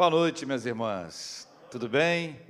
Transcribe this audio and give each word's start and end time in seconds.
Boa 0.00 0.08
noite, 0.08 0.46
minhas 0.46 0.64
irmãs. 0.64 1.46
Tudo 1.70 1.86
bem? 1.86 2.40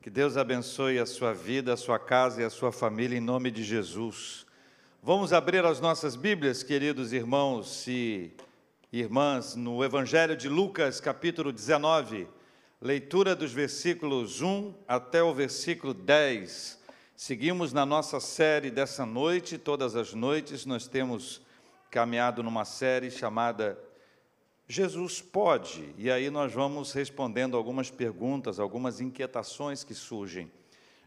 Que 0.00 0.08
Deus 0.08 0.36
abençoe 0.36 0.96
a 0.96 1.04
sua 1.04 1.34
vida, 1.34 1.72
a 1.72 1.76
sua 1.76 1.98
casa 1.98 2.40
e 2.40 2.44
a 2.44 2.48
sua 2.48 2.70
família 2.70 3.18
em 3.18 3.20
nome 3.20 3.50
de 3.50 3.64
Jesus. 3.64 4.46
Vamos 5.02 5.32
abrir 5.32 5.64
as 5.64 5.80
nossas 5.80 6.14
Bíblias, 6.14 6.62
queridos 6.62 7.12
irmãos 7.12 7.84
e 7.88 8.30
irmãs, 8.92 9.56
no 9.56 9.82
Evangelho 9.82 10.36
de 10.36 10.48
Lucas, 10.48 11.00
capítulo 11.00 11.50
19, 11.50 12.28
leitura 12.80 13.34
dos 13.34 13.52
versículos 13.52 14.40
1 14.40 14.72
até 14.86 15.20
o 15.20 15.34
versículo 15.34 15.92
10. 15.92 16.78
Seguimos 17.16 17.72
na 17.72 17.84
nossa 17.84 18.20
série 18.20 18.70
dessa 18.70 19.04
noite, 19.04 19.58
todas 19.58 19.96
as 19.96 20.14
noites 20.14 20.64
nós 20.64 20.86
temos 20.86 21.42
caminhado 21.90 22.40
numa 22.40 22.64
série 22.64 23.10
chamada 23.10 23.76
Jesus 24.70 25.20
pode, 25.20 25.92
e 25.98 26.08
aí 26.12 26.30
nós 26.30 26.52
vamos 26.52 26.92
respondendo 26.92 27.56
algumas 27.56 27.90
perguntas, 27.90 28.60
algumas 28.60 29.00
inquietações 29.00 29.82
que 29.82 29.94
surgem. 29.94 30.48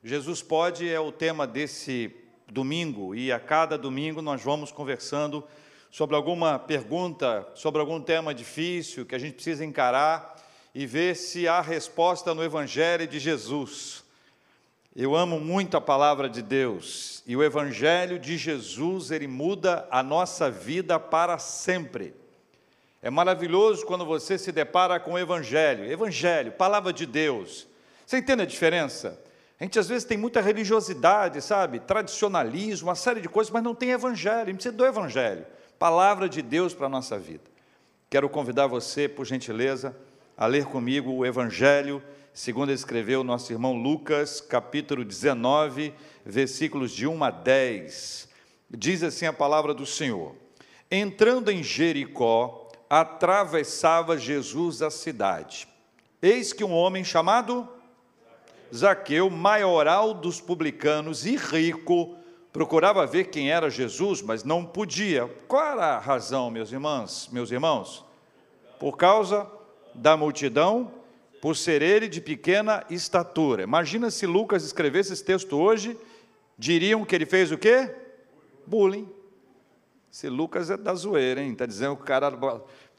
Jesus 0.03 0.41
pode 0.41 0.89
é 0.89 0.99
o 0.99 1.13
tema 1.13 1.47
desse 1.47 2.13
domingo, 2.51 3.15
e 3.15 3.31
a 3.31 3.39
cada 3.39 3.77
domingo 3.77 4.21
nós 4.21 4.43
vamos 4.43 4.69
conversando 4.69 5.41
sobre 5.89 6.13
alguma 6.13 6.59
pergunta, 6.59 7.49
sobre 7.55 7.79
algum 7.79 8.01
tema 8.01 8.33
difícil 8.33 9.05
que 9.05 9.15
a 9.15 9.17
gente 9.17 9.35
precisa 9.35 9.63
encarar 9.63 10.35
e 10.75 10.85
ver 10.85 11.15
se 11.15 11.47
há 11.47 11.61
resposta 11.61 12.35
no 12.35 12.43
Evangelho 12.43 13.07
de 13.07 13.17
Jesus. 13.17 14.03
Eu 14.93 15.15
amo 15.15 15.39
muito 15.39 15.77
a 15.77 15.81
palavra 15.81 16.29
de 16.29 16.41
Deus 16.41 17.23
e 17.25 17.33
o 17.33 17.41
Evangelho 17.41 18.19
de 18.19 18.37
Jesus, 18.37 19.09
ele 19.09 19.25
muda 19.25 19.87
a 19.89 20.03
nossa 20.03 20.51
vida 20.51 20.99
para 20.99 21.37
sempre. 21.37 22.22
É 23.03 23.09
maravilhoso 23.09 23.85
quando 23.85 24.05
você 24.05 24.37
se 24.37 24.49
depara 24.49 24.97
com 24.97 25.11
o 25.11 25.19
Evangelho. 25.19 25.91
Evangelho, 25.91 26.53
palavra 26.53 26.93
de 26.93 27.05
Deus. 27.05 27.67
Você 28.05 28.19
entende 28.19 28.43
a 28.43 28.45
diferença? 28.45 29.21
A 29.59 29.65
gente 29.65 29.77
às 29.77 29.89
vezes 29.89 30.05
tem 30.05 30.17
muita 30.17 30.39
religiosidade, 30.39 31.41
sabe? 31.41 31.79
Tradicionalismo, 31.81 32.87
uma 32.87 32.95
série 32.95 33.19
de 33.19 33.27
coisas, 33.27 33.51
mas 33.51 33.61
não 33.61 33.75
tem 33.75 33.91
Evangelho. 33.91 34.43
A 34.43 34.45
gente 34.45 34.55
precisa 34.55 34.73
do 34.73 34.85
Evangelho. 34.85 35.45
Palavra 35.77 36.29
de 36.29 36.41
Deus 36.41 36.73
para 36.73 36.85
a 36.85 36.89
nossa 36.89 37.19
vida. 37.19 37.43
Quero 38.09 38.29
convidar 38.29 38.67
você, 38.67 39.09
por 39.09 39.25
gentileza, 39.25 39.93
a 40.37 40.45
ler 40.45 40.63
comigo 40.63 41.11
o 41.11 41.25
Evangelho, 41.25 42.01
segundo 42.33 42.71
escreveu 42.71 43.21
nosso 43.21 43.51
irmão 43.51 43.73
Lucas, 43.73 44.39
capítulo 44.39 45.03
19, 45.03 45.93
versículos 46.25 46.93
de 46.93 47.05
1 47.05 47.21
a 47.21 47.31
10. 47.31 48.29
Diz 48.71 49.03
assim 49.03 49.25
a 49.25 49.33
palavra 49.33 49.73
do 49.73 49.85
Senhor: 49.85 50.33
Entrando 50.89 51.51
em 51.51 51.61
Jericó, 51.61 52.62
atravessava 52.99 54.19
Jesus 54.19 54.83
a 54.83 54.91
cidade. 54.91 55.67
Eis 56.21 56.53
que 56.53 56.63
um 56.63 56.71
homem 56.71 57.03
chamado 57.03 57.67
Zaqueu, 58.73 59.31
maioral 59.31 60.13
dos 60.13 60.39
publicanos 60.39 61.25
e 61.25 61.35
rico, 61.35 62.15
procurava 62.51 63.05
ver 63.07 63.25
quem 63.25 63.51
era 63.51 63.67
Jesus, 63.67 64.21
mas 64.21 64.43
não 64.43 64.63
podia. 64.63 65.27
Qual 65.47 65.65
era 65.65 65.95
a 65.95 65.99
razão, 65.99 66.51
meus 66.51 66.71
irmãos, 66.71 67.29
meus 67.31 67.49
irmãos? 67.49 68.05
Por 68.79 68.95
causa 68.95 69.49
da 69.95 70.15
multidão, 70.15 70.91
por 71.41 71.55
ser 71.55 71.81
ele 71.81 72.07
de 72.07 72.21
pequena 72.21 72.85
estatura. 72.91 73.63
Imagina 73.63 74.11
se 74.11 74.27
Lucas 74.27 74.63
escrevesse 74.63 75.13
esse 75.13 75.23
texto 75.23 75.57
hoje, 75.57 75.97
diriam 76.57 77.03
que 77.03 77.15
ele 77.15 77.25
fez 77.25 77.51
o 77.51 77.57
quê? 77.57 77.93
Bullying. 78.67 79.09
Se 80.13 80.29
Lucas 80.29 80.69
é 80.69 80.77
da 80.77 80.93
zoeira, 80.93 81.41
hein? 81.41 81.53
Está 81.53 81.65
dizendo 81.65 81.95
que 81.95 82.03
o 82.03 82.05
cara 82.05 82.29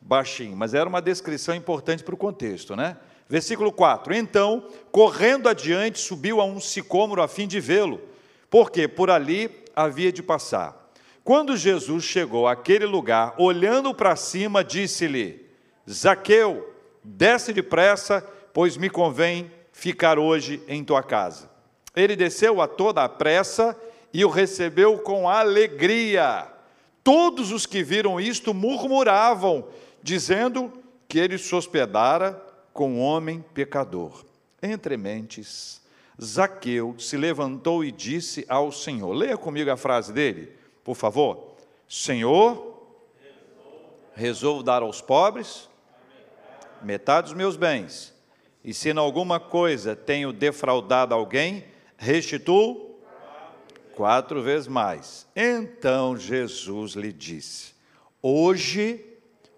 baixinho, 0.04 0.54
mas 0.54 0.74
era 0.74 0.88
uma 0.88 1.00
descrição 1.00 1.54
importante 1.54 2.04
para 2.04 2.14
o 2.14 2.18
contexto, 2.18 2.76
né? 2.76 2.98
Versículo 3.26 3.72
4: 3.72 4.14
Então, 4.14 4.68
correndo 4.92 5.48
adiante, 5.48 5.98
subiu 5.98 6.40
a 6.40 6.44
um 6.44 6.60
sicômoro 6.60 7.22
a 7.22 7.26
fim 7.26 7.48
de 7.48 7.58
vê-lo, 7.58 8.00
porque 8.50 8.86
por 8.86 9.10
ali 9.10 9.50
havia 9.74 10.12
de 10.12 10.22
passar. 10.22 10.90
Quando 11.24 11.56
Jesus 11.56 12.04
chegou 12.04 12.46
àquele 12.46 12.84
lugar, 12.84 13.34
olhando 13.38 13.94
para 13.94 14.14
cima, 14.14 14.62
disse-lhe: 14.62 15.48
Zaqueu, 15.90 16.70
desce 17.02 17.50
depressa, 17.52 18.20
pois 18.52 18.76
me 18.76 18.90
convém 18.90 19.50
ficar 19.72 20.18
hoje 20.18 20.62
em 20.68 20.84
tua 20.84 21.02
casa. 21.02 21.50
Ele 21.96 22.14
desceu 22.14 22.60
a 22.60 22.68
toda 22.68 23.02
a 23.02 23.08
pressa 23.08 23.74
e 24.12 24.22
o 24.22 24.28
recebeu 24.28 24.98
com 24.98 25.28
alegria. 25.28 26.46
Todos 27.02 27.52
os 27.52 27.66
que 27.66 27.82
viram 27.82 28.20
isto 28.20 28.52
murmuravam 28.52 29.66
dizendo 30.04 30.70
que 31.08 31.18
ele 31.18 31.38
se 31.38 31.54
hospedara 31.54 32.34
com 32.74 32.92
um 32.92 33.00
homem 33.00 33.42
pecador. 33.54 34.22
Entre 34.62 34.98
mentes, 34.98 35.80
Zaqueu 36.22 36.94
se 36.98 37.16
levantou 37.16 37.82
e 37.82 37.90
disse 37.90 38.44
ao 38.46 38.70
Senhor: 38.70 39.14
Leia 39.14 39.38
comigo 39.38 39.70
a 39.70 39.78
frase 39.78 40.12
dele, 40.12 40.52
por 40.84 40.94
favor. 40.94 41.54
Senhor, 41.88 42.86
resolvo 44.14 44.62
dar 44.62 44.82
aos 44.82 45.00
pobres 45.00 45.70
metade 46.82 47.28
dos 47.28 47.36
meus 47.36 47.56
bens, 47.56 48.12
e 48.62 48.74
se 48.74 48.90
em 48.90 48.98
alguma 48.98 49.40
coisa 49.40 49.96
tenho 49.96 50.34
defraudado 50.34 51.14
alguém, 51.14 51.64
restituo 51.96 53.00
quatro 53.94 54.42
vezes 54.42 54.68
mais. 54.68 55.26
Então 55.34 56.14
Jesus 56.14 56.92
lhe 56.92 57.10
disse: 57.10 57.72
Hoje 58.20 59.13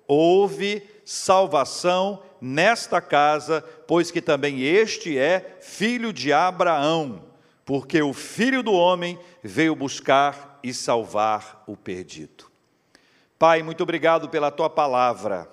houve 0.07 0.83
salvação 1.05 2.23
nesta 2.41 3.01
casa, 3.01 3.63
pois 3.87 4.11
que 4.11 4.21
também 4.21 4.63
este 4.63 5.17
é 5.17 5.59
filho 5.61 6.13
de 6.13 6.33
Abraão, 6.33 7.25
porque 7.65 8.03
o 8.03 8.13
filho 8.13 8.63
do 8.63 8.73
homem 8.73 9.19
veio 9.43 9.75
buscar 9.75 10.59
e 10.63 10.73
salvar 10.75 11.63
o 11.67 11.77
perdido. 11.77 12.47
Pai, 13.39 13.63
muito 13.63 13.83
obrigado 13.83 14.29
pela 14.29 14.51
tua 14.51 14.71
palavra. 14.71 15.49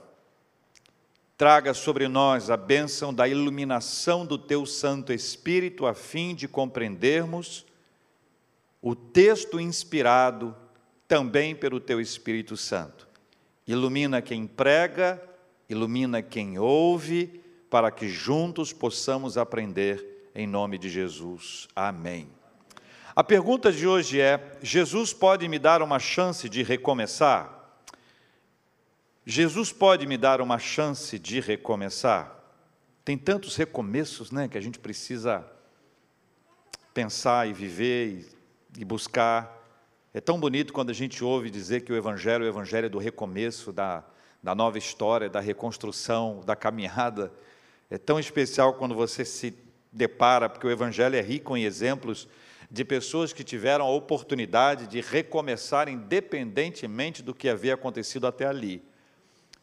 Traga 1.37 1.73
sobre 1.73 2.07
nós 2.07 2.49
a 2.49 2.55
bênção 2.55 3.13
da 3.13 3.27
iluminação 3.27 4.25
do 4.25 4.37
teu 4.37 4.65
Santo 4.65 5.11
Espírito, 5.11 5.85
a 5.85 5.93
fim 5.93 6.33
de 6.33 6.47
compreendermos 6.47 7.65
o 8.81 8.95
texto 8.95 9.59
inspirado 9.59 10.55
também 11.07 11.55
pelo 11.55 11.79
teu 11.79 11.99
Espírito 11.99 12.55
Santo 12.55 13.12
ilumina 13.67 14.21
quem 14.21 14.45
prega, 14.45 15.21
ilumina 15.69 16.21
quem 16.21 16.59
ouve, 16.59 17.41
para 17.69 17.89
que 17.89 18.07
juntos 18.07 18.71
possamos 18.71 19.37
aprender 19.37 20.29
em 20.35 20.45
nome 20.45 20.77
de 20.77 20.89
Jesus. 20.89 21.67
Amém. 21.75 22.29
A 23.15 23.23
pergunta 23.23 23.71
de 23.71 23.87
hoje 23.87 24.19
é: 24.19 24.57
Jesus 24.61 25.13
pode 25.13 25.47
me 25.47 25.59
dar 25.59 25.81
uma 25.81 25.99
chance 25.99 26.49
de 26.49 26.63
recomeçar? 26.63 27.61
Jesus 29.25 29.71
pode 29.71 30.05
me 30.05 30.17
dar 30.17 30.41
uma 30.41 30.59
chance 30.59 31.17
de 31.17 31.39
recomeçar? 31.39 32.39
Tem 33.05 33.17
tantos 33.17 33.55
recomeços, 33.55 34.31
né, 34.31 34.47
que 34.47 34.57
a 34.57 34.61
gente 34.61 34.79
precisa 34.79 35.45
pensar 36.93 37.47
e 37.47 37.53
viver 37.53 38.07
e, 38.77 38.81
e 38.81 38.85
buscar. 38.85 39.62
É 40.15 40.21
tão 40.21 40.39
bonito 40.39 40.73
quando 40.73 40.91
a 40.91 40.93
gente 40.93 41.23
ouve 41.23 41.49
dizer 41.49 41.81
que 41.81 41.91
o 41.91 41.95
Evangelho 41.95 42.43
é 42.43 42.47
o 42.47 42.51
Evangelho 42.51 42.87
do 42.87 42.99
recomeço, 42.99 43.73
da, 43.73 44.03
da 44.43 44.53
nova 44.53 44.77
história, 44.77 45.27
da 45.27 45.39
reconstrução, 45.39 46.39
da 46.45 46.55
caminhada. 46.55 47.33
É 47.89 47.97
tão 47.97 48.19
especial 48.19 48.75
quando 48.75 48.93
você 48.93 49.25
se 49.25 49.57
depara, 49.91 50.47
porque 50.47 50.67
o 50.67 50.69
Evangelho 50.69 51.15
é 51.15 51.21
rico 51.21 51.57
em 51.57 51.63
exemplos 51.63 52.27
de 52.69 52.85
pessoas 52.85 53.33
que 53.33 53.43
tiveram 53.43 53.85
a 53.85 53.89
oportunidade 53.89 54.85
de 54.85 55.01
recomeçar 55.01 55.89
independentemente 55.89 57.23
do 57.23 57.33
que 57.33 57.49
havia 57.49 57.73
acontecido 57.73 58.27
até 58.27 58.45
ali. 58.45 58.83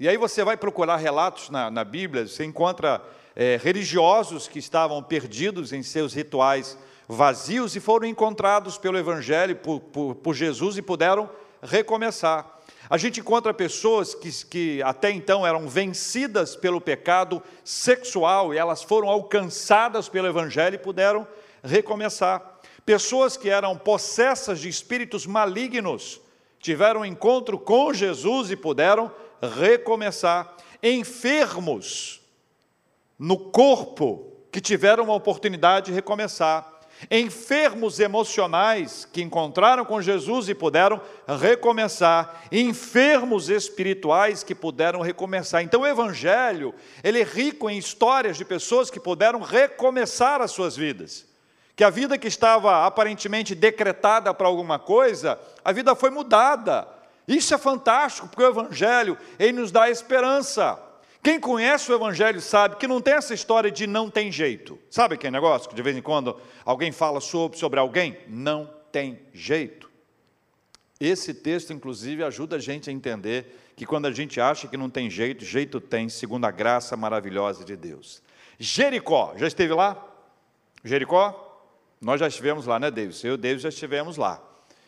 E 0.00 0.08
aí 0.08 0.16
você 0.16 0.42
vai 0.42 0.56
procurar 0.56 0.96
relatos 0.96 1.48
na, 1.48 1.70
na 1.70 1.84
Bíblia, 1.84 2.26
você 2.26 2.44
encontra 2.44 3.00
é, 3.36 3.56
religiosos 3.56 4.48
que 4.48 4.58
estavam 4.58 5.00
perdidos 5.00 5.72
em 5.72 5.84
seus 5.84 6.12
rituais 6.12 6.76
vazios 7.10 7.74
e 7.74 7.80
foram 7.80 8.06
encontrados 8.06 8.78
pelo 8.78 8.96
Evangelho, 8.96 9.56
por, 9.56 9.80
por, 9.80 10.14
por 10.14 10.34
Jesus 10.34 10.78
e 10.78 10.82
puderam 10.82 11.28
recomeçar. 11.60 12.58
A 12.88 12.96
gente 12.96 13.18
encontra 13.18 13.52
pessoas 13.52 14.14
que, 14.14 14.30
que 14.46 14.82
até 14.82 15.10
então 15.10 15.44
eram 15.44 15.68
vencidas 15.68 16.54
pelo 16.54 16.80
pecado 16.80 17.42
sexual 17.64 18.54
e 18.54 18.58
elas 18.58 18.82
foram 18.82 19.08
alcançadas 19.08 20.08
pelo 20.08 20.28
Evangelho 20.28 20.76
e 20.76 20.78
puderam 20.78 21.26
recomeçar. 21.64 22.60
Pessoas 22.86 23.36
que 23.36 23.50
eram 23.50 23.76
possessas 23.76 24.60
de 24.60 24.68
espíritos 24.68 25.26
malignos 25.26 26.20
tiveram 26.60 27.04
encontro 27.04 27.58
com 27.58 27.92
Jesus 27.92 28.50
e 28.52 28.56
puderam 28.56 29.10
recomeçar. 29.58 30.56
Enfermos 30.82 32.20
no 33.18 33.36
corpo 33.36 34.32
que 34.50 34.60
tiveram 34.60 35.04
uma 35.04 35.14
oportunidade 35.14 35.86
de 35.86 35.92
recomeçar 35.92 36.79
enfermos 37.08 38.00
emocionais 38.00 39.06
que 39.12 39.22
encontraram 39.22 39.84
com 39.84 40.02
Jesus 40.02 40.48
e 40.48 40.54
puderam 40.54 41.00
recomeçar, 41.40 42.42
enfermos 42.50 43.48
espirituais 43.48 44.42
que 44.42 44.54
puderam 44.54 45.00
recomeçar. 45.00 45.62
Então 45.62 45.82
o 45.82 45.86
evangelho, 45.86 46.74
ele 47.04 47.20
é 47.20 47.24
rico 47.24 47.70
em 47.70 47.78
histórias 47.78 48.36
de 48.36 48.44
pessoas 48.44 48.90
que 48.90 48.98
puderam 48.98 49.40
recomeçar 49.40 50.40
as 50.40 50.50
suas 50.50 50.76
vidas. 50.76 51.24
Que 51.76 51.84
a 51.84 51.90
vida 51.90 52.18
que 52.18 52.28
estava 52.28 52.84
aparentemente 52.84 53.54
decretada 53.54 54.34
para 54.34 54.48
alguma 54.48 54.78
coisa, 54.78 55.38
a 55.64 55.72
vida 55.72 55.94
foi 55.94 56.10
mudada. 56.10 56.86
Isso 57.26 57.54
é 57.54 57.58
fantástico, 57.58 58.28
porque 58.28 58.42
o 58.42 58.48
evangelho, 58.48 59.16
ele 59.38 59.52
nos 59.52 59.70
dá 59.70 59.88
esperança. 59.88 60.89
Quem 61.22 61.38
conhece 61.38 61.90
o 61.92 61.94
Evangelho 61.94 62.40
sabe 62.40 62.76
que 62.76 62.86
não 62.86 63.00
tem 63.00 63.14
essa 63.14 63.34
história 63.34 63.70
de 63.70 63.86
não 63.86 64.08
tem 64.08 64.32
jeito. 64.32 64.78
Sabe 64.90 65.14
aquele 65.14 65.32
negócio 65.32 65.68
que 65.68 65.74
de 65.74 65.82
vez 65.82 65.96
em 65.96 66.00
quando 66.00 66.40
alguém 66.64 66.90
fala 66.92 67.20
sobre, 67.20 67.58
sobre 67.58 67.78
alguém? 67.78 68.16
Não 68.26 68.70
tem 68.90 69.20
jeito. 69.32 69.90
Esse 70.98 71.34
texto, 71.34 71.72
inclusive, 71.72 72.24
ajuda 72.24 72.56
a 72.56 72.58
gente 72.58 72.88
a 72.88 72.92
entender 72.92 73.58
que 73.76 73.84
quando 73.84 74.06
a 74.06 74.12
gente 74.12 74.40
acha 74.40 74.66
que 74.66 74.76
não 74.76 74.88
tem 74.88 75.10
jeito, 75.10 75.44
jeito 75.44 75.80
tem, 75.80 76.08
segundo 76.08 76.46
a 76.46 76.50
graça 76.50 76.96
maravilhosa 76.96 77.64
de 77.64 77.76
Deus. 77.76 78.22
Jericó, 78.58 79.34
já 79.36 79.46
esteve 79.46 79.74
lá? 79.74 80.06
Jericó? 80.84 81.46
Nós 82.00 82.18
já 82.18 82.28
estivemos 82.28 82.66
lá, 82.66 82.78
né, 82.78 82.90
Deus? 82.90 83.22
Eu 83.24 83.34
e 83.34 83.36
Deus 83.36 83.60
já 83.60 83.68
estivemos 83.68 84.16
lá. 84.16 84.42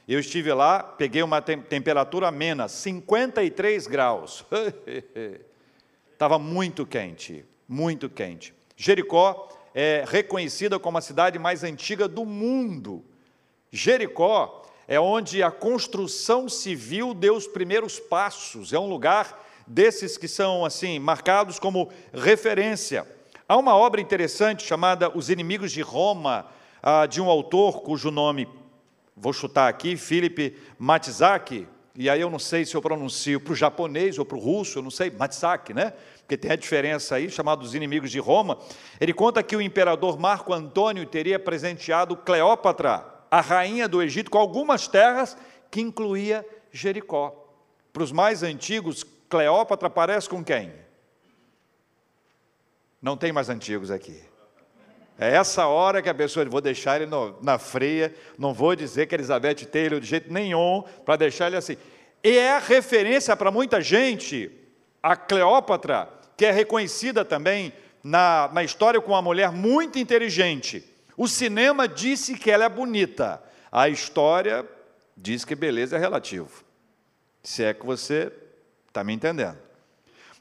Eu 0.08 0.18
estive 0.18 0.52
lá, 0.52 0.82
peguei 0.82 1.22
uma 1.22 1.40
tem 1.40 1.60
temperatura 1.60 2.28
amena, 2.28 2.68
53 2.68 3.86
graus. 3.86 4.44
Estava 6.22 6.38
muito 6.38 6.86
quente, 6.86 7.44
muito 7.68 8.08
quente. 8.08 8.54
Jericó 8.76 9.48
é 9.74 10.04
reconhecida 10.06 10.78
como 10.78 10.96
a 10.96 11.00
cidade 11.00 11.36
mais 11.36 11.64
antiga 11.64 12.06
do 12.06 12.24
mundo. 12.24 13.04
Jericó 13.72 14.62
é 14.86 15.00
onde 15.00 15.42
a 15.42 15.50
construção 15.50 16.48
civil 16.48 17.12
deu 17.12 17.34
os 17.34 17.48
primeiros 17.48 17.98
passos. 17.98 18.72
É 18.72 18.78
um 18.78 18.88
lugar 18.88 19.36
desses 19.66 20.16
que 20.16 20.28
são 20.28 20.64
assim 20.64 21.00
marcados 21.00 21.58
como 21.58 21.90
referência. 22.14 23.04
Há 23.48 23.56
uma 23.56 23.74
obra 23.74 24.00
interessante 24.00 24.62
chamada 24.62 25.10
Os 25.18 25.28
Inimigos 25.28 25.72
de 25.72 25.82
Roma, 25.82 26.46
ah, 26.80 27.04
de 27.04 27.20
um 27.20 27.28
autor 27.28 27.82
cujo 27.82 28.12
nome 28.12 28.46
vou 29.16 29.32
chutar 29.32 29.68
aqui, 29.68 29.96
Philip 29.96 30.56
Matzak, 30.78 31.66
e 31.94 32.08
aí 32.08 32.20
eu 32.20 32.30
não 32.30 32.38
sei 32.38 32.64
se 32.64 32.74
eu 32.74 32.80
pronuncio 32.80 33.40
para 33.40 33.52
o 33.52 33.56
japonês 33.56 34.18
ou 34.18 34.24
para 34.24 34.36
o 34.36 34.40
russo, 34.40 34.78
eu 34.78 34.82
não 34.82 34.90
sei, 34.90 35.10
Matzak, 35.10 35.74
né? 35.74 35.92
porque 36.32 36.36
tem 36.36 36.50
a 36.50 36.56
diferença 36.56 37.16
aí, 37.16 37.28
chamado 37.28 37.62
os 37.62 37.74
inimigos 37.74 38.10
de 38.10 38.18
Roma, 38.18 38.58
ele 38.98 39.12
conta 39.12 39.42
que 39.42 39.54
o 39.54 39.60
imperador 39.60 40.18
Marco 40.18 40.54
Antônio 40.54 41.04
teria 41.04 41.38
presenteado 41.38 42.16
Cleópatra, 42.16 43.04
a 43.30 43.40
rainha 43.40 43.86
do 43.86 44.02
Egito, 44.02 44.30
com 44.30 44.38
algumas 44.38 44.88
terras 44.88 45.36
que 45.70 45.80
incluía 45.80 46.46
Jericó. 46.70 47.38
Para 47.92 48.02
os 48.02 48.12
mais 48.12 48.42
antigos, 48.42 49.04
Cleópatra 49.28 49.90
parece 49.90 50.26
com 50.26 50.42
quem? 50.42 50.72
Não 53.00 53.16
tem 53.16 53.30
mais 53.30 53.50
antigos 53.50 53.90
aqui. 53.90 54.31
É 55.22 55.36
essa 55.36 55.68
hora 55.68 56.02
que 56.02 56.08
a 56.08 56.14
pessoa, 56.14 56.44
vou 56.46 56.60
deixar 56.60 56.96
ele 56.96 57.08
no, 57.08 57.40
na 57.40 57.56
freia, 57.56 58.12
não 58.36 58.52
vou 58.52 58.74
dizer 58.74 59.06
que 59.06 59.14
Elizabeth 59.14 59.66
Taylor 59.66 60.00
de 60.00 60.06
jeito 60.08 60.32
nenhum, 60.32 60.82
para 61.04 61.14
deixar 61.14 61.46
ele 61.46 61.56
assim. 61.56 61.76
E 62.24 62.36
é 62.36 62.58
referência 62.58 63.36
para 63.36 63.50
muita 63.52 63.80
gente 63.80 64.50
a 65.00 65.14
Cleópatra, 65.14 66.08
que 66.36 66.44
é 66.44 66.50
reconhecida 66.50 67.24
também 67.24 67.72
na, 68.02 68.50
na 68.52 68.64
história 68.64 69.00
como 69.00 69.14
uma 69.14 69.22
mulher 69.22 69.52
muito 69.52 69.96
inteligente. 69.96 70.84
O 71.16 71.28
cinema 71.28 71.86
disse 71.86 72.34
que 72.34 72.50
ela 72.50 72.64
é 72.64 72.68
bonita, 72.68 73.40
a 73.70 73.88
história 73.88 74.68
diz 75.16 75.44
que 75.44 75.54
beleza 75.54 75.94
é 75.94 76.00
relativo. 76.00 76.64
Se 77.44 77.62
é 77.62 77.72
que 77.72 77.86
você 77.86 78.32
está 78.88 79.04
me 79.04 79.12
entendendo. 79.12 79.58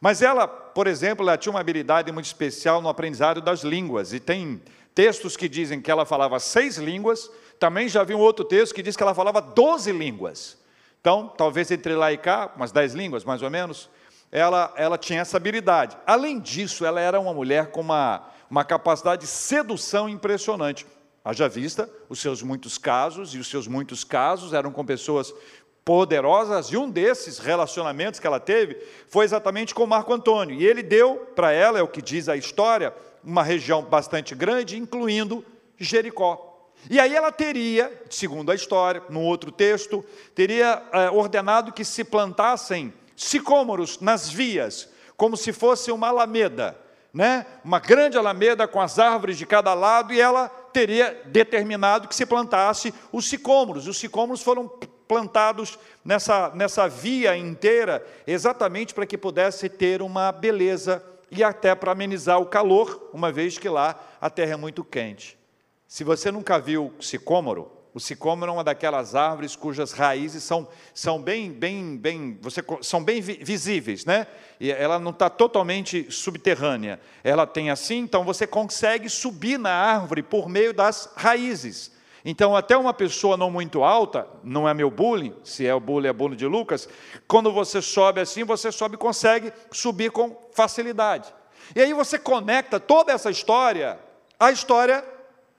Mas 0.01 0.21
ela, 0.21 0.47
por 0.47 0.87
exemplo, 0.87 1.23
ela 1.23 1.37
tinha 1.37 1.53
uma 1.53 1.59
habilidade 1.59 2.11
muito 2.11 2.25
especial 2.25 2.81
no 2.81 2.89
aprendizado 2.89 3.39
das 3.39 3.61
línguas, 3.63 4.11
e 4.11 4.19
tem 4.19 4.61
textos 4.93 5.37
que 5.37 5.47
dizem 5.47 5.79
que 5.79 5.89
ela 5.89 6.05
falava 6.05 6.39
seis 6.39 6.77
línguas, 6.77 7.29
também 7.59 7.87
já 7.87 8.03
vi 8.03 8.15
um 8.15 8.19
outro 8.19 8.43
texto 8.43 8.73
que 8.73 8.81
diz 8.81 8.97
que 8.97 9.03
ela 9.03 9.13
falava 9.13 9.39
doze 9.39 9.91
línguas. 9.91 10.57
Então, 10.99 11.27
talvez 11.37 11.69
entre 11.71 11.93
lá 11.93 12.11
e 12.11 12.17
cá, 12.17 12.51
umas 12.55 12.71
dez 12.71 12.93
línguas 12.93 13.23
mais 13.23 13.41
ou 13.41 13.49
menos 13.49 13.89
ela, 14.31 14.73
ela 14.77 14.97
tinha 14.97 15.19
essa 15.19 15.37
habilidade. 15.37 15.97
Além 16.07 16.39
disso, 16.39 16.85
ela 16.85 17.01
era 17.01 17.19
uma 17.19 17.33
mulher 17.33 17.67
com 17.71 17.81
uma, 17.81 18.23
uma 18.49 18.63
capacidade 18.63 19.23
de 19.23 19.27
sedução 19.27 20.07
impressionante. 20.07 20.87
Haja 21.23 21.47
vista 21.49 21.89
os 22.09 22.19
seus 22.19 22.41
muitos 22.41 22.77
casos, 22.77 23.35
e 23.35 23.37
os 23.37 23.47
seus 23.47 23.67
muitos 23.67 24.03
casos 24.03 24.53
eram 24.53 24.71
com 24.71 24.85
pessoas 24.85 25.33
poderosas, 25.83 26.67
e 26.67 26.77
um 26.77 26.89
desses 26.89 27.39
relacionamentos 27.39 28.19
que 28.19 28.27
ela 28.27 28.39
teve 28.39 28.77
foi 29.07 29.25
exatamente 29.25 29.73
com 29.73 29.85
Marco 29.85 30.13
Antônio. 30.13 30.55
E 30.55 30.65
ele 30.65 30.83
deu 30.83 31.27
para 31.35 31.51
ela, 31.51 31.79
é 31.79 31.81
o 31.81 31.87
que 31.87 32.01
diz 32.01 32.29
a 32.29 32.37
história, 32.37 32.93
uma 33.23 33.43
região 33.43 33.81
bastante 33.83 34.35
grande, 34.35 34.77
incluindo 34.77 35.43
Jericó. 35.77 36.47
E 36.89 36.99
aí 36.99 37.15
ela 37.15 37.31
teria, 37.31 37.91
segundo 38.09 38.51
a 38.51 38.55
história, 38.55 39.03
no 39.09 39.21
outro 39.21 39.51
texto, 39.51 40.03
teria 40.33 40.81
é, 40.91 41.09
ordenado 41.09 41.71
que 41.71 41.85
se 41.85 42.03
plantassem 42.03 42.93
sicômoros 43.15 43.99
nas 43.99 44.29
vias, 44.29 44.89
como 45.15 45.37
se 45.37 45.53
fosse 45.53 45.91
uma 45.91 46.07
alameda, 46.07 46.75
né? 47.13 47.45
uma 47.63 47.79
grande 47.79 48.17
alameda 48.17 48.67
com 48.67 48.81
as 48.81 48.97
árvores 48.97 49.37
de 49.37 49.45
cada 49.45 49.73
lado, 49.75 50.13
e 50.13 50.19
ela 50.19 50.49
teria 50.49 51.21
determinado 51.25 52.07
que 52.07 52.15
se 52.15 52.25
plantasse 52.25 52.93
os 53.11 53.27
sicômoros. 53.29 53.87
Os 53.87 53.97
sicômoros 53.97 54.41
foram 54.41 54.71
plantados 55.11 55.77
nessa, 56.05 56.51
nessa 56.55 56.87
via 56.87 57.35
inteira, 57.35 58.01
exatamente 58.25 58.93
para 58.93 59.05
que 59.05 59.17
pudesse 59.17 59.67
ter 59.67 60.01
uma 60.01 60.31
beleza 60.31 61.03
e 61.29 61.43
até 61.43 61.75
para 61.75 61.91
amenizar 61.91 62.39
o 62.39 62.45
calor, 62.45 63.09
uma 63.11 63.29
vez 63.29 63.57
que 63.57 63.67
lá 63.67 64.01
a 64.21 64.29
terra 64.29 64.53
é 64.53 64.55
muito 64.55 64.85
quente. 64.85 65.37
Se 65.85 66.05
você 66.05 66.31
nunca 66.31 66.57
viu 66.57 66.93
sicômoro, 67.01 67.69
o 67.93 67.99
sicômoro 67.99 68.51
é 68.51 68.53
uma 68.53 68.63
daquelas 68.63 69.13
árvores 69.13 69.53
cujas 69.53 69.91
raízes 69.91 70.45
são, 70.45 70.65
são 70.93 71.21
bem, 71.21 71.51
bem, 71.51 71.97
bem, 71.97 72.39
você, 72.41 72.63
são 72.81 73.03
bem 73.03 73.19
visíveis, 73.19 74.05
né? 74.05 74.25
E 74.61 74.71
ela 74.71 74.97
não 74.97 75.11
está 75.11 75.29
totalmente 75.29 76.09
subterrânea. 76.09 77.01
Ela 77.21 77.45
tem 77.45 77.69
assim, 77.69 77.97
então 77.97 78.23
você 78.23 78.47
consegue 78.47 79.09
subir 79.09 79.59
na 79.59 79.73
árvore 79.73 80.23
por 80.23 80.47
meio 80.47 80.73
das 80.73 81.11
raízes. 81.17 81.99
Então, 82.23 82.55
até 82.55 82.77
uma 82.77 82.93
pessoa 82.93 83.35
não 83.35 83.49
muito 83.49 83.83
alta, 83.83 84.27
não 84.43 84.69
é 84.69 84.73
meu 84.73 84.91
bullying, 84.91 85.35
se 85.43 85.65
é 85.65 85.73
o 85.73 85.79
bullying, 85.79 86.09
é 86.09 86.13
bullying 86.13 86.35
de 86.35 86.45
Lucas, 86.45 86.87
quando 87.27 87.51
você 87.51 87.81
sobe 87.81 88.21
assim, 88.21 88.43
você 88.43 88.71
sobe 88.71 88.95
e 88.95 88.97
consegue 88.97 89.51
subir 89.71 90.11
com 90.11 90.37
facilidade. 90.53 91.33
E 91.75 91.81
aí 91.81 91.93
você 91.93 92.19
conecta 92.19 92.79
toda 92.79 93.11
essa 93.11 93.31
história 93.31 93.99
à 94.39 94.51
história 94.51 95.03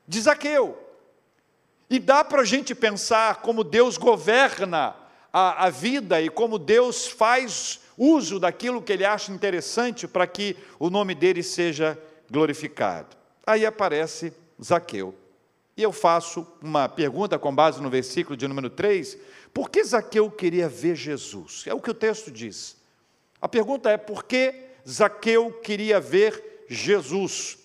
de 0.06 0.20
Zaqueu. 0.20 0.78
E 1.90 1.98
dá 1.98 2.24
para 2.24 2.42
a 2.42 2.44
gente 2.44 2.74
pensar 2.74 3.42
como 3.42 3.64
Deus 3.64 3.96
governa 3.96 4.94
a, 5.32 5.66
a 5.66 5.70
vida 5.70 6.20
e 6.20 6.28
como 6.28 6.58
Deus 6.58 7.06
faz 7.06 7.80
uso 7.98 8.38
daquilo 8.38 8.82
que 8.82 8.92
ele 8.92 9.04
acha 9.04 9.32
interessante 9.32 10.06
para 10.06 10.26
que 10.26 10.56
o 10.78 10.90
nome 10.90 11.14
dele 11.14 11.42
seja 11.42 11.98
glorificado. 12.30 13.16
Aí 13.46 13.66
aparece 13.66 14.32
Zaqueu. 14.62 15.21
E 15.76 15.82
eu 15.82 15.92
faço 15.92 16.46
uma 16.60 16.88
pergunta 16.88 17.38
com 17.38 17.54
base 17.54 17.80
no 17.80 17.88
versículo 17.88 18.36
de 18.36 18.46
número 18.46 18.68
3: 18.68 19.16
por 19.54 19.70
que 19.70 19.82
Zaqueu 19.82 20.30
queria 20.30 20.68
ver 20.68 20.96
Jesus? 20.96 21.64
É 21.66 21.74
o 21.74 21.80
que 21.80 21.90
o 21.90 21.94
texto 21.94 22.30
diz. 22.30 22.76
A 23.40 23.48
pergunta 23.48 23.90
é: 23.90 23.96
por 23.96 24.24
que 24.24 24.54
Zaqueu 24.88 25.52
queria 25.62 26.00
ver 26.00 26.64
Jesus? 26.68 27.58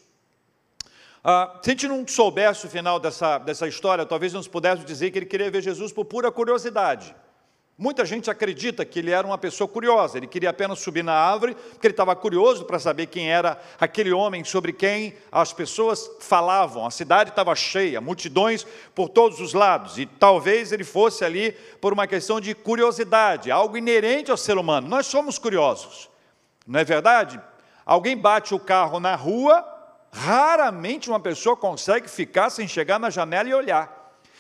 Ah, 1.24 1.60
se 1.62 1.70
a 1.70 1.74
gente 1.74 1.88
não 1.88 2.08
soubesse 2.08 2.66
o 2.66 2.70
final 2.70 3.00
dessa, 3.00 3.38
dessa 3.38 3.68
história, 3.68 4.06
talvez 4.06 4.32
não 4.32 4.42
pudesse 4.44 4.86
dizer 4.86 5.12
que 5.12 5.20
ele 5.20 5.26
queria 5.26 5.52
ver 5.52 5.62
Jesus 5.62 5.92
por 5.92 6.06
pura 6.06 6.32
curiosidade. 6.32 7.14
Muita 7.78 8.04
gente 8.06 8.32
acredita 8.32 8.84
que 8.84 8.98
ele 8.98 9.12
era 9.12 9.28
uma 9.28 9.38
pessoa 9.38 9.68
curiosa, 9.68 10.18
ele 10.18 10.26
queria 10.26 10.50
apenas 10.50 10.80
subir 10.80 11.04
na 11.04 11.14
árvore, 11.14 11.54
porque 11.54 11.86
ele 11.86 11.94
estava 11.94 12.16
curioso 12.16 12.66
para 12.66 12.80
saber 12.80 13.06
quem 13.06 13.30
era 13.30 13.62
aquele 13.80 14.12
homem 14.12 14.44
sobre 14.44 14.74
quem 14.74 15.16
as 15.32 15.54
pessoas 15.54 16.10
falavam. 16.20 16.88
A 16.88 16.90
cidade 16.90 17.30
estava 17.30 17.54
cheia, 17.54 18.02
multidões 18.02 18.66
por 18.96 19.10
todos 19.10 19.40
os 19.40 19.54
lados, 19.54 20.00
e 20.00 20.08
talvez 20.08 20.72
ele 20.72 20.84
fosse 20.84 21.24
ali 21.24 21.52
por 21.80 21.94
uma 21.94 22.08
questão 22.08 22.42
de 22.42 22.56
curiosidade, 22.56 23.52
algo 23.52 23.78
inerente 23.78 24.32
ao 24.32 24.38
ser 24.38 24.58
humano. 24.58 24.88
Nós 24.88 25.06
somos 25.06 25.38
curiosos, 25.38 26.10
não 26.66 26.80
é 26.80 26.84
verdade? 26.84 27.40
Alguém 27.86 28.18
bate 28.18 28.56
o 28.56 28.60
carro 28.60 29.00
na 29.00 29.16
rua, 29.16 29.78
Raramente 30.12 31.10
uma 31.10 31.20
pessoa 31.20 31.56
consegue 31.56 32.10
ficar 32.10 32.50
sem 32.50 32.68
chegar 32.68 33.00
na 33.00 33.10
janela 33.10 33.50
e 33.50 33.54
olhar. 33.54 33.97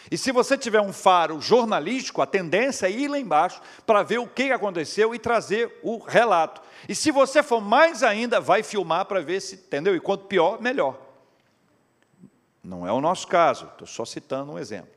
E 0.10 0.18
se 0.18 0.32
você 0.32 0.58
tiver 0.58 0.82
um 0.82 0.94
faro 0.94 1.42
jornalístico, 1.42 2.22
a 2.22 2.26
tendência 2.26 2.88
é 2.88 2.92
ir 2.92 3.08
lá 3.08 3.20
embaixo 3.20 3.62
para 3.86 4.04
ver 4.04 4.20
o 4.20 4.28
que 4.28 4.52
aconteceu 4.52 5.14
e 5.14 5.20
trazer 5.20 5.80
o 5.84 5.98
relato. 5.98 6.62
E 6.88 6.96
se 6.96 7.12
você 7.12 7.44
for 7.44 7.60
mais 7.60 8.04
ainda, 8.04 8.40
vai 8.40 8.64
filmar 8.64 9.06
para 9.06 9.22
ver 9.22 9.42
se, 9.42 9.56
entendeu? 9.56 9.96
E 9.96 10.00
quanto 10.00 10.26
pior, 10.26 10.62
melhor. 10.62 10.98
Não 12.64 12.88
é 12.88 12.92
o 12.92 13.02
nosso 13.02 13.28
caso, 13.28 13.66
estou 13.66 13.88
só 13.88 14.06
citando 14.06 14.54
um 14.54 14.60
exemplo. 14.60 14.90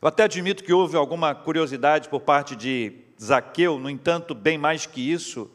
Eu 0.00 0.08
até 0.08 0.24
admito 0.24 0.64
que 0.64 0.72
houve 0.72 0.96
alguma 0.96 1.34
curiosidade 1.34 2.08
por 2.08 2.20
parte 2.20 2.56
de 2.56 2.92
Zaqueu, 3.22 3.78
no 3.78 3.88
entanto, 3.88 4.34
bem 4.34 4.58
mais 4.58 4.84
que 4.84 5.12
isso, 5.12 5.50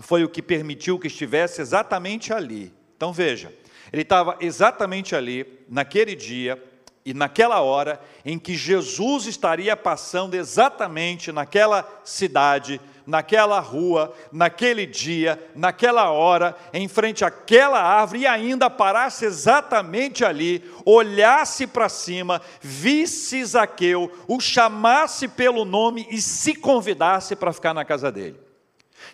foi 0.00 0.22
o 0.22 0.28
que 0.28 0.40
permitiu 0.40 0.98
que 0.98 1.08
estivesse 1.08 1.60
exatamente 1.60 2.32
ali. 2.32 2.72
Então 2.96 3.12
veja, 3.12 3.52
ele 3.92 4.02
estava 4.02 4.36
exatamente 4.40 5.16
ali, 5.16 5.64
naquele 5.68 6.14
dia 6.14 6.62
e 7.08 7.14
naquela 7.14 7.62
hora, 7.62 7.98
em 8.22 8.38
que 8.38 8.54
Jesus 8.54 9.24
estaria 9.24 9.74
passando 9.74 10.34
exatamente 10.34 11.32
naquela 11.32 11.88
cidade, 12.04 12.78
naquela 13.06 13.58
rua, 13.60 14.14
naquele 14.30 14.84
dia, 14.84 15.42
naquela 15.56 16.10
hora, 16.10 16.54
em 16.70 16.86
frente 16.86 17.24
àquela 17.24 17.80
árvore, 17.80 18.20
e 18.20 18.26
ainda 18.26 18.68
parasse 18.68 19.24
exatamente 19.24 20.22
ali, 20.22 20.62
olhasse 20.84 21.66
para 21.66 21.88
cima, 21.88 22.42
visse 22.60 23.42
Zaqueu, 23.42 24.12
o 24.28 24.38
chamasse 24.38 25.28
pelo 25.28 25.64
nome 25.64 26.06
e 26.10 26.20
se 26.20 26.54
convidasse 26.54 27.34
para 27.34 27.54
ficar 27.54 27.72
na 27.72 27.86
casa 27.86 28.12
dele. 28.12 28.38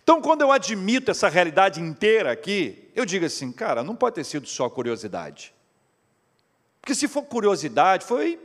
Então, 0.02 0.20
quando 0.20 0.40
eu 0.40 0.50
admito 0.50 1.12
essa 1.12 1.28
realidade 1.28 1.80
inteira 1.80 2.32
aqui, 2.32 2.90
eu 2.92 3.06
digo 3.06 3.24
assim, 3.24 3.52
cara, 3.52 3.84
não 3.84 3.94
pode 3.94 4.16
ter 4.16 4.24
sido 4.24 4.48
só 4.48 4.68
curiosidade. 4.68 5.53
Porque 6.84 6.94
se 6.94 7.08
for 7.08 7.22
curiosidade, 7.22 8.04
foi, 8.04 8.38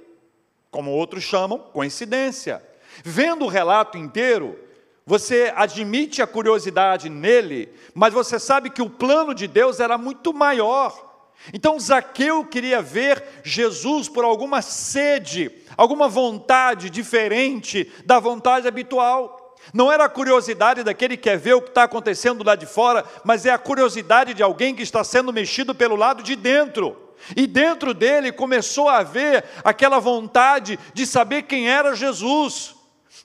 como 0.71 0.91
outros 0.91 1.25
chamam, 1.25 1.59
coincidência. 1.59 2.63
Vendo 3.03 3.43
o 3.43 3.49
relato 3.49 3.97
inteiro, 3.97 4.57
você 5.05 5.51
admite 5.53 6.21
a 6.21 6.27
curiosidade 6.27 7.09
nele, 7.09 7.67
mas 7.93 8.13
você 8.13 8.39
sabe 8.39 8.69
que 8.69 8.81
o 8.81 8.89
plano 8.89 9.33
de 9.33 9.45
Deus 9.45 9.81
era 9.81 9.97
muito 9.97 10.33
maior. 10.33 11.27
Então 11.53 11.77
Zaqueu 11.77 12.45
queria 12.45 12.81
ver 12.81 13.21
Jesus 13.43 14.07
por 14.07 14.23
alguma 14.23 14.61
sede, 14.61 15.51
alguma 15.75 16.07
vontade 16.07 16.89
diferente 16.89 17.91
da 18.05 18.19
vontade 18.19 18.69
habitual. 18.69 19.57
Não 19.73 19.91
era 19.91 20.05
a 20.05 20.09
curiosidade 20.09 20.81
daquele 20.81 21.17
que 21.17 21.23
quer 21.23 21.37
ver 21.37 21.55
o 21.55 21.61
que 21.61 21.71
está 21.71 21.83
acontecendo 21.83 22.41
lá 22.41 22.55
de 22.55 22.65
fora, 22.65 23.03
mas 23.25 23.45
é 23.45 23.49
a 23.49 23.57
curiosidade 23.57 24.33
de 24.33 24.41
alguém 24.41 24.73
que 24.73 24.81
está 24.81 25.03
sendo 25.03 25.33
mexido 25.33 25.75
pelo 25.75 25.97
lado 25.97 26.23
de 26.23 26.37
dentro. 26.37 27.08
E 27.35 27.45
dentro 27.47 27.93
dele 27.93 28.31
começou 28.31 28.89
a 28.89 28.97
haver 28.97 29.43
aquela 29.63 29.99
vontade 29.99 30.79
de 30.93 31.05
saber 31.05 31.43
quem 31.43 31.69
era 31.69 31.95
Jesus. 31.95 32.75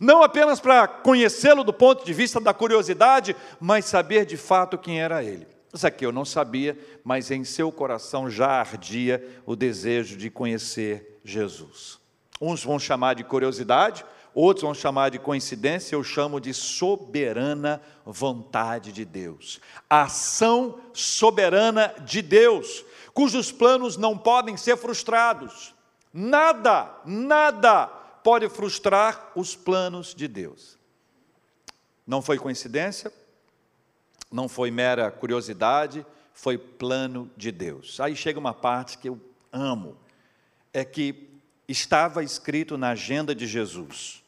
Não 0.00 0.22
apenas 0.22 0.60
para 0.60 0.88
conhecê-lo 0.88 1.62
do 1.62 1.72
ponto 1.72 2.04
de 2.04 2.12
vista 2.12 2.40
da 2.40 2.52
curiosidade, 2.52 3.36
mas 3.60 3.84
saber 3.84 4.26
de 4.26 4.36
fato 4.36 4.78
quem 4.78 5.00
era 5.00 5.22
ele. 5.22 5.46
Zaqueu 5.76 6.12
não 6.12 6.24
sabia, 6.24 6.78
mas 7.02 7.30
em 7.30 7.44
seu 7.44 7.70
coração 7.72 8.30
já 8.30 8.48
ardia 8.48 9.24
o 9.44 9.56
desejo 9.56 10.16
de 10.16 10.30
conhecer 10.30 11.18
Jesus. 11.24 11.98
Uns 12.40 12.62
vão 12.62 12.78
chamar 12.78 13.14
de 13.14 13.24
curiosidade, 13.24 14.04
outros 14.34 14.62
vão 14.62 14.74
chamar 14.74 15.10
de 15.10 15.18
coincidência, 15.18 15.94
eu 15.94 16.04
chamo 16.04 16.40
de 16.40 16.52
soberana 16.52 17.80
vontade 18.04 18.92
de 18.92 19.04
Deus. 19.04 19.60
ação 19.88 20.78
soberana 20.92 21.94
de 22.04 22.20
Deus, 22.20 22.84
cujos 23.14 23.52
planos 23.52 23.96
não 23.96 24.18
podem 24.18 24.56
ser 24.56 24.76
frustrados. 24.76 25.72
Nada, 26.12 27.00
nada 27.06 27.86
pode 27.86 28.48
frustrar 28.48 29.32
os 29.34 29.54
planos 29.54 30.14
de 30.14 30.28
Deus. 30.28 30.76
Não 32.06 32.20
foi 32.20 32.38
coincidência, 32.38 33.12
não 34.30 34.48
foi 34.48 34.70
mera 34.70 35.10
curiosidade, 35.10 36.04
foi 36.32 36.58
plano 36.58 37.30
de 37.36 37.52
Deus. 37.52 38.00
Aí 38.00 38.16
chega 38.16 38.38
uma 38.38 38.52
parte 38.52 38.98
que 38.98 39.08
eu 39.08 39.20
amo, 39.52 39.96
é 40.72 40.84
que 40.84 41.30
estava 41.68 42.22
escrito 42.22 42.76
na 42.76 42.90
agenda 42.90 43.34
de 43.34 43.46
Jesus: 43.46 44.22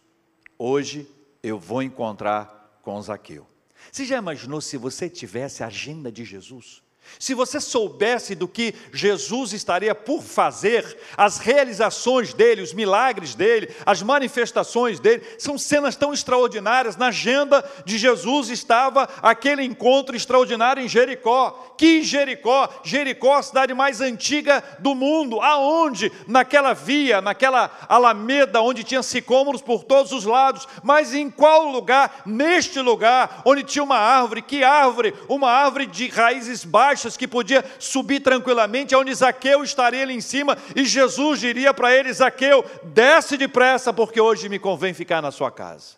Hoje 0.57 1.11
eu 1.43 1.59
vou 1.59 1.83
encontrar 1.83 2.79
com 2.83 3.01
Zaqueu. 3.03 3.47
Você 3.91 4.05
já 4.05 4.17
imaginou 4.17 4.61
se 4.61 4.77
você 4.77 5.11
tivesse 5.11 5.63
a 5.63 5.67
agenda 5.67 6.11
de 6.11 6.25
Jesus? 6.25 6.83
Se 7.19 7.35
você 7.35 7.61
soubesse 7.61 8.35
do 8.35 8.47
que 8.47 8.75
Jesus 8.93 9.53
estaria 9.53 9.95
por 9.95 10.23
fazer, 10.23 10.99
as 11.17 11.39
realizações 11.39 12.35
dele, 12.35 12.63
os 12.63 12.75
milagres 12.75 13.35
dele, 13.35 13.75
as 13.87 14.03
manifestações 14.03 15.01
dele, 15.01 15.23
são 15.39 15.57
cenas 15.57 15.97
tão 15.97 16.13
extraordinárias. 16.13 16.97
Na 16.97 17.09
agenda 17.09 17.65
de 17.85 17.97
Jesus 17.97 18.51
estava 18.51 19.09
aquele 19.23 19.65
encontro 19.65 20.15
extraordinário 20.15 20.83
em 20.83 20.89
Jericó. 20.89 21.75
Que 21.79 22.03
Jericó? 22.03 22.69
Jericó, 22.85 23.37
a 23.37 23.43
cidade 23.43 23.73
mais 23.73 24.01
antiga 24.01 24.63
do 24.79 24.95
mundo. 24.95 25.41
Aonde? 25.41 26.13
Naquela 26.27 26.75
via, 26.75 27.21
naquela 27.21 27.71
alameda 27.89 28.61
onde 28.61 28.85
tinha 28.85 29.03
sicômoros 29.03 29.63
por 29.63 29.85
todos 29.85 30.13
os 30.13 30.25
lados. 30.25 30.69
Mas 30.83 31.15
em 31.15 31.31
qual 31.31 31.71
lugar? 31.71 32.23
Neste 32.27 32.81
lugar, 32.81 33.43
onde 33.45 33.63
tinha 33.63 33.83
uma 33.83 33.99
árvore. 33.99 34.43
Que 34.43 34.63
árvore? 34.63 35.15
Uma 35.29 35.51
árvore 35.51 35.87
de 35.87 36.09
raízes 36.09 36.65
baixas 36.65 36.96
que 37.17 37.29
podia 37.29 37.65
subir 37.79 38.21
tranquilamente, 38.21 38.95
aonde 38.95 39.15
Zaqueu 39.15 39.63
estaria 39.63 40.03
ali 40.03 40.15
em 40.15 40.21
cima, 40.21 40.57
e 40.75 40.85
Jesus 40.85 41.41
diria 41.41 41.75
para 41.75 41.95
ele: 41.95 42.13
Zaqueu, 42.13 42.65
desce 42.85 43.37
depressa, 43.37 43.93
porque 43.93 44.21
hoje 44.21 44.49
me 44.49 44.59
convém 44.59 44.95
ficar 44.95 45.21
na 45.21 45.31
sua 45.31 45.51
casa. 45.51 45.97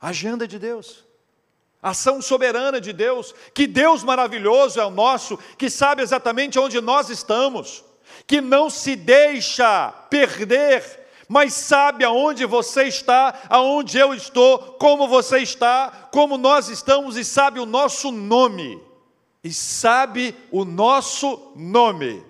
Agenda 0.00 0.46
de 0.46 0.58
Deus. 0.58 1.04
Ação 1.82 2.22
soberana 2.22 2.80
de 2.80 2.94
Deus, 2.94 3.34
que 3.52 3.66
Deus 3.66 4.02
maravilhoso 4.02 4.80
é 4.80 4.84
o 4.86 4.90
nosso, 4.90 5.38
que 5.58 5.68
sabe 5.68 6.00
exatamente 6.00 6.58
onde 6.58 6.80
nós 6.80 7.10
estamos, 7.10 7.84
que 8.26 8.40
não 8.40 8.70
se 8.70 8.96
deixa 8.96 9.92
perder, 10.08 10.82
mas 11.28 11.52
sabe 11.52 12.02
aonde 12.02 12.46
você 12.46 12.84
está, 12.84 13.38
aonde 13.50 13.98
eu 13.98 14.14
estou, 14.14 14.58
como 14.78 15.06
você 15.06 15.40
está, 15.40 16.08
como 16.10 16.38
nós 16.38 16.68
estamos 16.68 17.18
e 17.18 17.24
sabe 17.24 17.60
o 17.60 17.66
nosso 17.66 18.10
nome 18.10 18.80
e 19.44 19.52
sabe 19.52 20.34
o 20.50 20.64
nosso 20.64 21.52
nome. 21.54 22.24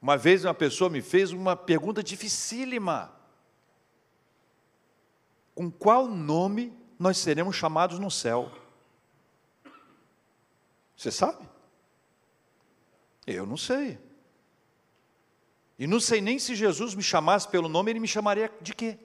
Uma 0.00 0.16
vez 0.16 0.46
uma 0.46 0.54
pessoa 0.54 0.88
me 0.88 1.02
fez 1.02 1.30
uma 1.30 1.54
pergunta 1.54 2.02
dificílima: 2.02 3.14
Com 5.54 5.70
qual 5.70 6.08
nome 6.08 6.72
nós 6.98 7.18
seremos 7.18 7.54
chamados 7.54 7.98
no 7.98 8.10
céu? 8.10 8.50
Você 10.96 11.10
sabe? 11.10 11.46
Eu 13.26 13.44
não 13.44 13.58
sei. 13.58 13.98
E 15.78 15.86
não 15.86 16.00
sei 16.00 16.22
nem 16.22 16.38
se 16.38 16.54
Jesus 16.54 16.94
me 16.94 17.02
chamasse 17.02 17.46
pelo 17.48 17.68
nome, 17.68 17.90
ele 17.90 18.00
me 18.00 18.08
chamaria 18.08 18.50
de 18.60 18.74
quê? 18.74 18.98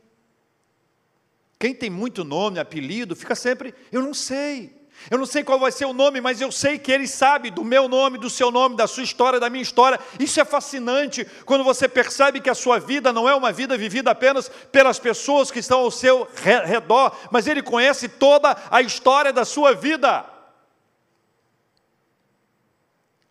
Quem 1.59 1.73
tem 1.73 1.89
muito 1.89 2.23
nome, 2.23 2.59
apelido, 2.59 3.15
fica 3.15 3.35
sempre, 3.35 3.73
eu 3.91 4.01
não 4.01 4.13
sei. 4.13 4.84
Eu 5.09 5.17
não 5.19 5.25
sei 5.25 5.43
qual 5.43 5.59
vai 5.59 5.71
ser 5.71 5.85
o 5.85 5.93
nome, 5.93 6.19
mas 6.19 6.41
eu 6.41 6.51
sei 6.51 6.79
que 6.79 6.91
Ele 6.91 7.07
sabe 7.07 7.51
do 7.51 7.63
meu 7.63 7.87
nome, 7.87 8.17
do 8.17 8.29
seu 8.29 8.49
nome, 8.49 8.75
da 8.75 8.87
sua 8.87 9.03
história, 9.03 9.39
da 9.39 9.49
minha 9.49 9.61
história. 9.61 9.99
Isso 10.19 10.39
é 10.39 10.45
fascinante 10.45 11.25
quando 11.45 11.63
você 11.63 11.87
percebe 11.87 12.39
que 12.39 12.49
a 12.49 12.55
sua 12.55 12.79
vida 12.79 13.13
não 13.13 13.29
é 13.29 13.35
uma 13.35 13.51
vida 13.51 13.77
vivida 13.77 14.11
apenas 14.11 14.49
pelas 14.71 14.97
pessoas 14.97 15.51
que 15.51 15.59
estão 15.59 15.81
ao 15.81 15.91
seu 15.91 16.27
redor, 16.65 17.15
mas 17.29 17.45
Ele 17.45 17.61
conhece 17.61 18.09
toda 18.09 18.57
a 18.71 18.81
história 18.81 19.31
da 19.31 19.45
sua 19.45 19.73
vida. 19.73 20.25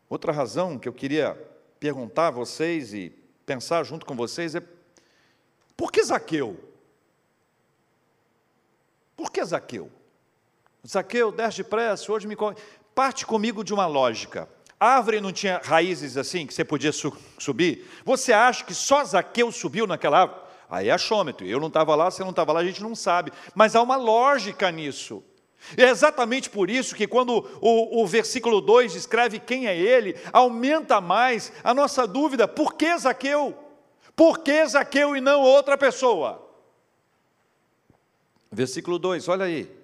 Outra 0.08 0.32
razão 0.32 0.78
que 0.78 0.88
eu 0.88 0.92
queria 0.92 1.34
perguntar 1.80 2.28
a 2.28 2.30
vocês 2.30 2.94
e 2.94 3.10
pensar 3.44 3.82
junto 3.82 4.06
com 4.06 4.14
vocês 4.14 4.54
é: 4.54 4.62
por 5.76 5.90
que 5.90 6.02
Zaqueu? 6.04 6.56
Por 9.16 9.32
que 9.32 9.44
Zaqueu? 9.44 9.90
Zaqueu, 10.86 11.32
desce 11.32 11.58
depressa, 11.58 12.12
hoje 12.12 12.26
me. 12.26 12.36
Parte 12.94 13.26
comigo 13.26 13.64
de 13.64 13.72
uma 13.72 13.86
lógica. 13.86 14.48
A 14.78 14.96
árvore 14.96 15.20
não 15.20 15.32
tinha 15.32 15.60
raízes 15.64 16.16
assim, 16.16 16.46
que 16.46 16.52
você 16.52 16.64
podia 16.64 16.92
su 16.92 17.12
subir? 17.38 17.88
Você 18.04 18.32
acha 18.32 18.64
que 18.64 18.74
só 18.74 19.02
Zaqueu 19.04 19.50
subiu 19.50 19.86
naquela 19.86 20.20
árvore? 20.20 20.40
Aí 20.68 20.88
é 20.88 20.92
achômetro. 20.92 21.46
Eu 21.46 21.58
não 21.58 21.68
estava 21.68 21.94
lá, 21.94 22.10
você 22.10 22.22
não 22.22 22.30
estava 22.30 22.52
lá, 22.52 22.60
a 22.60 22.64
gente 22.64 22.82
não 22.82 22.94
sabe. 22.94 23.32
Mas 23.54 23.74
há 23.74 23.82
uma 23.82 23.96
lógica 23.96 24.70
nisso. 24.70 25.22
É 25.76 25.84
exatamente 25.84 26.50
por 26.50 26.68
isso 26.68 26.94
que, 26.94 27.06
quando 27.06 27.48
o, 27.60 28.02
o, 28.02 28.06
versículo 28.06 28.60
2 28.60 28.92
descreve 28.92 29.38
quem 29.38 29.66
é 29.66 29.76
ele, 29.76 30.14
aumenta 30.32 31.00
mais 31.00 31.52
a 31.62 31.72
nossa 31.72 32.06
dúvida: 32.06 32.46
por 32.46 32.74
que 32.74 32.96
Zaqueu? 32.98 33.56
Por 34.14 34.40
que 34.40 34.66
Zaqueu 34.66 35.16
e 35.16 35.20
não 35.20 35.40
outra 35.40 35.78
pessoa? 35.78 36.46
Versículo 38.52 38.98
2, 38.98 39.28
olha 39.28 39.46
aí. 39.46 39.83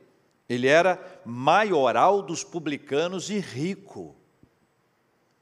Ele 0.51 0.67
era 0.67 1.01
maioral 1.25 2.21
dos 2.21 2.43
publicanos 2.43 3.31
e 3.31 3.39
rico. 3.39 4.17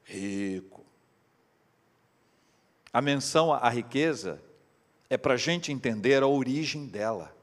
Rico. 0.05 0.85
A 2.93 3.00
menção 3.00 3.50
à 3.50 3.71
riqueza 3.71 4.38
é 5.09 5.17
para 5.17 5.33
a 5.33 5.37
gente 5.38 5.73
entender 5.73 6.23
a 6.23 6.27
origem 6.27 6.87
dela. 6.87 7.35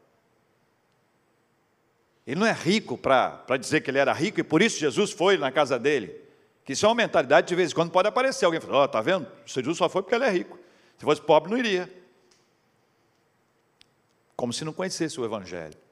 Ele 2.27 2.39
não 2.39 2.45
é 2.45 2.51
rico 2.51 2.99
para 2.99 3.57
dizer 3.59 3.81
que 3.81 3.89
ele 3.89 3.97
era 3.97 4.13
rico 4.13 4.39
e 4.39 4.43
por 4.43 4.61
isso 4.61 4.79
Jesus 4.79 5.11
foi 5.11 5.35
na 5.35 5.51
casa 5.51 5.79
dele. 5.79 6.21
Que 6.63 6.73
isso 6.73 6.85
é 6.85 6.89
uma 6.89 6.93
mentalidade 6.93 7.47
de 7.47 7.55
vez 7.55 7.71
em 7.71 7.73
quando 7.73 7.89
pode 7.89 8.07
aparecer. 8.07 8.45
Alguém 8.45 8.61
fala, 8.61 8.77
ó, 8.77 8.83
oh, 8.83 8.87
tá 8.87 9.01
vendo? 9.01 9.27
Jesus 9.43 9.75
só 9.75 9.89
foi 9.89 10.03
porque 10.03 10.13
ele 10.13 10.25
é 10.25 10.29
rico. 10.29 10.59
Se 10.99 11.03
fosse 11.03 11.21
pobre, 11.21 11.49
não 11.49 11.57
iria. 11.57 11.91
Como 14.35 14.53
se 14.53 14.63
não 14.63 14.71
conhecesse 14.71 15.19
o 15.19 15.25
Evangelho. 15.25 15.84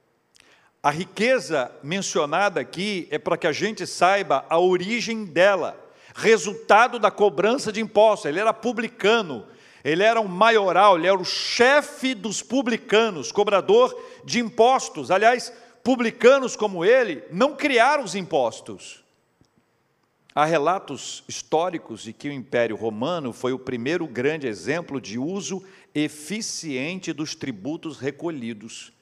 A 0.83 0.89
riqueza 0.89 1.71
mencionada 1.81 2.59
aqui 2.59 3.07
é 3.09 3.17
para 3.17 3.37
que 3.37 3.47
a 3.47 3.53
gente 3.53 3.87
saiba 3.87 4.45
a 4.49 4.59
origem 4.59 5.23
dela, 5.23 5.79
resultado 6.13 6.99
da 6.99 7.09
cobrança 7.09 7.71
de 7.71 7.79
impostos. 7.79 8.25
Ele 8.25 8.41
era 8.41 8.53
publicano, 8.53 9.47
ele 9.81 10.03
era 10.03 10.19
um 10.19 10.27
maioral, 10.27 10.97
ele 10.97 11.07
era 11.07 11.17
o 11.17 11.23
chefe 11.23 12.13
dos 12.13 12.41
publicanos, 12.41 13.31
cobrador 13.31 13.97
de 14.25 14.39
impostos. 14.39 15.09
Aliás, 15.09 15.53
publicanos 15.81 16.57
como 16.57 16.83
ele 16.83 17.23
não 17.31 17.55
criaram 17.55 18.03
os 18.03 18.13
impostos. 18.13 19.05
Há 20.35 20.43
relatos 20.43 21.23
históricos 21.29 22.03
de 22.03 22.11
que 22.11 22.27
o 22.27 22.33
Império 22.33 22.75
Romano 22.75 23.31
foi 23.31 23.53
o 23.53 23.59
primeiro 23.59 24.05
grande 24.05 24.47
exemplo 24.47 24.99
de 24.99 25.17
uso 25.17 25.63
eficiente 25.95 27.13
dos 27.13 27.35
tributos 27.35 27.99
recolhidos. 27.99 28.92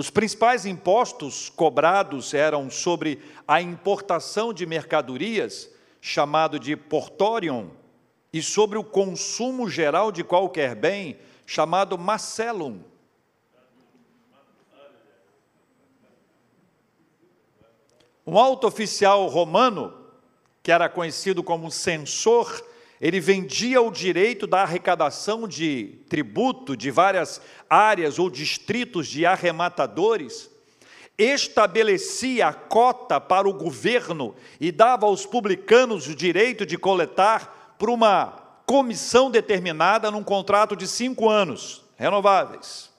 Os 0.00 0.08
principais 0.08 0.64
impostos 0.64 1.50
cobrados 1.50 2.32
eram 2.32 2.70
sobre 2.70 3.20
a 3.46 3.60
importação 3.60 4.50
de 4.50 4.64
mercadorias, 4.64 5.68
chamado 6.00 6.58
de 6.58 6.74
portorion, 6.74 7.68
e 8.32 8.40
sobre 8.40 8.78
o 8.78 8.82
consumo 8.82 9.68
geral 9.68 10.10
de 10.10 10.24
qualquer 10.24 10.74
bem, 10.74 11.18
chamado 11.44 11.98
marcellum. 11.98 12.82
Um 18.26 18.38
alto 18.38 18.66
oficial 18.66 19.26
romano, 19.26 19.92
que 20.62 20.72
era 20.72 20.88
conhecido 20.88 21.42
como 21.42 21.70
censor, 21.70 22.64
ele 23.00 23.18
vendia 23.18 23.80
o 23.80 23.90
direito 23.90 24.46
da 24.46 24.62
arrecadação 24.62 25.48
de 25.48 25.98
tributo 26.08 26.76
de 26.76 26.90
várias 26.90 27.40
áreas 27.68 28.18
ou 28.18 28.28
distritos 28.28 29.08
de 29.08 29.24
arrematadores, 29.24 30.50
estabelecia 31.16 32.48
a 32.48 32.52
cota 32.52 33.18
para 33.18 33.48
o 33.48 33.54
governo 33.54 34.34
e 34.60 34.70
dava 34.70 35.06
aos 35.06 35.24
publicanos 35.24 36.08
o 36.08 36.14
direito 36.14 36.66
de 36.66 36.76
coletar 36.76 37.74
por 37.78 37.88
uma 37.88 38.38
comissão 38.66 39.30
determinada 39.30 40.10
num 40.10 40.22
contrato 40.22 40.76
de 40.76 40.86
cinco 40.86 41.28
anos, 41.28 41.82
renováveis. 41.96 42.90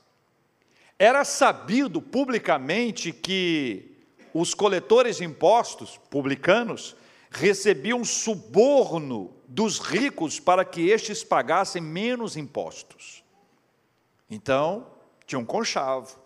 Era 0.98 1.24
sabido 1.24 2.02
publicamente 2.02 3.12
que 3.12 3.92
os 4.34 4.54
coletores 4.54 5.18
de 5.18 5.26
impostos 5.26 6.00
publicanos 6.10 6.96
recebiam 7.30 8.04
suborno 8.04 9.34
dos 9.52 9.80
ricos 9.80 10.40
para 10.40 10.64
que 10.64 10.90
estes 10.90 11.26
pagassem 11.26 11.82
menos 11.82 12.38
impostos. 12.38 13.22
Então, 14.30 14.88
tinha 15.26 15.38
um 15.38 15.44
conchavo. 15.46 16.18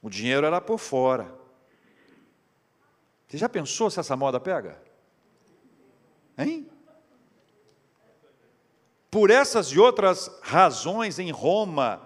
O 0.00 0.08
dinheiro 0.08 0.46
era 0.46 0.60
por 0.60 0.78
fora. 0.78 1.34
Você 3.26 3.36
já 3.36 3.48
pensou 3.48 3.90
se 3.90 3.98
essa 3.98 4.16
moda 4.16 4.38
pega? 4.38 4.80
Hein? 6.38 6.70
Por 9.10 9.28
essas 9.28 9.66
e 9.72 9.78
outras 9.80 10.30
razões, 10.40 11.18
em 11.18 11.32
Roma, 11.32 12.00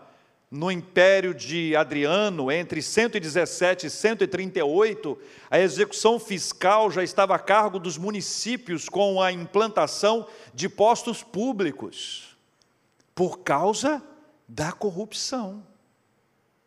no 0.50 0.70
império 0.70 1.32
de 1.32 1.76
Adriano, 1.76 2.50
entre 2.50 2.82
117 2.82 3.86
e 3.86 3.90
138, 3.90 5.16
a 5.48 5.60
execução 5.60 6.18
fiscal 6.18 6.90
já 6.90 7.04
estava 7.04 7.36
a 7.36 7.38
cargo 7.38 7.78
dos 7.78 7.96
municípios 7.96 8.88
com 8.88 9.22
a 9.22 9.30
implantação 9.30 10.26
de 10.52 10.68
postos 10.68 11.22
públicos, 11.22 12.36
por 13.14 13.38
causa 13.40 14.02
da 14.48 14.72
corrupção. 14.72 15.64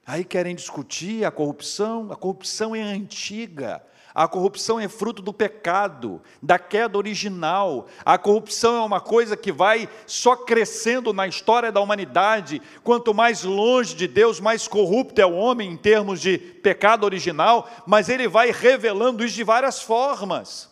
Aí 0.05 0.23
querem 0.23 0.55
discutir 0.55 1.25
a 1.25 1.31
corrupção, 1.31 2.09
a 2.09 2.15
corrupção 2.15 2.73
é 2.73 2.81
antiga, 2.81 3.83
a 4.13 4.27
corrupção 4.27 4.79
é 4.79 4.87
fruto 4.87 5.21
do 5.21 5.33
pecado, 5.33 6.21
da 6.41 6.59
queda 6.59 6.97
original. 6.97 7.87
A 8.05 8.17
corrupção 8.17 8.75
é 8.75 8.81
uma 8.81 9.01
coisa 9.01 9.35
que 9.35 9.51
vai 9.51 9.89
só 10.05 10.35
crescendo 10.35 11.11
na 11.11 11.27
história 11.27 11.71
da 11.71 11.81
humanidade. 11.81 12.61
Quanto 12.83 13.13
mais 13.13 13.43
longe 13.43 13.95
de 13.95 14.07
Deus, 14.07 14.39
mais 14.39 14.67
corrupto 14.67 15.19
é 15.19 15.25
o 15.25 15.33
homem 15.33 15.71
em 15.71 15.77
termos 15.77 16.21
de 16.21 16.37
pecado 16.37 17.05
original, 17.05 17.67
mas 17.87 18.07
ele 18.07 18.27
vai 18.27 18.51
revelando 18.51 19.25
isso 19.25 19.35
de 19.35 19.43
várias 19.43 19.81
formas. 19.81 20.69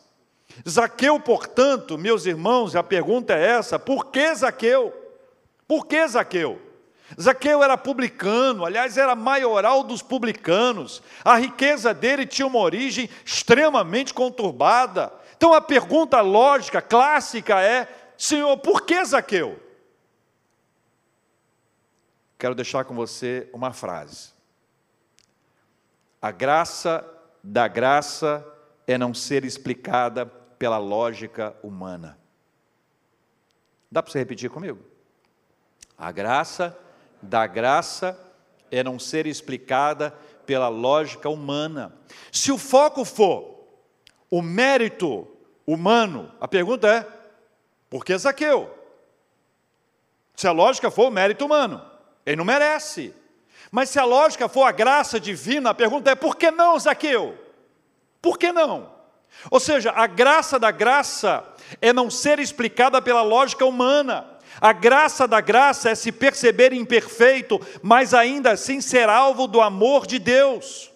Zaqueu, 0.67 1.19
portanto, 1.19 1.97
meus 1.97 2.25
irmãos, 2.27 2.75
a 2.75 2.84
pergunta 2.84 3.34
é 3.34 3.58
essa: 3.58 3.80
por 3.80 4.08
que 4.08 4.36
Zaqueu? 4.36 4.93
Por 5.67 5.88
que 5.88 6.08
Zaqueu? 6.08 6.70
Zaqueu 7.19 7.63
era 7.63 7.78
publicano, 7.78 8.65
aliás, 8.65 8.97
era 8.97 9.15
maioral 9.15 9.84
dos 9.84 10.02
publicanos. 10.02 11.02
A 11.24 11.36
riqueza 11.36 11.93
dele 11.93 12.26
tinha 12.26 12.47
uma 12.47 12.60
origem 12.60 13.10
extremamente 13.26 14.13
conturbada. 14.13 15.12
Então 15.36 15.54
a 15.54 15.62
pergunta 15.62 16.21
lógica, 16.21 16.82
clássica 16.82 17.62
é: 17.62 17.88
Senhor, 18.17 18.58
por 18.58 18.82
que 18.82 19.04
Zaqueu? 19.04 19.60
Quero 22.38 22.56
deixar 22.56 22.86
com 22.86 22.95
você 22.95 23.50
uma 23.54 23.74
frase. 23.74 24.32
A 26.21 26.32
graça 26.32 27.06
da 27.43 27.67
graça 27.67 28.45
é 28.88 28.97
não 28.97 29.13
ser 29.13 29.43
explicada 29.43 30.26
pela 30.26 30.78
lógica 30.78 31.56
humana. 31.63 32.17
Dá 33.91 34.02
para 34.02 34.12
você 34.12 34.19
repetir 34.19 34.50
comigo? 34.50 34.80
A 35.97 36.12
graça 36.12 36.78
da 37.21 37.45
graça 37.45 38.19
é 38.69 38.84
não 38.84 38.97
ser 38.97 39.27
explicada 39.27 40.13
pela 40.45 40.67
lógica 40.67 41.29
humana. 41.29 41.93
Se 42.31 42.51
o 42.51 42.57
foco 42.57 43.05
for 43.05 43.67
o 44.29 44.41
mérito 44.41 45.27
humano, 45.65 46.31
a 46.39 46.47
pergunta 46.47 46.88
é: 46.88 47.07
por 47.89 48.05
que 48.05 48.17
Zaqueu? 48.17 48.77
Se 50.36 50.47
a 50.47 50.51
lógica 50.51 50.89
for 50.89 51.07
o 51.07 51.12
mérito 51.12 51.45
humano, 51.45 51.86
ele 52.25 52.38
não 52.38 52.45
merece. 52.45 53.13
Mas 53.69 53.89
se 53.89 53.99
a 53.99 54.05
lógica 54.05 54.49
for 54.49 54.63
a 54.63 54.71
graça 54.71 55.19
divina, 55.19 55.69
a 55.69 55.73
pergunta 55.73 56.10
é: 56.12 56.15
por 56.15 56.36
que 56.36 56.49
não 56.49 56.79
Zaqueu? 56.79 57.38
Por 58.21 58.38
que 58.38 58.51
não? 58.51 58.91
Ou 59.49 59.60
seja, 59.60 59.91
a 59.91 60.07
graça 60.07 60.60
da 60.60 60.71
graça 60.71 61.43
é 61.81 61.93
não 61.93 62.10
ser 62.10 62.39
explicada 62.39 63.01
pela 63.01 63.21
lógica 63.21 63.65
humana. 63.65 64.25
A 64.59 64.73
graça 64.73 65.27
da 65.27 65.39
graça 65.39 65.89
é 65.89 65.95
se 65.95 66.11
perceber 66.11 66.73
imperfeito, 66.73 67.59
mas 67.81 68.13
ainda 68.13 68.51
assim 68.51 68.81
ser 68.81 69.07
alvo 69.07 69.47
do 69.47 69.61
amor 69.61 70.05
de 70.05 70.19
Deus. 70.19 70.91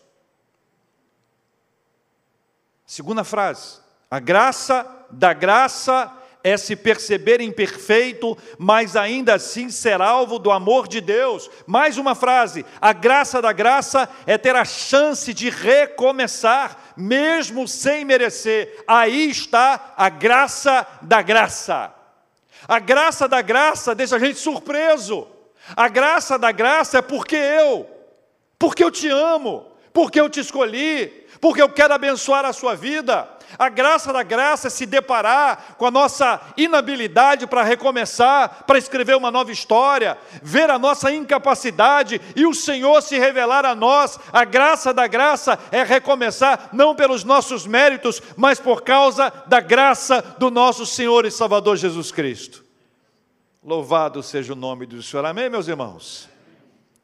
Segunda 2.85 3.23
frase. 3.23 3.79
A 4.09 4.19
graça 4.19 4.85
da 5.09 5.33
graça 5.33 6.11
é 6.45 6.57
se 6.57 6.75
perceber 6.75 7.41
imperfeito, 7.41 8.37
mas 8.59 8.95
ainda 8.95 9.33
assim 9.33 9.71
ser 9.71 9.99
alvo 9.99 10.37
do 10.37 10.51
amor 10.51 10.87
de 10.87 11.01
Deus. 11.01 11.49
Mais 11.65 11.97
uma 11.97 12.13
frase: 12.13 12.63
a 12.79 12.93
graça 12.93 13.41
da 13.41 13.51
graça 13.51 14.07
é 14.27 14.37
ter 14.37 14.55
a 14.55 14.63
chance 14.63 15.33
de 15.33 15.49
recomeçar, 15.49 16.93
mesmo 16.95 17.67
sem 17.67 18.05
merecer. 18.05 18.83
Aí 18.87 19.27
está 19.27 19.95
a 19.97 20.07
graça 20.07 20.85
da 21.01 21.23
graça. 21.23 21.91
A 22.67 22.79
graça 22.79 23.27
da 23.27 23.41
graça 23.41 23.93
deixa 23.93 24.15
a 24.15 24.19
gente 24.19 24.39
surpreso. 24.39 25.27
A 25.75 25.87
graça 25.87 26.37
da 26.37 26.51
graça 26.51 26.99
é 26.99 27.01
porque 27.01 27.35
eu, 27.35 27.89
porque 28.59 28.83
eu 28.83 28.91
te 28.91 29.09
amo, 29.09 29.65
porque 29.91 30.19
eu 30.19 30.29
te 30.29 30.39
escolhi, 30.39 31.25
porque 31.41 31.61
eu 31.61 31.69
quero 31.69 31.93
abençoar 31.93 32.45
a 32.45 32.53
sua 32.53 32.75
vida. 32.75 33.27
A 33.57 33.69
graça 33.69 34.11
da 34.11 34.23
graça 34.23 34.67
é 34.67 34.69
se 34.69 34.85
deparar 34.85 35.75
com 35.77 35.85
a 35.85 35.91
nossa 35.91 36.41
inabilidade 36.57 37.47
para 37.47 37.63
recomeçar, 37.63 38.63
para 38.65 38.77
escrever 38.77 39.15
uma 39.15 39.31
nova 39.31 39.51
história, 39.51 40.17
ver 40.41 40.69
a 40.69 40.79
nossa 40.79 41.11
incapacidade 41.11 42.19
e 42.35 42.45
o 42.45 42.53
Senhor 42.53 43.01
se 43.01 43.17
revelar 43.17 43.65
a 43.65 43.75
nós. 43.75 44.19
A 44.33 44.43
graça 44.43 44.93
da 44.93 45.07
graça 45.07 45.59
é 45.71 45.83
recomeçar 45.83 46.69
não 46.73 46.95
pelos 46.95 47.23
nossos 47.23 47.65
méritos, 47.65 48.21
mas 48.35 48.59
por 48.59 48.81
causa 48.81 49.31
da 49.47 49.59
graça 49.59 50.21
do 50.37 50.51
nosso 50.51 50.85
Senhor 50.85 51.25
e 51.25 51.31
Salvador 51.31 51.77
Jesus 51.77 52.11
Cristo. 52.11 52.63
Louvado 53.63 54.21
seja 54.21 54.53
o 54.53 54.55
nome 54.55 54.85
do 54.85 55.01
Senhor. 55.01 55.25
Amém, 55.25 55.49
meus 55.49 55.67
irmãos? 55.67 56.29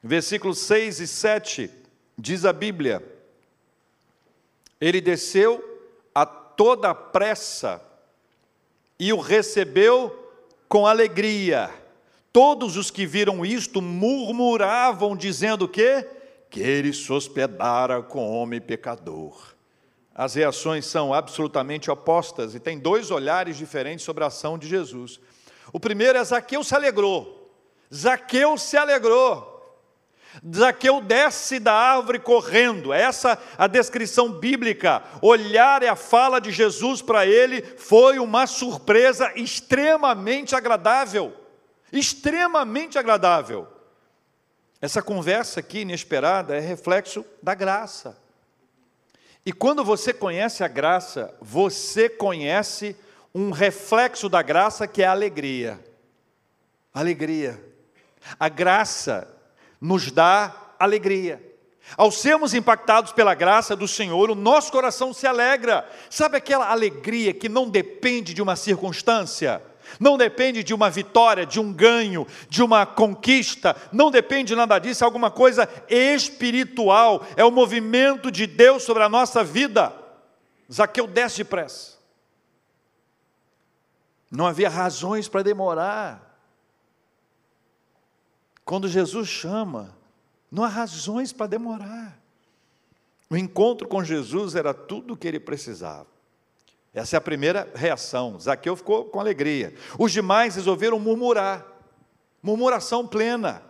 Versículos 0.03 0.59
6 0.59 0.99
e 0.99 1.07
7 1.07 1.71
diz 2.17 2.45
a 2.45 2.53
Bíblia: 2.53 3.03
Ele 4.79 5.01
desceu 5.01 5.70
a 6.61 6.63
toda 6.63 6.93
pressa 6.93 7.81
e 8.99 9.11
o 9.11 9.19
recebeu 9.19 10.31
com 10.69 10.85
alegria. 10.85 11.71
Todos 12.31 12.77
os 12.77 12.91
que 12.91 13.03
viram 13.03 13.43
isto 13.43 13.81
murmuravam, 13.81 15.15
dizendo 15.17 15.67
que 15.67 16.07
que 16.51 16.59
ele 16.59 16.93
se 16.93 17.11
hospedara 17.11 18.03
com 18.03 18.29
homem 18.29 18.59
pecador. 18.59 19.55
as 20.13 20.35
reações 20.35 20.85
são 20.85 21.13
absolutamente 21.13 21.89
opostas 21.89 22.53
e 22.53 22.59
tem 22.59 22.77
dois 22.77 23.09
olhares 23.09 23.57
diferentes 23.57 24.03
sobre 24.03 24.23
a 24.23 24.27
ação 24.27 24.57
de 24.57 24.67
Jesus. 24.67 25.19
O 25.73 25.79
primeiro 25.79 26.17
é 26.17 26.23
Zaqueu 26.23 26.63
se 26.63 26.75
alegrou. 26.75 27.49
Zaqueu 27.91 28.57
se 28.57 28.77
alegrou. 28.77 29.50
Zaqueu 30.55 31.01
desce 31.01 31.59
da 31.59 31.73
árvore 31.73 32.19
correndo, 32.19 32.93
é 32.93 33.01
essa 33.01 33.37
a 33.57 33.67
descrição 33.67 34.31
bíblica. 34.31 35.03
Olhar 35.21 35.83
e 35.83 35.87
a 35.87 35.95
fala 35.95 36.39
de 36.39 36.51
Jesus 36.51 37.01
para 37.01 37.25
ele 37.25 37.61
foi 37.61 38.17
uma 38.17 38.47
surpresa 38.47 39.31
extremamente 39.35 40.55
agradável. 40.55 41.35
Extremamente 41.91 42.97
agradável. 42.97 43.67
Essa 44.81 45.01
conversa 45.01 45.59
aqui 45.59 45.79
inesperada 45.79 46.55
é 46.55 46.59
reflexo 46.59 47.25
da 47.43 47.53
graça. 47.53 48.17
E 49.45 49.51
quando 49.51 49.83
você 49.83 50.13
conhece 50.13 50.63
a 50.63 50.67
graça, 50.67 51.35
você 51.41 52.07
conhece 52.07 52.95
um 53.33 53.51
reflexo 53.51 54.29
da 54.29 54.41
graça 54.41 54.87
que 54.87 55.03
é 55.03 55.07
a 55.07 55.11
alegria. 55.11 55.79
Alegria. 56.93 57.63
A 58.39 58.47
graça 58.47 59.27
nos 59.81 60.11
dá 60.11 60.55
alegria. 60.77 61.51
Ao 61.97 62.11
sermos 62.11 62.53
impactados 62.53 63.11
pela 63.11 63.33
graça 63.33 63.75
do 63.75 63.87
Senhor, 63.87 64.29
o 64.29 64.35
nosso 64.35 64.71
coração 64.71 65.13
se 65.13 65.27
alegra. 65.27 65.89
Sabe 66.09 66.37
aquela 66.37 66.69
alegria 66.69 67.33
que 67.33 67.49
não 67.49 67.67
depende 67.67 68.33
de 68.33 68.41
uma 68.41 68.55
circunstância? 68.55 69.61
Não 69.99 70.17
depende 70.17 70.63
de 70.63 70.73
uma 70.73 70.89
vitória, 70.89 71.45
de 71.45 71.59
um 71.59 71.73
ganho, 71.73 72.25
de 72.47 72.63
uma 72.63 72.85
conquista, 72.85 73.75
não 73.91 74.09
depende 74.09 74.49
de 74.49 74.55
nada 74.55 74.79
disso, 74.79 75.03
é 75.03 75.05
alguma 75.05 75.29
coisa 75.29 75.67
espiritual, 75.89 77.25
é 77.35 77.43
o 77.43 77.51
movimento 77.51 78.31
de 78.31 78.47
Deus 78.47 78.83
sobre 78.83 79.03
a 79.03 79.09
nossa 79.09 79.43
vida. 79.43 79.93
Zaqueu 80.71 81.07
desce 81.07 81.39
depressa. 81.39 81.97
Não 84.31 84.47
havia 84.47 84.69
razões 84.69 85.27
para 85.27 85.43
demorar. 85.43 86.30
Quando 88.65 88.87
Jesus 88.87 89.27
chama, 89.27 89.95
não 90.51 90.63
há 90.63 90.67
razões 90.67 91.31
para 91.31 91.47
demorar. 91.47 92.19
O 93.29 93.37
encontro 93.37 93.87
com 93.87 94.03
Jesus 94.03 94.55
era 94.55 94.73
tudo 94.73 95.13
o 95.13 95.17
que 95.17 95.27
ele 95.27 95.39
precisava. 95.39 96.07
Essa 96.93 97.15
é 97.15 97.17
a 97.17 97.21
primeira 97.21 97.71
reação. 97.73 98.37
Zaqueu 98.37 98.75
ficou 98.75 99.05
com 99.05 99.19
alegria. 99.19 99.73
Os 99.97 100.11
demais 100.11 100.55
resolveram 100.55 100.99
murmurar. 100.99 101.65
Murmuração 102.43 103.07
plena. 103.07 103.63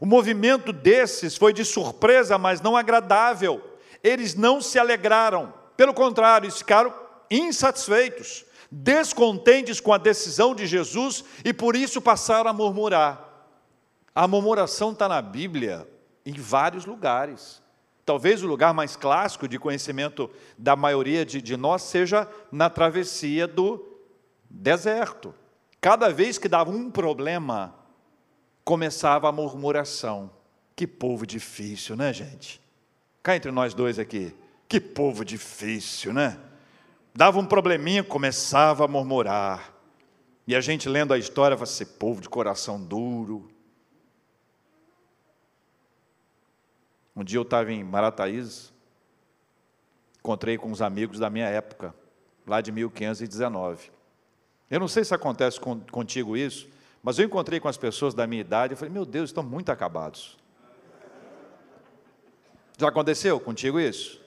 O 0.00 0.06
movimento 0.06 0.72
desses 0.72 1.36
foi 1.36 1.52
de 1.52 1.64
surpresa, 1.64 2.38
mas 2.38 2.60
não 2.60 2.76
agradável. 2.76 3.60
Eles 4.04 4.36
não 4.36 4.60
se 4.60 4.78
alegraram. 4.78 5.52
Pelo 5.76 5.92
contrário, 5.92 6.46
eles 6.46 6.58
ficaram 6.58 6.94
insatisfeitos, 7.28 8.44
descontentes 8.70 9.80
com 9.80 9.92
a 9.92 9.98
decisão 9.98 10.54
de 10.54 10.66
Jesus 10.66 11.24
e 11.44 11.52
por 11.52 11.74
isso 11.74 12.00
passaram 12.00 12.50
a 12.50 12.52
murmurar. 12.52 13.29
A 14.14 14.26
murmuração 14.26 14.92
está 14.92 15.08
na 15.08 15.22
Bíblia 15.22 15.88
em 16.24 16.34
vários 16.34 16.84
lugares. 16.84 17.62
Talvez 18.04 18.42
o 18.42 18.46
lugar 18.46 18.74
mais 18.74 18.96
clássico 18.96 19.46
de 19.46 19.58
conhecimento 19.58 20.28
da 20.58 20.74
maioria 20.74 21.24
de, 21.24 21.40
de 21.40 21.56
nós 21.56 21.82
seja 21.82 22.28
na 22.50 22.68
travessia 22.68 23.46
do 23.46 23.84
deserto. 24.48 25.34
Cada 25.80 26.10
vez 26.10 26.36
que 26.36 26.48
dava 26.48 26.70
um 26.70 26.90
problema, 26.90 27.74
começava 28.64 29.28
a 29.28 29.32
murmuração. 29.32 30.30
Que 30.74 30.86
povo 30.86 31.26
difícil, 31.26 31.96
né, 31.96 32.12
gente? 32.12 32.60
Cá 33.22 33.36
entre 33.36 33.50
nós 33.50 33.74
dois 33.74 33.98
aqui. 33.98 34.34
Que 34.68 34.80
povo 34.80 35.24
difícil, 35.24 36.12
né? 36.12 36.38
Dava 37.14 37.38
um 37.38 37.46
probleminha, 37.46 38.02
começava 38.02 38.84
a 38.84 38.88
murmurar. 38.88 39.72
E 40.46 40.54
a 40.54 40.60
gente 40.60 40.88
lendo 40.88 41.12
a 41.12 41.18
história, 41.18 41.56
vai 41.56 41.66
ser 41.66 41.86
povo 41.86 42.20
de 42.20 42.28
coração 42.28 42.82
duro. 42.82 43.48
Um 47.20 47.24
dia 47.24 47.36
eu 47.36 47.42
estava 47.42 47.70
em 47.70 47.84
Marataízes, 47.84 48.72
encontrei 50.20 50.56
com 50.56 50.70
uns 50.70 50.80
amigos 50.80 51.18
da 51.18 51.28
minha 51.28 51.46
época, 51.46 51.94
lá 52.46 52.62
de 52.62 52.72
1519. 52.72 53.92
Eu 54.70 54.80
não 54.80 54.88
sei 54.88 55.04
se 55.04 55.14
acontece 55.14 55.60
com, 55.60 55.78
contigo 55.80 56.34
isso, 56.34 56.66
mas 57.02 57.18
eu 57.18 57.26
encontrei 57.26 57.60
com 57.60 57.68
as 57.68 57.76
pessoas 57.76 58.14
da 58.14 58.26
minha 58.26 58.40
idade 58.40 58.72
e 58.72 58.76
falei, 58.76 58.90
meu 58.90 59.04
Deus, 59.04 59.28
estão 59.28 59.42
muito 59.42 59.70
acabados. 59.70 60.38
Já 62.78 62.88
aconteceu 62.88 63.38
contigo 63.38 63.78
isso? 63.78 64.18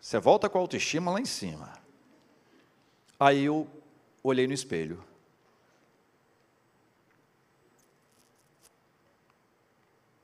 Você 0.00 0.20
volta 0.20 0.48
com 0.48 0.56
a 0.56 0.60
autoestima 0.60 1.10
lá 1.10 1.20
em 1.20 1.24
cima. 1.24 1.72
Aí 3.18 3.46
eu 3.46 3.66
olhei 4.22 4.46
no 4.46 4.52
espelho. 4.52 5.02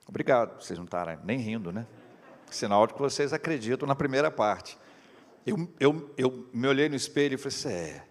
Obrigado, 0.07 0.63
vocês 0.63 0.79
não 0.79 0.85
estarem 0.85 1.19
nem 1.25 1.39
rindo, 1.39 1.73
né? 1.73 1.87
Sinal 2.51 2.87
de 2.87 2.95
que 2.95 3.01
vocês 3.01 3.33
acreditam 3.33 3.87
na 3.87 3.95
primeira 3.95 4.31
parte. 4.31 4.79
Eu, 5.47 5.69
eu, 5.81 6.15
eu 6.17 6.49
me 6.53 6.69
olhei 6.69 6.89
no 6.89 6.95
espelho 6.95 7.35
e 7.35 7.39
falei 7.39 7.57
assim: 7.57 7.69
é, 7.69 8.05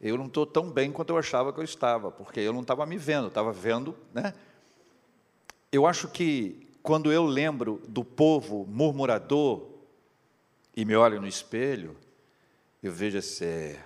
eu 0.00 0.16
não 0.16 0.26
estou 0.26 0.46
tão 0.46 0.70
bem 0.70 0.90
quanto 0.92 1.10
eu 1.10 1.18
achava 1.18 1.52
que 1.52 1.60
eu 1.60 1.64
estava, 1.64 2.10
porque 2.10 2.40
eu 2.40 2.52
não 2.52 2.60
estava 2.62 2.86
me 2.86 2.96
vendo, 2.96 3.28
estava 3.28 3.52
vendo, 3.52 3.96
né? 4.12 4.32
Eu 5.70 5.86
acho 5.86 6.08
que 6.08 6.66
quando 6.82 7.12
eu 7.12 7.24
lembro 7.24 7.82
do 7.88 8.04
povo 8.04 8.64
murmurador 8.66 9.68
e 10.76 10.84
me 10.84 10.94
olho 10.94 11.20
no 11.20 11.26
espelho, 11.26 11.96
eu 12.82 12.92
vejo 12.92 13.18
assim, 13.18 13.44
é, 13.44 13.84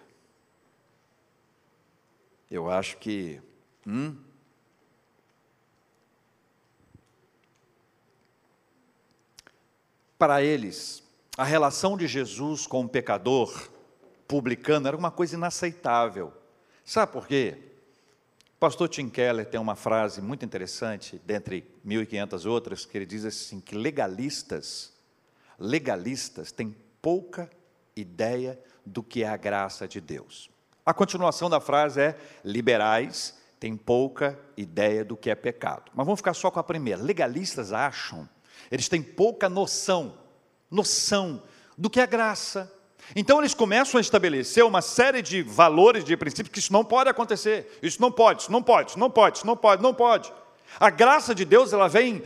eu 2.50 2.68
acho 2.68 2.98
que, 2.98 3.40
hum, 3.86 4.16
Para 10.20 10.42
eles, 10.42 11.02
a 11.34 11.44
relação 11.44 11.96
de 11.96 12.06
Jesus 12.06 12.66
com 12.66 12.84
o 12.84 12.88
pecador 12.88 13.70
publicano 14.28 14.86
era 14.86 14.94
uma 14.94 15.10
coisa 15.10 15.34
inaceitável. 15.34 16.30
Sabe 16.84 17.10
por 17.10 17.26
quê? 17.26 17.56
O 18.54 18.58
pastor 18.60 18.90
Tim 18.90 19.08
Keller 19.08 19.46
tem 19.46 19.58
uma 19.58 19.74
frase 19.74 20.20
muito 20.20 20.44
interessante, 20.44 21.18
dentre 21.24 21.66
1.500 21.86 22.44
outras, 22.44 22.84
que 22.84 22.98
ele 22.98 23.06
diz 23.06 23.24
assim, 23.24 23.60
que 23.60 23.74
legalistas, 23.74 24.92
legalistas 25.58 26.52
têm 26.52 26.76
pouca 27.00 27.48
ideia 27.96 28.60
do 28.84 29.02
que 29.02 29.24
é 29.24 29.28
a 29.30 29.38
graça 29.38 29.88
de 29.88 30.02
Deus. 30.02 30.50
A 30.84 30.92
continuação 30.92 31.48
da 31.48 31.60
frase 31.60 31.98
é, 31.98 32.18
liberais 32.44 33.38
têm 33.58 33.74
pouca 33.74 34.38
ideia 34.54 35.02
do 35.02 35.16
que 35.16 35.30
é 35.30 35.34
pecado. 35.34 35.90
Mas 35.94 36.04
vamos 36.04 36.20
ficar 36.20 36.34
só 36.34 36.50
com 36.50 36.60
a 36.60 36.62
primeira. 36.62 37.02
Legalistas 37.02 37.72
acham 37.72 38.28
eles 38.70 38.88
têm 38.88 39.02
pouca 39.02 39.48
noção, 39.48 40.14
noção 40.70 41.42
do 41.76 41.90
que 41.90 42.00
é 42.00 42.06
graça. 42.06 42.72
Então 43.16 43.40
eles 43.40 43.54
começam 43.54 43.98
a 43.98 44.00
estabelecer 44.00 44.64
uma 44.64 44.80
série 44.80 45.22
de 45.22 45.42
valores, 45.42 46.04
de 46.04 46.16
princípios, 46.16 46.52
que 46.52 46.58
isso 46.58 46.72
não 46.72 46.84
pode 46.84 47.10
acontecer. 47.10 47.78
Isso 47.82 48.00
não 48.00 48.12
pode, 48.12 48.42
isso 48.42 48.52
não 48.52 48.62
pode, 48.62 48.90
isso 48.90 48.98
não 48.98 49.10
pode, 49.10 49.38
isso 49.38 49.46
não 49.46 49.56
pode, 49.56 49.82
não 49.82 49.94
pode. 49.94 50.32
A 50.78 50.88
graça 50.88 51.34
de 51.34 51.44
Deus, 51.44 51.72
ela 51.72 51.88
vem 51.88 52.22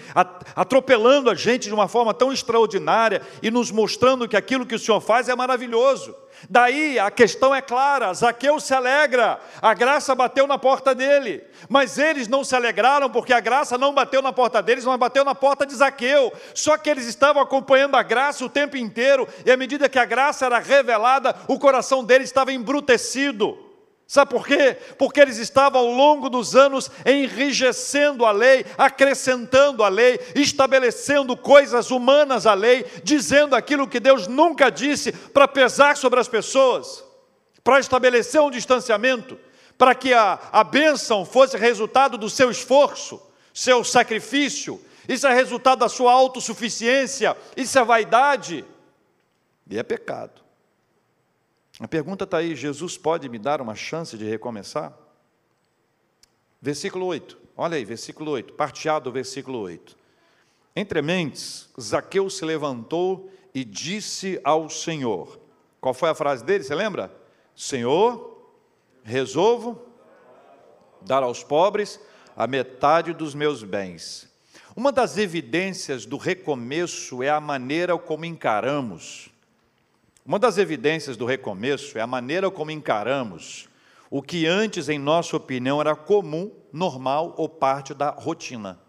atropelando 0.54 1.30
a 1.30 1.34
gente 1.34 1.68
de 1.68 1.74
uma 1.74 1.88
forma 1.88 2.12
tão 2.12 2.32
extraordinária 2.32 3.22
e 3.42 3.50
nos 3.50 3.70
mostrando 3.70 4.28
que 4.28 4.36
aquilo 4.36 4.66
que 4.66 4.74
o 4.74 4.78
Senhor 4.78 5.00
faz 5.00 5.28
é 5.28 5.34
maravilhoso. 5.34 6.14
Daí 6.48 6.98
a 6.98 7.10
questão 7.10 7.54
é 7.54 7.62
clara: 7.62 8.12
Zaqueu 8.12 8.60
se 8.60 8.74
alegra, 8.74 9.40
a 9.62 9.72
graça 9.72 10.14
bateu 10.14 10.46
na 10.46 10.58
porta 10.58 10.94
dele, 10.94 11.42
mas 11.68 11.98
eles 11.98 12.28
não 12.28 12.44
se 12.44 12.54
alegraram 12.54 13.08
porque 13.08 13.32
a 13.32 13.40
graça 13.40 13.78
não 13.78 13.94
bateu 13.94 14.20
na 14.20 14.32
porta 14.32 14.62
deles, 14.62 14.84
mas 14.84 14.98
bateu 14.98 15.24
na 15.24 15.34
porta 15.34 15.64
de 15.64 15.74
Zaqueu. 15.74 16.32
Só 16.54 16.76
que 16.76 16.90
eles 16.90 17.06
estavam 17.06 17.42
acompanhando 17.42 17.96
a 17.96 18.02
graça 18.02 18.44
o 18.44 18.50
tempo 18.50 18.76
inteiro, 18.76 19.26
e 19.44 19.50
à 19.50 19.56
medida 19.56 19.88
que 19.88 19.98
a 19.98 20.04
graça 20.04 20.46
era 20.46 20.58
revelada, 20.58 21.34
o 21.48 21.58
coração 21.58 22.04
deles 22.04 22.28
estava 22.28 22.52
embrutecido. 22.52 23.73
Sabe 24.14 24.30
por 24.30 24.46
quê? 24.46 24.76
Porque 24.96 25.18
eles 25.20 25.38
estavam 25.38 25.80
ao 25.80 25.88
longo 25.88 26.30
dos 26.30 26.54
anos 26.54 26.88
enrijecendo 27.04 28.24
a 28.24 28.30
lei, 28.30 28.64
acrescentando 28.78 29.82
a 29.82 29.88
lei, 29.88 30.20
estabelecendo 30.36 31.36
coisas 31.36 31.90
humanas 31.90 32.46
à 32.46 32.54
lei, 32.54 32.86
dizendo 33.02 33.56
aquilo 33.56 33.88
que 33.88 33.98
Deus 33.98 34.28
nunca 34.28 34.70
disse 34.70 35.10
para 35.10 35.48
pesar 35.48 35.96
sobre 35.96 36.20
as 36.20 36.28
pessoas, 36.28 37.02
para 37.64 37.80
estabelecer 37.80 38.40
um 38.40 38.52
distanciamento, 38.52 39.36
para 39.76 39.96
que 39.96 40.14
a, 40.14 40.38
a 40.52 40.62
bênção 40.62 41.24
fosse 41.24 41.56
resultado 41.56 42.16
do 42.16 42.30
seu 42.30 42.52
esforço, 42.52 43.20
seu 43.52 43.82
sacrifício, 43.82 44.80
isso 45.08 45.26
é 45.26 45.34
resultado 45.34 45.80
da 45.80 45.88
sua 45.88 46.12
autossuficiência, 46.12 47.36
isso 47.56 47.76
é 47.76 47.82
vaidade, 47.82 48.64
e 49.68 49.76
é 49.76 49.82
pecado. 49.82 50.43
A 51.80 51.88
pergunta 51.88 52.24
está 52.24 52.38
aí: 52.38 52.54
Jesus 52.54 52.96
pode 52.96 53.28
me 53.28 53.38
dar 53.38 53.60
uma 53.60 53.74
chance 53.74 54.16
de 54.16 54.24
recomeçar? 54.24 54.96
Versículo 56.60 57.04
8, 57.06 57.36
olha 57.56 57.76
aí, 57.76 57.84
versículo 57.84 58.30
8, 58.30 58.54
parteado 58.54 59.04
do 59.04 59.12
versículo 59.12 59.58
8. 59.58 59.96
Entre 60.74 61.02
mentes, 61.02 61.68
Zaqueu 61.78 62.30
se 62.30 62.42
levantou 62.44 63.30
e 63.54 63.64
disse 63.64 64.40
ao 64.42 64.70
Senhor. 64.70 65.38
Qual 65.80 65.92
foi 65.92 66.08
a 66.08 66.14
frase 66.14 66.42
dele? 66.42 66.64
Você 66.64 66.74
lembra? 66.74 67.14
Senhor, 67.54 68.50
resolvo 69.02 69.78
dar 71.02 71.22
aos 71.22 71.44
pobres 71.44 72.00
a 72.34 72.46
metade 72.46 73.12
dos 73.12 73.34
meus 73.34 73.62
bens. 73.62 74.28
Uma 74.74 74.90
das 74.90 75.18
evidências 75.18 76.06
do 76.06 76.16
recomeço 76.16 77.22
é 77.22 77.28
a 77.28 77.40
maneira 77.40 77.96
como 77.98 78.24
encaramos. 78.24 79.33
Uma 80.26 80.38
das 80.38 80.56
evidências 80.56 81.18
do 81.18 81.26
recomeço 81.26 81.98
é 81.98 82.00
a 82.00 82.06
maneira 82.06 82.50
como 82.50 82.70
encaramos 82.70 83.68
o 84.08 84.22
que 84.22 84.46
antes, 84.46 84.88
em 84.88 84.98
nossa 84.98 85.36
opinião, 85.36 85.80
era 85.80 85.94
comum, 85.94 86.50
normal 86.72 87.34
ou 87.36 87.46
parte 87.46 87.92
da 87.92 88.08
rotina. 88.10 88.80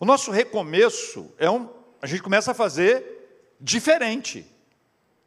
O 0.00 0.04
nosso 0.04 0.32
recomeço 0.32 1.32
é 1.38 1.48
um. 1.48 1.68
A 2.02 2.06
gente 2.06 2.22
começa 2.22 2.50
a 2.50 2.54
fazer 2.54 3.54
diferente. 3.60 4.44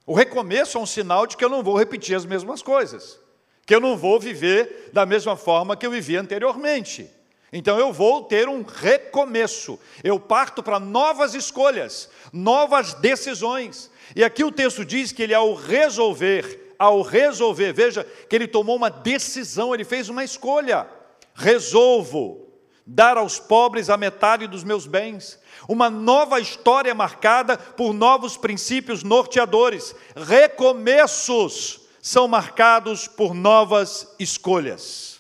O 0.06 0.14
recomeço 0.14 0.78
é 0.78 0.82
um 0.82 0.86
sinal 0.86 1.26
de 1.26 1.38
que 1.38 1.46
eu 1.46 1.50
não 1.50 1.64
vou 1.64 1.78
repetir 1.78 2.16
as 2.16 2.26
mesmas 2.26 2.62
coisas, 2.62 3.18
que 3.66 3.74
eu 3.74 3.80
não 3.80 3.96
vou 3.96 4.20
viver 4.20 4.90
da 4.92 5.06
mesma 5.06 5.38
forma 5.38 5.78
que 5.78 5.86
eu 5.86 5.92
vivia 5.92 6.20
anteriormente. 6.20 7.10
Então 7.56 7.78
eu 7.78 7.94
vou 7.94 8.24
ter 8.24 8.50
um 8.50 8.64
recomeço. 8.64 9.80
Eu 10.04 10.20
parto 10.20 10.64
para 10.64 10.80
novas 10.80 11.36
escolhas, 11.36 12.10
novas 12.34 12.96
decisões. 12.96 13.92
E 14.16 14.24
aqui 14.24 14.44
o 14.44 14.52
texto 14.52 14.84
diz 14.84 15.12
que 15.12 15.22
ele, 15.22 15.36
ao 15.36 15.54
resolver, 15.54 16.74
ao 16.80 17.04
resolver, 17.04 17.72
veja 17.72 18.04
que 18.28 18.36
ele 18.36 18.48
tomou 18.48 18.76
uma 18.76 18.90
decisão, 18.90 19.72
ele 19.72 19.84
fez 19.86 20.10
uma 20.10 20.24
escolha. 20.24 20.88
Resolvo 21.36 22.48
dar 22.88 23.18
aos 23.18 23.40
pobres 23.40 23.88
a 23.88 23.98
metade 23.98 24.48
dos 24.48 24.64
meus 24.64 24.88
bens. 24.88 25.40
Uma 25.70 25.92
nova 25.92 26.40
história 26.40 26.96
marcada 26.96 27.56
por 27.56 27.94
novos 27.94 28.36
princípios 28.36 29.04
norteadores. 29.04 29.96
Recomeços 30.16 31.82
são 32.02 32.28
marcados 32.28 33.08
por 33.08 33.36
novas 33.36 34.16
escolhas 34.18 35.13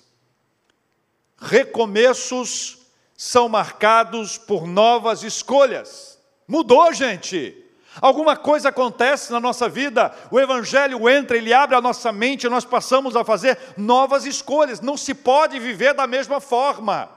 recomeços 1.43 2.77
são 3.15 3.47
marcados 3.47 4.37
por 4.37 4.65
novas 4.65 5.23
escolhas. 5.23 6.19
Mudou, 6.47 6.91
gente. 6.93 7.59
Alguma 8.01 8.35
coisa 8.35 8.69
acontece 8.69 9.31
na 9.31 9.39
nossa 9.39 9.69
vida, 9.69 10.11
o 10.31 10.39
Evangelho 10.39 11.07
entra, 11.07 11.37
ele 11.37 11.53
abre 11.53 11.75
a 11.75 11.81
nossa 11.81 12.11
mente, 12.11 12.49
nós 12.49 12.65
passamos 12.65 13.15
a 13.15 13.23
fazer 13.23 13.55
novas 13.77 14.25
escolhas. 14.25 14.81
Não 14.81 14.97
se 14.97 15.13
pode 15.13 15.59
viver 15.59 15.93
da 15.93 16.07
mesma 16.07 16.41
forma. 16.41 17.07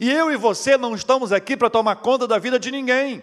E 0.00 0.10
eu 0.10 0.32
e 0.32 0.36
você 0.36 0.76
não 0.76 0.96
estamos 0.96 1.32
aqui 1.32 1.56
para 1.56 1.70
tomar 1.70 1.96
conta 1.96 2.26
da 2.26 2.38
vida 2.38 2.58
de 2.58 2.72
ninguém. 2.72 3.22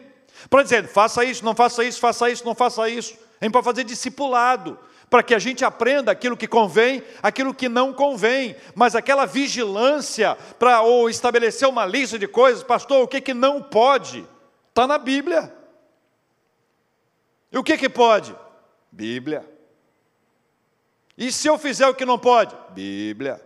Para 0.49 0.63
dizer, 0.63 0.87
faça 0.87 1.25
isso, 1.25 1.43
não 1.43 1.53
faça 1.53 1.83
isso, 1.83 1.99
faça 1.99 2.29
isso, 2.29 2.45
não 2.45 2.55
faça 2.55 2.87
isso. 2.87 3.15
A 3.41 3.43
gente 3.43 3.53
pode 3.53 3.65
fazer 3.65 3.83
discipulado 3.83 4.79
para 5.13 5.21
que 5.21 5.35
a 5.35 5.37
gente 5.37 5.63
aprenda 5.63 6.11
aquilo 6.11 6.35
que 6.35 6.47
convém, 6.47 7.03
aquilo 7.21 7.53
que 7.53 7.69
não 7.69 7.93
convém, 7.93 8.55
mas 8.73 8.95
aquela 8.95 9.27
vigilância 9.27 10.35
para 10.57 10.81
ou 10.81 11.07
estabelecer 11.07 11.67
uma 11.67 11.85
lista 11.85 12.17
de 12.17 12.27
coisas, 12.27 12.63
pastor, 12.63 13.03
o 13.03 13.07
que, 13.07 13.21
que 13.21 13.31
não 13.31 13.61
pode? 13.61 14.27
Está 14.69 14.87
na 14.87 14.97
Bíblia. 14.97 15.55
E 17.51 17.57
o 17.59 17.63
que, 17.63 17.77
que 17.77 17.87
pode? 17.87 18.35
Bíblia. 18.91 19.47
E 21.15 21.31
se 21.31 21.47
eu 21.47 21.59
fizer 21.59 21.85
o 21.85 21.93
que 21.93 22.05
não 22.05 22.17
pode? 22.17 22.57
Bíblia. 22.71 23.39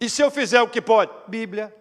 E 0.00 0.08
se 0.08 0.22
eu 0.22 0.30
fizer 0.30 0.62
o 0.62 0.70
que 0.70 0.80
pode? 0.80 1.12
Bíblia. 1.28 1.76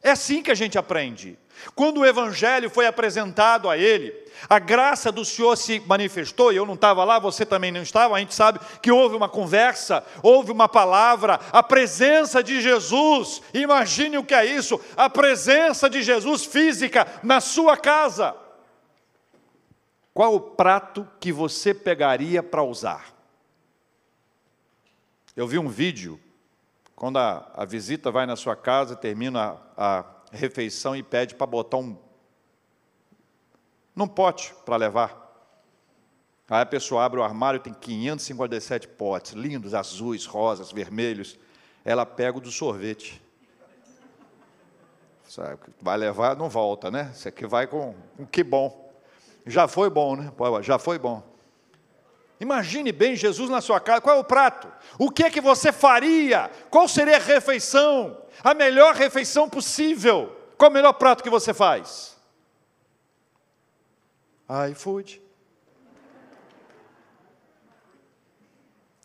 É 0.00 0.12
assim 0.12 0.40
que 0.40 0.52
a 0.52 0.54
gente 0.54 0.78
aprende. 0.78 1.36
Quando 1.74 2.00
o 2.00 2.06
Evangelho 2.06 2.70
foi 2.70 2.86
apresentado 2.86 3.68
a 3.68 3.76
ele, 3.76 4.14
a 4.48 4.58
graça 4.58 5.10
do 5.10 5.24
Senhor 5.24 5.56
se 5.56 5.80
manifestou, 5.80 6.52
e 6.52 6.56
eu 6.56 6.66
não 6.66 6.74
estava 6.74 7.04
lá, 7.04 7.18
você 7.18 7.44
também 7.46 7.72
não 7.72 7.82
estava, 7.82 8.14
a 8.14 8.18
gente 8.18 8.34
sabe 8.34 8.60
que 8.82 8.92
houve 8.92 9.16
uma 9.16 9.28
conversa, 9.28 10.04
houve 10.22 10.52
uma 10.52 10.68
palavra, 10.68 11.40
a 11.52 11.62
presença 11.62 12.42
de 12.42 12.60
Jesus, 12.60 13.42
imagine 13.54 14.18
o 14.18 14.24
que 14.24 14.34
é 14.34 14.44
isso, 14.44 14.80
a 14.96 15.08
presença 15.08 15.88
de 15.88 16.02
Jesus 16.02 16.44
física 16.44 17.06
na 17.22 17.40
sua 17.40 17.76
casa. 17.76 18.34
Qual 20.12 20.34
o 20.34 20.40
prato 20.40 21.06
que 21.20 21.30
você 21.30 21.74
pegaria 21.74 22.42
para 22.42 22.62
usar? 22.62 23.14
Eu 25.36 25.46
vi 25.46 25.58
um 25.58 25.68
vídeo, 25.68 26.18
quando 26.94 27.18
a, 27.18 27.50
a 27.54 27.64
visita 27.66 28.10
vai 28.10 28.24
na 28.24 28.36
sua 28.36 28.56
casa, 28.56 28.96
termina 28.96 29.58
a, 29.76 29.98
a 29.98 30.02
refeição 30.36 30.94
e 30.94 31.02
pede 31.02 31.34
para 31.34 31.46
botar 31.46 31.78
um 31.78 31.96
num 33.94 34.06
pote 34.06 34.54
para 34.64 34.76
levar. 34.76 35.26
Aí 36.48 36.60
a 36.60 36.66
pessoa 36.66 37.04
abre 37.04 37.18
o 37.18 37.24
armário, 37.24 37.58
tem 37.58 37.72
557 37.72 38.88
potes, 38.88 39.32
lindos, 39.32 39.74
azuis, 39.74 40.26
rosas, 40.26 40.70
vermelhos. 40.70 41.38
Ela 41.84 42.04
pega 42.04 42.38
o 42.38 42.40
do 42.40 42.52
sorvete. 42.52 43.22
Sabe, 45.28 45.58
vai 45.80 45.96
levar, 45.96 46.36
não 46.36 46.48
volta, 46.48 46.88
né? 46.90 47.10
Isso 47.12 47.26
aqui 47.26 47.46
vai 47.46 47.66
com 47.66 47.94
um 48.18 48.24
que 48.24 48.44
bom. 48.44 48.92
Já 49.44 49.66
foi 49.66 49.90
bom, 49.90 50.14
né? 50.14 50.32
Já 50.62 50.78
foi 50.78 50.98
bom. 50.98 51.22
Imagine 52.38 52.92
bem 52.92 53.16
Jesus 53.16 53.48
na 53.48 53.60
sua 53.60 53.80
casa. 53.80 54.00
Qual 54.00 54.16
é 54.16 54.18
o 54.20 54.24
prato? 54.24 54.70
O 54.98 55.10
que 55.10 55.24
é 55.24 55.30
que 55.30 55.40
você 55.40 55.72
faria? 55.72 56.50
Qual 56.70 56.86
seria 56.86 57.16
a 57.16 57.20
refeição? 57.20 58.18
A 58.42 58.54
melhor 58.54 58.94
refeição 58.94 59.48
possível. 59.48 60.34
Qual 60.56 60.70
o 60.70 60.74
melhor 60.74 60.92
prato 60.94 61.22
que 61.22 61.30
você 61.30 61.52
faz? 61.52 62.16
iFood. 64.70 65.20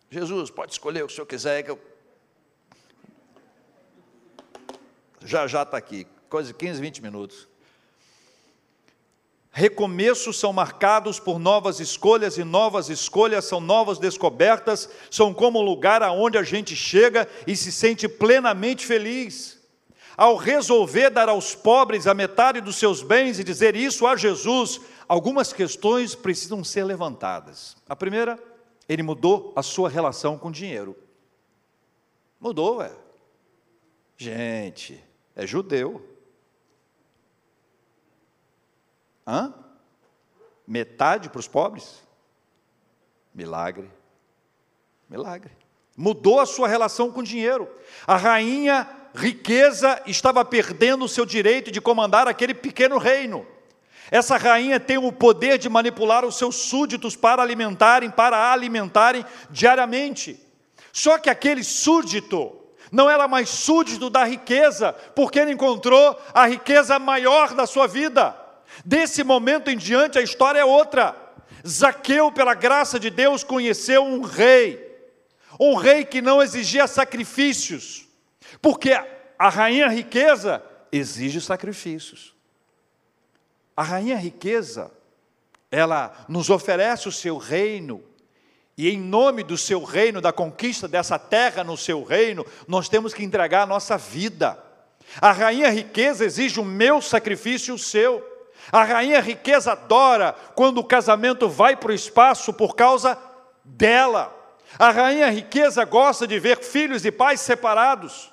Jesus, 0.09 0.49
pode 0.49 0.73
escolher 0.73 1.03
o 1.03 1.07
que 1.07 1.13
o 1.13 1.15
senhor 1.15 1.25
quiser, 1.25 1.63
que 1.63 1.71
eu. 1.71 1.79
Já 5.23 5.47
já 5.47 5.63
está 5.63 5.77
aqui, 5.77 6.05
coisa 6.29 6.49
de 6.49 6.53
15, 6.53 6.81
20 6.81 7.01
minutos. 7.01 7.50
Recomeços 9.53 10.39
são 10.39 10.53
marcados 10.53 11.19
por 11.19 11.37
novas 11.37 11.81
escolhas, 11.81 12.37
e 12.37 12.43
novas 12.43 12.89
escolhas 12.89 13.43
são 13.43 13.59
novas 13.59 13.99
descobertas, 13.99 14.89
são 15.09 15.33
como 15.33 15.59
um 15.59 15.63
lugar 15.63 16.01
aonde 16.01 16.37
a 16.37 16.43
gente 16.43 16.73
chega 16.73 17.27
e 17.45 17.53
se 17.55 17.69
sente 17.69 18.07
plenamente 18.07 18.85
feliz. 18.85 19.59
Ao 20.15 20.37
resolver 20.37 21.09
dar 21.09 21.27
aos 21.27 21.53
pobres 21.53 22.07
a 22.07 22.13
metade 22.13 22.61
dos 22.61 22.77
seus 22.77 23.01
bens 23.01 23.39
e 23.39 23.43
dizer 23.43 23.75
isso 23.75 24.07
a 24.07 24.15
Jesus, 24.15 24.79
algumas 25.05 25.51
questões 25.51 26.15
precisam 26.15 26.63
ser 26.63 26.85
levantadas. 26.85 27.75
A 27.89 27.95
primeira, 27.95 28.39
ele 28.87 29.03
mudou 29.03 29.51
a 29.53 29.61
sua 29.61 29.89
relação 29.89 30.37
com 30.37 30.47
o 30.47 30.51
dinheiro. 30.51 30.95
Mudou, 32.39 32.81
é. 32.81 32.91
Gente, 34.15 35.03
é 35.35 35.45
judeu. 35.45 36.10
Hã? 39.25 39.53
Metade 40.67 41.29
para 41.29 41.39
os 41.39 41.47
pobres? 41.47 42.01
Milagre. 43.33 43.89
Milagre. 45.09 45.51
Mudou 45.95 46.39
a 46.39 46.45
sua 46.45 46.67
relação 46.67 47.11
com 47.11 47.19
o 47.19 47.23
dinheiro. 47.23 47.69
A 48.07 48.15
rainha 48.15 48.87
riqueza 49.13 50.01
estava 50.05 50.43
perdendo 50.45 51.05
o 51.05 51.09
seu 51.09 51.25
direito 51.25 51.71
de 51.71 51.81
comandar 51.81 52.27
aquele 52.27 52.53
pequeno 52.53 52.97
reino. 52.97 53.45
Essa 54.09 54.37
rainha 54.37 54.79
tem 54.79 54.97
o 54.97 55.11
poder 55.11 55.57
de 55.57 55.69
manipular 55.69 56.25
os 56.25 56.37
seus 56.37 56.55
súditos 56.55 57.15
para 57.15 57.41
alimentarem, 57.41 58.09
para 58.09 58.51
alimentarem 58.51 59.25
diariamente. 59.49 60.39
Só 60.91 61.17
que 61.17 61.29
aquele 61.29 61.63
súdito 61.63 62.57
não 62.91 63.09
era 63.09 63.27
mais 63.27 63.49
súdito 63.49 64.09
da 64.09 64.25
riqueza, 64.25 64.91
porque 65.15 65.39
ele 65.39 65.53
encontrou 65.53 66.19
a 66.33 66.45
riqueza 66.45 66.99
maior 66.99 67.53
da 67.53 67.65
sua 67.65 67.87
vida. 67.87 68.35
Desse 68.85 69.23
momento 69.23 69.69
em 69.69 69.77
diante, 69.77 70.17
a 70.17 70.21
história 70.21 70.59
é 70.59 70.65
outra. 70.65 71.15
Zaqueu, 71.67 72.31
pela 72.31 72.53
graça 72.53 72.99
de 72.99 73.09
Deus, 73.09 73.43
conheceu 73.43 74.03
um 74.03 74.21
rei, 74.21 74.79
um 75.59 75.75
rei 75.75 76.03
que 76.03 76.21
não 76.21 76.41
exigia 76.41 76.87
sacrifícios, 76.87 78.07
porque 78.61 78.91
a 79.37 79.49
rainha 79.49 79.87
riqueza 79.87 80.63
exige 80.91 81.39
sacrifícios. 81.39 82.33
A 83.75 83.83
rainha 83.83 84.17
riqueza, 84.17 84.91
ela 85.69 86.25
nos 86.27 86.49
oferece 86.49 87.07
o 87.07 87.11
seu 87.11 87.37
reino, 87.37 88.03
e 88.77 88.89
em 88.89 88.97
nome 88.97 89.43
do 89.43 89.57
seu 89.57 89.83
reino, 89.83 90.21
da 90.21 90.33
conquista 90.33 90.87
dessa 90.87 91.19
terra 91.19 91.63
no 91.63 91.77
seu 91.77 92.03
reino, 92.03 92.45
nós 92.67 92.89
temos 92.89 93.13
que 93.13 93.23
entregar 93.23 93.63
a 93.63 93.67
nossa 93.67 93.97
vida. 93.97 94.57
A 95.19 95.31
rainha 95.31 95.69
riqueza 95.69 96.25
exige 96.25 96.59
o 96.59 96.65
meu 96.65 97.01
sacrifício 97.01 97.73
e 97.73 97.75
o 97.75 97.77
seu. 97.77 98.30
A 98.69 98.83
rainha 98.83 99.21
riqueza 99.21 99.71
adora 99.71 100.35
quando 100.55 100.79
o 100.79 100.83
casamento 100.83 101.47
vai 101.47 101.75
para 101.75 101.91
o 101.91 101.95
espaço 101.95 102.51
por 102.51 102.75
causa 102.75 103.17
dela. 103.63 104.35
A 104.77 104.89
rainha 104.89 105.29
riqueza 105.29 105.85
gosta 105.85 106.27
de 106.27 106.39
ver 106.39 106.59
filhos 106.59 107.05
e 107.05 107.11
pais 107.11 107.39
separados. 107.39 108.31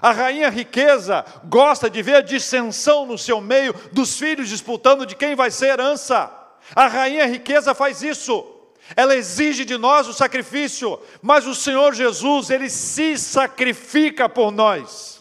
A 0.00 0.10
rainha 0.10 0.50
riqueza 0.50 1.24
gosta 1.44 1.88
de 1.88 2.02
ver 2.02 2.16
a 2.16 2.20
dissensão 2.20 3.06
no 3.06 3.16
seu 3.16 3.40
meio 3.40 3.74
dos 3.92 4.18
filhos 4.18 4.48
disputando 4.48 5.06
de 5.06 5.14
quem 5.14 5.34
vai 5.34 5.50
ser 5.50 5.66
herança. 5.66 6.30
A 6.74 6.86
rainha 6.86 7.26
riqueza 7.26 7.74
faz 7.74 8.02
isso. 8.02 8.50
Ela 8.96 9.16
exige 9.16 9.64
de 9.64 9.78
nós 9.78 10.06
o 10.06 10.12
sacrifício, 10.12 11.00
mas 11.22 11.46
o 11.46 11.54
Senhor 11.54 11.94
Jesus, 11.94 12.50
ele 12.50 12.68
se 12.68 13.16
sacrifica 13.16 14.28
por 14.28 14.50
nós. 14.50 15.13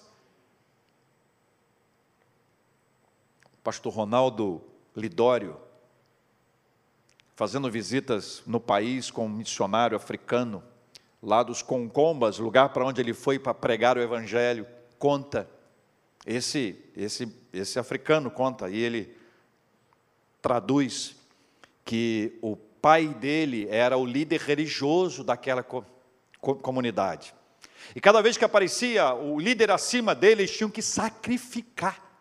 Pastor 3.63 3.93
Ronaldo 3.93 4.61
Lidório, 4.95 5.57
fazendo 7.35 7.71
visitas 7.71 8.43
no 8.45 8.59
país 8.59 9.09
com 9.09 9.25
um 9.25 9.29
missionário 9.29 9.95
africano, 9.95 10.61
lá 11.21 11.41
dos 11.41 11.61
Concombas, 11.61 12.37
lugar 12.37 12.69
para 12.69 12.85
onde 12.85 13.01
ele 13.01 13.13
foi 13.13 13.39
para 13.39 13.53
pregar 13.53 13.97
o 13.97 14.01
evangelho, 14.01 14.67
conta. 14.99 15.49
Esse, 16.25 16.77
esse, 16.95 17.33
esse 17.53 17.79
africano 17.79 18.29
conta, 18.29 18.69
e 18.69 18.77
ele 18.77 19.17
traduz 20.41 21.15
que 21.85 22.37
o 22.41 22.55
pai 22.55 23.07
dele 23.07 23.67
era 23.69 23.97
o 23.97 24.05
líder 24.05 24.41
religioso 24.41 25.23
daquela 25.23 25.63
co 25.63 25.85
comunidade. 26.61 27.33
E 27.95 28.01
cada 28.01 28.21
vez 28.21 28.35
que 28.35 28.43
aparecia 28.43 29.13
o 29.13 29.39
líder 29.39 29.71
acima 29.71 30.13
dele, 30.13 30.41
eles 30.41 30.55
tinham 30.55 30.69
que 30.69 30.81
sacrificar. 30.81 32.12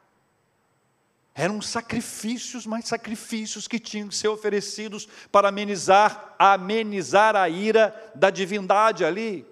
Eram 1.34 1.62
sacrifícios, 1.62 2.66
mas 2.66 2.86
sacrifícios 2.86 3.66
que 3.66 3.78
tinham 3.78 4.08
que 4.08 4.14
ser 4.14 4.28
oferecidos 4.28 5.08
para 5.30 5.48
amenizar, 5.48 6.34
amenizar 6.38 7.34
a 7.34 7.48
ira 7.48 8.12
da 8.14 8.28
divindade 8.28 9.04
ali. 9.04 9.46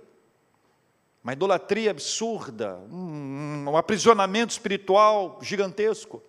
Uma 1.24 1.32
idolatria 1.32 1.90
absurda, 1.90 2.76
um, 2.90 3.64
um 3.68 3.76
aprisionamento 3.76 4.52
espiritual 4.52 5.38
gigantesco. 5.42 6.22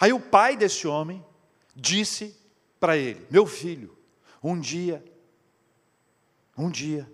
Aí 0.00 0.12
o 0.12 0.20
pai 0.20 0.56
desse 0.56 0.86
homem 0.86 1.24
disse 1.74 2.34
para 2.80 2.96
ele: 2.96 3.26
Meu 3.30 3.46
filho, 3.46 3.96
um 4.42 4.58
dia, 4.58 5.04
um 6.56 6.70
dia, 6.70 7.10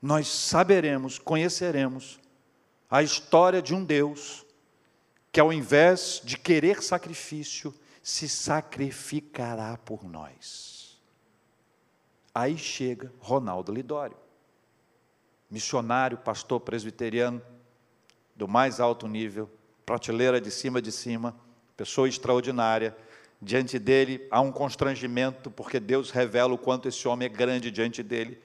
nós 0.00 0.28
saberemos, 0.28 1.18
conheceremos 1.18 2.20
a 2.88 3.02
história 3.02 3.60
de 3.60 3.74
um 3.74 3.84
Deus 3.84 4.44
que, 5.32 5.40
ao 5.40 5.52
invés 5.52 6.20
de 6.24 6.36
querer 6.36 6.82
sacrifício, 6.82 7.74
se 8.02 8.28
sacrificará 8.28 9.76
por 9.78 10.04
nós. 10.04 11.00
Aí 12.34 12.56
chega 12.56 13.12
Ronaldo 13.18 13.72
Lidório, 13.72 14.16
missionário, 15.50 16.18
pastor 16.18 16.60
presbiteriano 16.60 17.42
do 18.34 18.48
mais 18.48 18.80
alto 18.80 19.06
nível, 19.06 19.50
prateleira 19.84 20.40
de 20.40 20.50
cima 20.50 20.80
de 20.80 20.90
cima, 20.90 21.36
pessoa 21.76 22.08
extraordinária 22.08 22.96
diante 23.42 23.78
dele 23.78 24.26
há 24.30 24.40
um 24.40 24.52
constrangimento, 24.52 25.50
porque 25.50 25.80
Deus 25.80 26.10
revela 26.10 26.52
o 26.52 26.58
quanto 26.58 26.88
esse 26.88 27.06
homem 27.08 27.26
é 27.26 27.28
grande 27.28 27.70
diante 27.70 28.02
dele. 28.02 28.40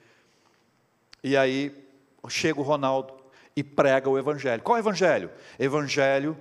E 1.22 1.36
aí 1.36 1.84
chega 2.28 2.58
o 2.58 2.62
Ronaldo 2.62 3.14
e 3.54 3.62
prega 3.62 4.08
o 4.08 4.18
Evangelho. 4.18 4.62
Qual 4.62 4.76
é 4.76 4.80
o 4.80 4.82
Evangelho? 4.82 5.30
Evangelho 5.58 6.36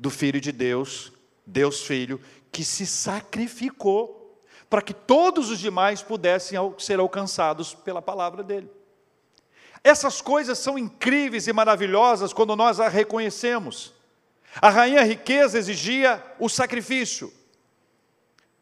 do 0.00 0.08
Filho 0.08 0.40
de 0.40 0.50
Deus, 0.50 1.12
Deus 1.46 1.82
Filho, 1.82 2.18
que 2.50 2.64
se 2.64 2.86
sacrificou 2.86 4.40
para 4.70 4.80
que 4.80 4.94
todos 4.94 5.50
os 5.50 5.58
demais 5.58 6.00
pudessem 6.00 6.58
ser 6.78 6.98
alcançados 6.98 7.74
pela 7.74 8.00
palavra 8.00 8.42
dele. 8.42 8.70
Essas 9.84 10.22
coisas 10.22 10.58
são 10.58 10.78
incríveis 10.78 11.46
e 11.46 11.52
maravilhosas 11.52 12.32
quando 12.32 12.56
nós 12.56 12.80
a 12.80 12.88
reconhecemos. 12.88 13.92
A 14.60 14.70
rainha 14.70 15.02
riqueza 15.02 15.58
exigia 15.58 16.22
o 16.38 16.48
sacrifício. 16.48 17.30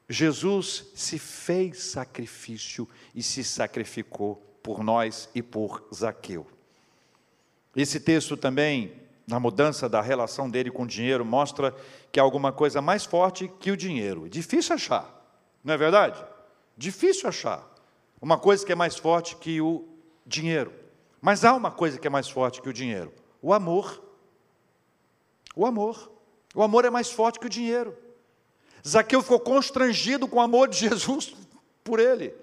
Jesus 0.08 0.86
se 0.94 1.20
fez 1.20 1.84
sacrifício 1.84 2.88
e 3.14 3.22
se 3.22 3.44
sacrificou 3.44 4.36
por 4.60 4.82
nós 4.82 5.28
e 5.36 5.42
por 5.42 5.86
Zaqueu. 5.94 6.46
Esse 7.76 8.00
texto 8.00 8.36
também, 8.36 9.07
na 9.28 9.38
mudança 9.38 9.90
da 9.90 10.00
relação 10.00 10.48
dele 10.48 10.70
com 10.70 10.84
o 10.84 10.86
dinheiro, 10.86 11.22
mostra 11.22 11.74
que 12.10 12.18
há 12.18 12.22
alguma 12.22 12.50
coisa 12.50 12.80
mais 12.80 13.04
forte 13.04 13.46
que 13.60 13.70
o 13.70 13.76
dinheiro. 13.76 14.26
Difícil 14.26 14.74
achar, 14.74 15.06
não 15.62 15.74
é 15.74 15.76
verdade? 15.76 16.24
Difícil 16.76 17.28
achar 17.28 17.62
uma 18.22 18.38
coisa 18.38 18.64
que 18.64 18.72
é 18.72 18.74
mais 18.74 18.96
forte 18.96 19.36
que 19.36 19.60
o 19.60 19.86
dinheiro. 20.24 20.72
Mas 21.20 21.44
há 21.44 21.54
uma 21.54 21.70
coisa 21.70 21.98
que 21.98 22.06
é 22.06 22.10
mais 22.10 22.28
forte 22.28 22.62
que 22.62 22.70
o 22.70 22.72
dinheiro: 22.72 23.12
o 23.42 23.52
amor. 23.52 24.02
O 25.54 25.66
amor. 25.66 26.10
O 26.54 26.62
amor 26.62 26.86
é 26.86 26.90
mais 26.90 27.10
forte 27.10 27.38
que 27.38 27.46
o 27.46 27.50
dinheiro. 27.50 27.94
Zaqueu 28.86 29.20
ficou 29.20 29.40
constrangido 29.40 30.26
com 30.26 30.38
o 30.38 30.40
amor 30.40 30.68
de 30.68 30.78
Jesus 30.88 31.34
por 31.84 32.00
ele. 32.00 32.34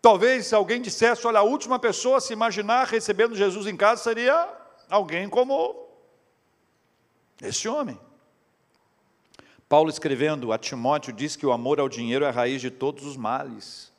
Talvez 0.00 0.46
se 0.46 0.54
alguém 0.54 0.80
dissesse, 0.80 1.26
olha, 1.26 1.40
a 1.40 1.42
última 1.42 1.78
pessoa 1.78 2.16
a 2.16 2.20
se 2.20 2.32
imaginar 2.32 2.86
recebendo 2.86 3.36
Jesus 3.36 3.66
em 3.66 3.76
casa 3.76 4.02
seria 4.02 4.61
alguém 4.92 5.26
como 5.26 5.88
esse 7.40 7.66
homem. 7.66 7.98
Paulo 9.66 9.88
escrevendo 9.88 10.52
a 10.52 10.58
Timóteo 10.58 11.14
diz 11.14 11.34
que 11.34 11.46
o 11.46 11.52
amor 11.52 11.80
ao 11.80 11.88
dinheiro 11.88 12.26
é 12.26 12.28
a 12.28 12.30
raiz 12.30 12.60
de 12.60 12.70
todos 12.70 13.06
os 13.06 13.16
males. 13.16 13.90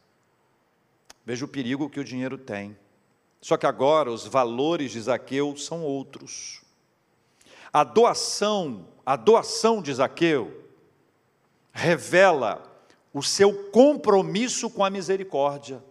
Veja 1.25 1.45
o 1.45 1.47
perigo 1.47 1.89
que 1.89 1.99
o 1.99 2.03
dinheiro 2.03 2.37
tem. 2.37 2.77
Só 3.41 3.57
que 3.57 3.65
agora 3.65 4.11
os 4.11 4.27
valores 4.27 4.91
de 4.91 5.01
Zaqueu 5.01 5.57
são 5.57 5.81
outros. 5.83 6.61
A 7.71 7.83
doação, 7.83 8.87
a 9.03 9.15
doação 9.15 9.81
de 9.81 9.91
Zaqueu 9.91 10.63
revela 11.71 12.71
o 13.11 13.23
seu 13.23 13.71
compromisso 13.71 14.69
com 14.69 14.85
a 14.85 14.91
misericórdia. 14.91 15.83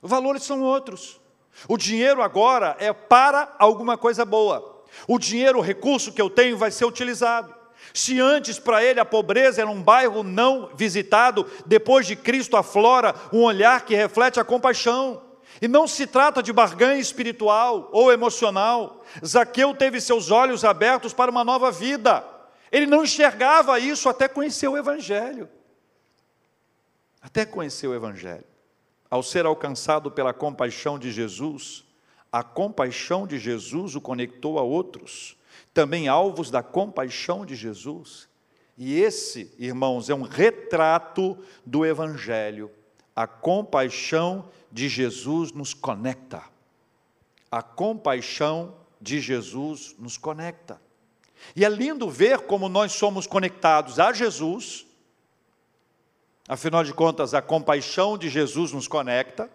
Os 0.00 0.08
valores 0.08 0.44
são 0.44 0.62
outros. 0.62 1.19
O 1.68 1.76
dinheiro 1.76 2.22
agora 2.22 2.76
é 2.78 2.92
para 2.92 3.54
alguma 3.58 3.96
coisa 3.96 4.24
boa. 4.24 4.84
O 5.06 5.18
dinheiro, 5.18 5.58
o 5.58 5.62
recurso 5.62 6.12
que 6.12 6.20
eu 6.20 6.30
tenho, 6.30 6.56
vai 6.56 6.70
ser 6.70 6.84
utilizado. 6.84 7.54
Se 7.92 8.20
antes 8.20 8.58
para 8.58 8.84
ele 8.84 9.00
a 9.00 9.04
pobreza 9.04 9.60
era 9.60 9.70
um 9.70 9.82
bairro 9.82 10.22
não 10.22 10.70
visitado, 10.74 11.46
depois 11.66 12.06
de 12.06 12.14
Cristo 12.14 12.56
aflora 12.56 13.14
um 13.32 13.42
olhar 13.42 13.84
que 13.84 13.94
reflete 13.94 14.38
a 14.38 14.44
compaixão. 14.44 15.22
E 15.60 15.68
não 15.68 15.86
se 15.86 16.06
trata 16.06 16.42
de 16.42 16.52
barganha 16.52 17.00
espiritual 17.00 17.88
ou 17.92 18.12
emocional. 18.12 19.04
Zaqueu 19.24 19.74
teve 19.74 20.00
seus 20.00 20.30
olhos 20.30 20.64
abertos 20.64 21.12
para 21.12 21.30
uma 21.30 21.44
nova 21.44 21.70
vida. 21.70 22.24
Ele 22.70 22.86
não 22.86 23.04
enxergava 23.04 23.78
isso 23.78 24.08
até 24.08 24.28
conhecer 24.28 24.68
o 24.68 24.76
Evangelho. 24.76 25.48
Até 27.20 27.44
conhecer 27.44 27.88
o 27.88 27.94
Evangelho. 27.94 28.49
Ao 29.10 29.22
ser 29.22 29.44
alcançado 29.44 30.10
pela 30.10 30.32
compaixão 30.32 30.98
de 30.98 31.10
Jesus, 31.10 31.84
a 32.30 32.44
compaixão 32.44 33.26
de 33.26 33.38
Jesus 33.38 33.96
o 33.96 34.00
conectou 34.00 34.58
a 34.58 34.62
outros, 34.62 35.36
também 35.74 36.06
alvos 36.06 36.50
da 36.50 36.62
compaixão 36.62 37.44
de 37.44 37.56
Jesus. 37.56 38.28
E 38.78 39.00
esse, 39.00 39.52
irmãos, 39.58 40.08
é 40.08 40.14
um 40.14 40.22
retrato 40.22 41.36
do 41.66 41.84
Evangelho. 41.84 42.70
A 43.14 43.26
compaixão 43.26 44.48
de 44.70 44.88
Jesus 44.88 45.52
nos 45.52 45.74
conecta. 45.74 46.44
A 47.50 47.62
compaixão 47.62 48.76
de 49.00 49.20
Jesus 49.20 49.94
nos 49.98 50.16
conecta. 50.16 50.80
E 51.56 51.64
é 51.64 51.68
lindo 51.68 52.08
ver 52.08 52.42
como 52.42 52.68
nós 52.68 52.92
somos 52.92 53.26
conectados 53.26 53.98
a 53.98 54.12
Jesus. 54.12 54.86
Afinal 56.50 56.82
de 56.82 56.92
contas, 56.92 57.32
a 57.32 57.40
compaixão 57.40 58.18
de 58.18 58.28
Jesus 58.28 58.72
nos 58.72 58.88
conecta. 58.88 59.48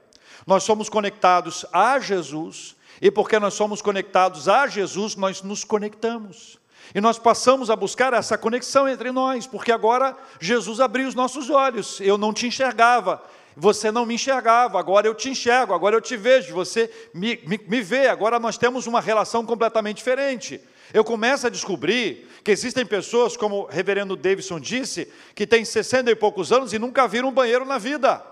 Nós 0.48 0.64
somos 0.64 0.88
conectados 0.88 1.66
a 1.74 2.00
Jesus, 2.00 2.74
e 3.02 3.12
porque 3.12 3.38
nós 3.38 3.54
somos 3.54 3.82
conectados 3.82 4.48
a 4.48 4.66
Jesus, 4.66 5.14
nós 5.18 5.42
nos 5.42 5.66
conectamos. 5.66 6.58
E 6.94 7.02
nós 7.02 7.20
passamos 7.20 7.70
a 7.70 7.76
buscar 7.76 8.14
essa 8.14 8.38
conexão 8.38 8.88
entre 8.88 9.12
nós, 9.12 9.46
porque 9.46 9.74
agora 9.74 10.16
Jesus 10.40 10.80
abriu 10.80 11.06
os 11.06 11.14
nossos 11.14 11.50
olhos. 11.50 12.00
Eu 12.00 12.18
não 12.18 12.32
te 12.32 12.48
enxergava, 12.48 13.22
você 13.58 13.92
não 13.92 14.06
me 14.06 14.16
enxergava, 14.16 14.80
agora 14.80 15.06
eu 15.06 15.14
te 15.14 15.30
enxergo, 15.30 15.74
agora 15.74 15.98
eu 15.98 16.02
te 16.02 16.16
vejo, 16.16 16.54
você 16.54 16.90
me, 17.14 17.38
me, 17.46 17.60
me 17.68 17.82
vê, 17.82 18.08
agora 18.08 18.40
nós 18.40 18.58
temos 18.58 18.88
uma 18.88 19.02
relação 19.02 19.46
completamente 19.46 19.98
diferente. 19.98 20.62
Eu 20.94 21.04
começo 21.04 21.48
a 21.48 21.50
descobrir 21.50 22.28
que 22.44 22.52
existem 22.52 22.86
pessoas, 22.86 23.36
como 23.36 23.62
o 23.62 23.66
reverendo 23.66 24.16
Davidson 24.16 24.60
disse, 24.60 25.12
que 25.34 25.48
têm 25.48 25.66
60 25.66 26.12
e 26.12 26.16
poucos 26.16 26.52
anos 26.52 26.74
e 26.74 26.80
nunca 26.80 27.08
viram 27.08 27.30
um 27.30 27.34
banheiro 27.34 27.66
na 27.66 27.78
vida. 27.78 28.24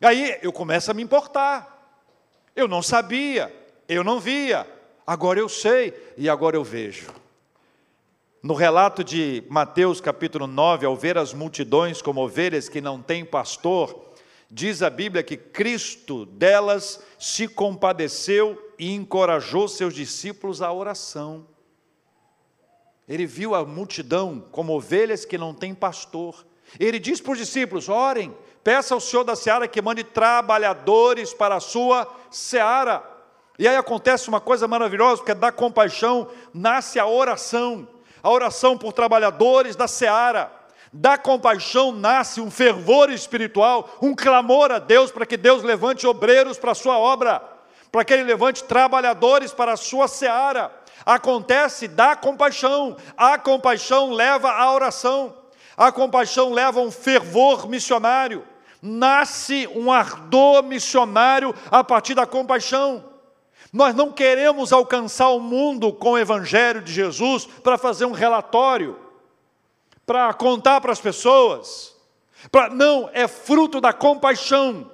Aí 0.00 0.38
eu 0.42 0.52
começo 0.52 0.90
a 0.90 0.94
me 0.94 1.02
importar. 1.02 1.78
Eu 2.56 2.66
não 2.66 2.82
sabia, 2.82 3.54
eu 3.88 4.02
não 4.02 4.18
via, 4.18 4.66
agora 5.06 5.38
eu 5.38 5.48
sei 5.48 5.94
e 6.16 6.28
agora 6.28 6.56
eu 6.56 6.64
vejo. 6.64 7.06
No 8.42 8.54
relato 8.54 9.04
de 9.04 9.44
Mateus 9.50 10.00
capítulo 10.00 10.46
9, 10.46 10.86
ao 10.86 10.96
ver 10.96 11.18
as 11.18 11.34
multidões 11.34 12.00
como 12.00 12.24
ovelhas 12.24 12.68
que 12.68 12.80
não 12.80 13.00
têm 13.00 13.24
pastor, 13.24 14.12
diz 14.50 14.82
a 14.82 14.88
Bíblia 14.88 15.22
que 15.22 15.36
Cristo 15.36 16.24
delas 16.24 17.00
se 17.18 17.46
compadeceu 17.46 18.72
e 18.78 18.92
encorajou 18.94 19.68
seus 19.68 19.94
discípulos 19.94 20.62
à 20.62 20.72
oração. 20.72 21.46
Ele 23.10 23.26
viu 23.26 23.56
a 23.56 23.64
multidão 23.64 24.40
como 24.52 24.72
ovelhas 24.72 25.24
que 25.24 25.36
não 25.36 25.52
têm 25.52 25.74
pastor. 25.74 26.46
Ele 26.78 27.00
diz 27.00 27.20
para 27.20 27.32
os 27.32 27.38
discípulos: 27.38 27.88
orem, 27.88 28.32
peça 28.62 28.94
ao 28.94 29.00
Senhor 29.00 29.24
da 29.24 29.34
seara 29.34 29.66
que 29.66 29.82
mande 29.82 30.04
trabalhadores 30.04 31.34
para 31.34 31.56
a 31.56 31.60
sua 31.60 32.06
seara. 32.30 33.02
E 33.58 33.66
aí 33.66 33.74
acontece 33.74 34.28
uma 34.28 34.40
coisa 34.40 34.68
maravilhosa, 34.68 35.16
porque 35.16 35.34
da 35.34 35.50
compaixão 35.50 36.28
nasce 36.54 37.00
a 37.00 37.06
oração, 37.06 37.88
a 38.22 38.30
oração 38.30 38.78
por 38.78 38.92
trabalhadores 38.92 39.74
da 39.74 39.88
seara. 39.88 40.52
Da 40.92 41.18
compaixão 41.18 41.90
nasce 41.90 42.40
um 42.40 42.50
fervor 42.50 43.10
espiritual, 43.10 43.90
um 44.00 44.14
clamor 44.14 44.70
a 44.70 44.78
Deus 44.78 45.10
para 45.10 45.26
que 45.26 45.36
Deus 45.36 45.64
levante 45.64 46.06
obreiros 46.06 46.58
para 46.58 46.70
a 46.70 46.76
sua 46.76 46.96
obra, 46.96 47.42
para 47.90 48.04
que 48.04 48.14
Ele 48.14 48.22
levante 48.22 48.62
trabalhadores 48.62 49.52
para 49.52 49.72
a 49.72 49.76
sua 49.76 50.06
seara. 50.06 50.79
Acontece 51.04 51.88
da 51.88 52.14
compaixão, 52.14 52.96
a 53.16 53.38
compaixão 53.38 54.12
leva 54.12 54.50
à 54.50 54.72
oração, 54.72 55.34
a 55.76 55.90
compaixão 55.90 56.52
leva 56.52 56.80
a 56.80 56.82
um 56.82 56.90
fervor 56.90 57.68
missionário, 57.68 58.44
nasce 58.82 59.66
um 59.74 59.90
ardor 59.90 60.62
missionário 60.62 61.54
a 61.70 61.82
partir 61.82 62.14
da 62.14 62.26
compaixão. 62.26 63.04
Nós 63.72 63.94
não 63.94 64.10
queremos 64.10 64.72
alcançar 64.72 65.28
o 65.28 65.40
mundo 65.40 65.92
com 65.92 66.12
o 66.12 66.18
Evangelho 66.18 66.82
de 66.82 66.92
Jesus 66.92 67.46
para 67.46 67.78
fazer 67.78 68.04
um 68.04 68.12
relatório, 68.12 68.98
para 70.04 70.32
contar 70.34 70.80
para 70.80 70.92
as 70.92 71.00
pessoas. 71.00 71.94
Pra, 72.50 72.68
não, 72.68 73.08
é 73.12 73.28
fruto 73.28 73.80
da 73.80 73.92
compaixão. 73.92 74.90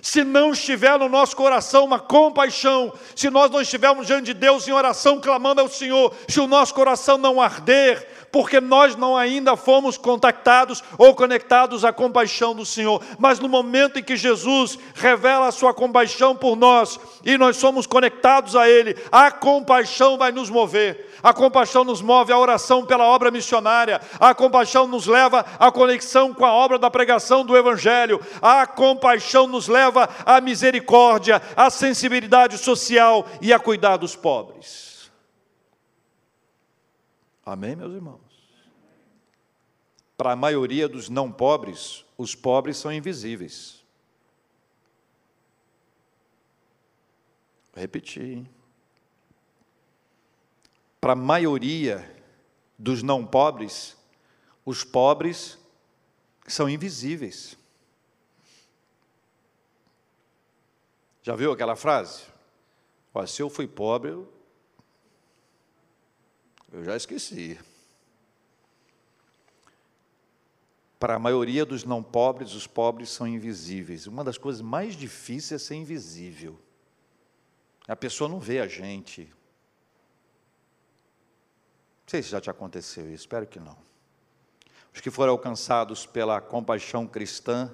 Se 0.00 0.22
não 0.22 0.52
estiver 0.52 0.98
no 0.98 1.08
nosso 1.08 1.34
coração 1.34 1.84
uma 1.84 1.98
compaixão, 1.98 2.92
se 3.16 3.28
nós 3.30 3.50
não 3.50 3.60
estivermos 3.60 4.06
diante 4.06 4.26
de 4.26 4.34
Deus 4.34 4.66
em 4.68 4.72
oração, 4.72 5.20
clamando 5.20 5.60
ao 5.60 5.68
Senhor, 5.68 6.14
se 6.28 6.40
o 6.40 6.46
nosso 6.46 6.74
coração 6.74 7.18
não 7.18 7.40
arder, 7.40 8.06
porque 8.30 8.60
nós 8.60 8.96
não 8.96 9.16
ainda 9.16 9.56
fomos 9.56 9.96
contactados 9.96 10.82
ou 10.96 11.14
conectados 11.14 11.84
à 11.84 11.92
compaixão 11.92 12.54
do 12.54 12.64
Senhor. 12.64 13.02
Mas 13.18 13.38
no 13.38 13.48
momento 13.48 13.98
em 13.98 14.02
que 14.02 14.16
Jesus 14.16 14.78
revela 14.94 15.48
a 15.48 15.52
sua 15.52 15.72
compaixão 15.72 16.36
por 16.36 16.56
nós 16.56 16.98
e 17.24 17.36
nós 17.38 17.56
somos 17.56 17.86
conectados 17.86 18.54
a 18.54 18.68
Ele, 18.68 18.96
a 19.10 19.30
compaixão 19.30 20.16
vai 20.18 20.32
nos 20.32 20.50
mover. 20.50 21.08
A 21.22 21.32
compaixão 21.32 21.84
nos 21.84 22.00
move 22.00 22.32
à 22.32 22.38
oração 22.38 22.84
pela 22.84 23.04
obra 23.04 23.30
missionária. 23.30 24.00
A 24.20 24.34
compaixão 24.34 24.86
nos 24.86 25.06
leva 25.06 25.44
à 25.58 25.70
conexão 25.70 26.32
com 26.32 26.44
a 26.44 26.52
obra 26.52 26.78
da 26.78 26.90
pregação 26.90 27.44
do 27.44 27.56
Evangelho. 27.56 28.20
A 28.40 28.66
compaixão 28.66 29.46
nos 29.46 29.68
leva 29.68 30.08
à 30.24 30.40
misericórdia, 30.40 31.42
à 31.56 31.70
sensibilidade 31.70 32.58
social 32.58 33.26
e 33.40 33.52
a 33.52 33.58
cuidar 33.58 33.96
dos 33.96 34.14
pobres. 34.14 34.87
Amém, 37.50 37.74
meus 37.74 37.94
irmãos? 37.94 38.20
Para 40.18 40.32
a 40.32 40.36
maioria 40.36 40.86
dos 40.86 41.08
não 41.08 41.32
pobres, 41.32 42.04
os 42.18 42.34
pobres 42.34 42.76
são 42.76 42.92
invisíveis. 42.92 43.82
Vou 47.72 47.80
repetir. 47.80 48.44
Para 51.00 51.14
a 51.14 51.16
maioria 51.16 52.22
dos 52.78 53.02
não 53.02 53.24
pobres, 53.24 53.96
os 54.62 54.84
pobres 54.84 55.58
são 56.46 56.68
invisíveis. 56.68 57.56
Já 61.22 61.34
viu 61.34 61.50
aquela 61.50 61.76
frase? 61.76 62.24
Ó, 63.14 63.24
se 63.24 63.40
eu 63.40 63.48
fui 63.48 63.66
pobre, 63.66 64.12
eu 66.72 66.84
já 66.84 66.96
esqueci. 66.96 67.58
Para 70.98 71.14
a 71.14 71.18
maioria 71.18 71.64
dos 71.64 71.84
não 71.84 72.02
pobres, 72.02 72.54
os 72.54 72.66
pobres 72.66 73.10
são 73.10 73.26
invisíveis. 73.26 74.06
Uma 74.06 74.24
das 74.24 74.36
coisas 74.36 74.60
mais 74.60 74.94
difíceis 74.94 75.62
é 75.62 75.64
ser 75.64 75.74
invisível. 75.76 76.58
A 77.86 77.94
pessoa 77.94 78.28
não 78.28 78.40
vê 78.40 78.60
a 78.60 78.66
gente. 78.66 79.22
Não 82.00 82.08
sei 82.08 82.22
se 82.22 82.30
já 82.30 82.40
te 82.40 82.50
aconteceu 82.50 83.04
isso, 83.06 83.22
espero 83.22 83.46
que 83.46 83.60
não. 83.60 83.78
Os 84.92 85.00
que 85.00 85.10
foram 85.10 85.32
alcançados 85.32 86.04
pela 86.04 86.40
compaixão 86.40 87.06
cristã, 87.06 87.72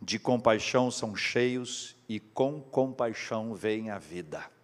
de 0.00 0.18
compaixão 0.18 0.90
são 0.90 1.16
cheios 1.16 1.96
e 2.08 2.20
com 2.20 2.60
compaixão 2.60 3.54
veem 3.54 3.90
a 3.90 3.98
vida. 3.98 4.55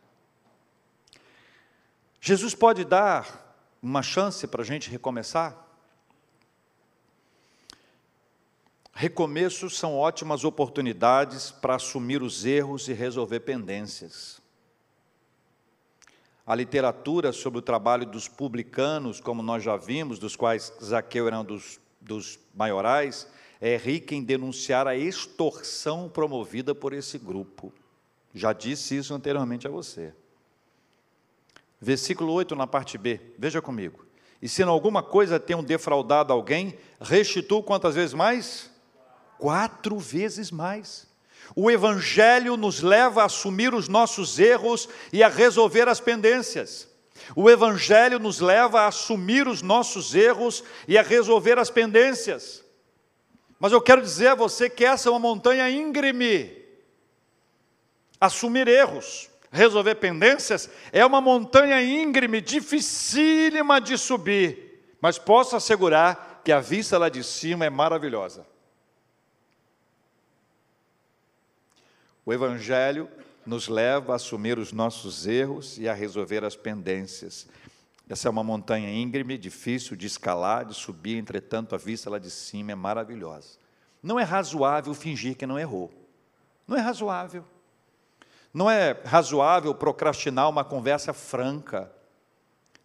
Jesus 2.24 2.54
pode 2.54 2.84
dar 2.84 3.52
uma 3.82 4.00
chance 4.00 4.46
para 4.46 4.62
a 4.62 4.64
gente 4.64 4.88
recomeçar? 4.88 5.58
Recomeços 8.92 9.76
são 9.76 9.96
ótimas 9.96 10.44
oportunidades 10.44 11.50
para 11.50 11.74
assumir 11.74 12.22
os 12.22 12.44
erros 12.44 12.86
e 12.86 12.92
resolver 12.92 13.40
pendências. 13.40 14.40
A 16.46 16.54
literatura 16.54 17.32
sobre 17.32 17.58
o 17.58 17.62
trabalho 17.62 18.06
dos 18.06 18.28
publicanos, 18.28 19.20
como 19.20 19.42
nós 19.42 19.64
já 19.64 19.76
vimos, 19.76 20.20
dos 20.20 20.36
quais 20.36 20.72
Zaqueu 20.80 21.26
era 21.26 21.40
um 21.40 21.44
dos, 21.44 21.80
dos 22.00 22.38
maiorais, 22.54 23.26
é 23.60 23.76
rica 23.76 24.14
em 24.14 24.22
denunciar 24.22 24.86
a 24.86 24.94
extorsão 24.94 26.08
promovida 26.08 26.72
por 26.72 26.92
esse 26.92 27.18
grupo. 27.18 27.72
Já 28.32 28.52
disse 28.52 28.96
isso 28.96 29.12
anteriormente 29.12 29.66
a 29.66 29.70
você 29.70 30.14
versículo 31.82 32.32
8 32.32 32.54
na 32.54 32.66
parte 32.66 32.96
B, 32.96 33.20
veja 33.36 33.60
comigo. 33.60 34.06
E 34.40 34.48
se 34.48 34.62
em 34.62 34.66
alguma 34.66 35.02
coisa 35.02 35.40
tenham 35.40 35.64
defraudado 35.64 36.32
alguém, 36.32 36.78
restituo 37.00 37.62
quantas 37.62 37.96
vezes 37.96 38.14
mais? 38.14 38.70
Quatro 39.36 39.98
vezes 39.98 40.52
mais. 40.52 41.08
O 41.56 41.68
Evangelho 41.68 42.56
nos 42.56 42.80
leva 42.80 43.22
a 43.22 43.26
assumir 43.26 43.74
os 43.74 43.88
nossos 43.88 44.38
erros 44.38 44.88
e 45.12 45.24
a 45.24 45.28
resolver 45.28 45.88
as 45.88 46.00
pendências. 46.00 46.88
O 47.34 47.50
Evangelho 47.50 48.20
nos 48.20 48.38
leva 48.38 48.82
a 48.82 48.86
assumir 48.86 49.48
os 49.48 49.60
nossos 49.60 50.14
erros 50.14 50.62
e 50.86 50.96
a 50.96 51.02
resolver 51.02 51.58
as 51.58 51.70
pendências. 51.70 52.64
Mas 53.58 53.72
eu 53.72 53.80
quero 53.80 54.00
dizer 54.00 54.28
a 54.28 54.34
você 54.36 54.70
que 54.70 54.84
essa 54.84 55.08
é 55.08 55.10
uma 55.10 55.18
montanha 55.18 55.68
íngreme. 55.68 56.62
Assumir 58.20 58.68
erros 58.68 59.31
resolver 59.52 59.96
pendências, 59.96 60.68
é 60.90 61.04
uma 61.04 61.20
montanha 61.20 61.82
íngreme, 61.82 62.40
dificílima 62.40 63.80
de 63.80 63.98
subir, 63.98 64.96
mas 65.00 65.18
posso 65.18 65.54
assegurar 65.54 66.40
que 66.42 66.50
a 66.50 66.58
vista 66.58 66.96
lá 66.96 67.10
de 67.10 67.22
cima 67.22 67.66
é 67.66 67.70
maravilhosa. 67.70 68.46
O 72.24 72.32
Evangelho 72.32 73.08
nos 73.44 73.68
leva 73.68 74.12
a 74.12 74.16
assumir 74.16 74.58
os 74.58 74.72
nossos 74.72 75.26
erros 75.26 75.76
e 75.78 75.88
a 75.88 75.92
resolver 75.92 76.44
as 76.44 76.56
pendências. 76.56 77.46
Essa 78.08 78.28
é 78.28 78.30
uma 78.30 78.44
montanha 78.44 78.88
íngreme, 78.90 79.36
difícil 79.36 79.96
de 79.96 80.06
escalar, 80.06 80.64
de 80.64 80.74
subir, 80.74 81.18
entretanto, 81.18 81.74
a 81.74 81.78
vista 81.78 82.08
lá 82.08 82.18
de 82.18 82.30
cima 82.30 82.72
é 82.72 82.74
maravilhosa. 82.74 83.58
Não 84.02 84.18
é 84.18 84.22
razoável 84.22 84.94
fingir 84.94 85.36
que 85.36 85.46
não 85.46 85.58
errou. 85.58 85.92
Não 86.66 86.76
é 86.76 86.80
razoável. 86.80 87.44
Não 88.52 88.70
é 88.70 89.00
razoável 89.04 89.74
procrastinar 89.74 90.48
uma 90.48 90.64
conversa 90.64 91.12
franca. 91.12 91.90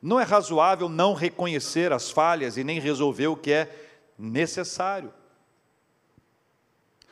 Não 0.01 0.19
é 0.19 0.23
razoável 0.23 0.87
não 0.87 1.13
reconhecer 1.13 1.91
as 1.91 2.09
falhas 2.09 2.55
e 2.55 2.63
nem 2.63 2.79
resolver 2.79 3.27
o 3.27 3.35
que 3.35 3.51
é 3.51 3.87
necessário. 4.17 5.13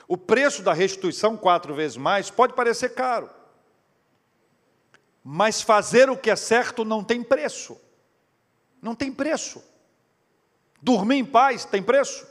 O 0.08 0.16
preço 0.16 0.62
da 0.62 0.72
restituição, 0.72 1.36
quatro 1.36 1.74
vezes 1.74 1.98
mais, 1.98 2.30
pode 2.30 2.54
parecer 2.54 2.90
caro. 2.90 3.30
Mas 5.24 5.62
fazer 5.62 6.10
o 6.10 6.16
que 6.16 6.30
é 6.30 6.36
certo 6.36 6.86
não 6.86 7.04
tem 7.04 7.24
preço. 7.24 7.80
Não 8.82 8.96
tem 8.96 9.12
preço. 9.12 9.64
Dormir 10.82 11.18
em 11.18 11.26
paz 11.26 11.66
tem 11.66 11.82
preço. 11.82 12.28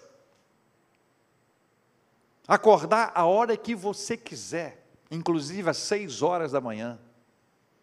Acordar 2.47 3.11
a 3.15 3.25
hora 3.25 3.57
que 3.57 3.75
você 3.75 4.17
quiser 4.17 4.84
inclusive 5.15 5.71
às 5.71 5.77
seis 5.77 6.23
horas 6.23 6.53
da 6.53 6.61
manhã, 6.61 6.99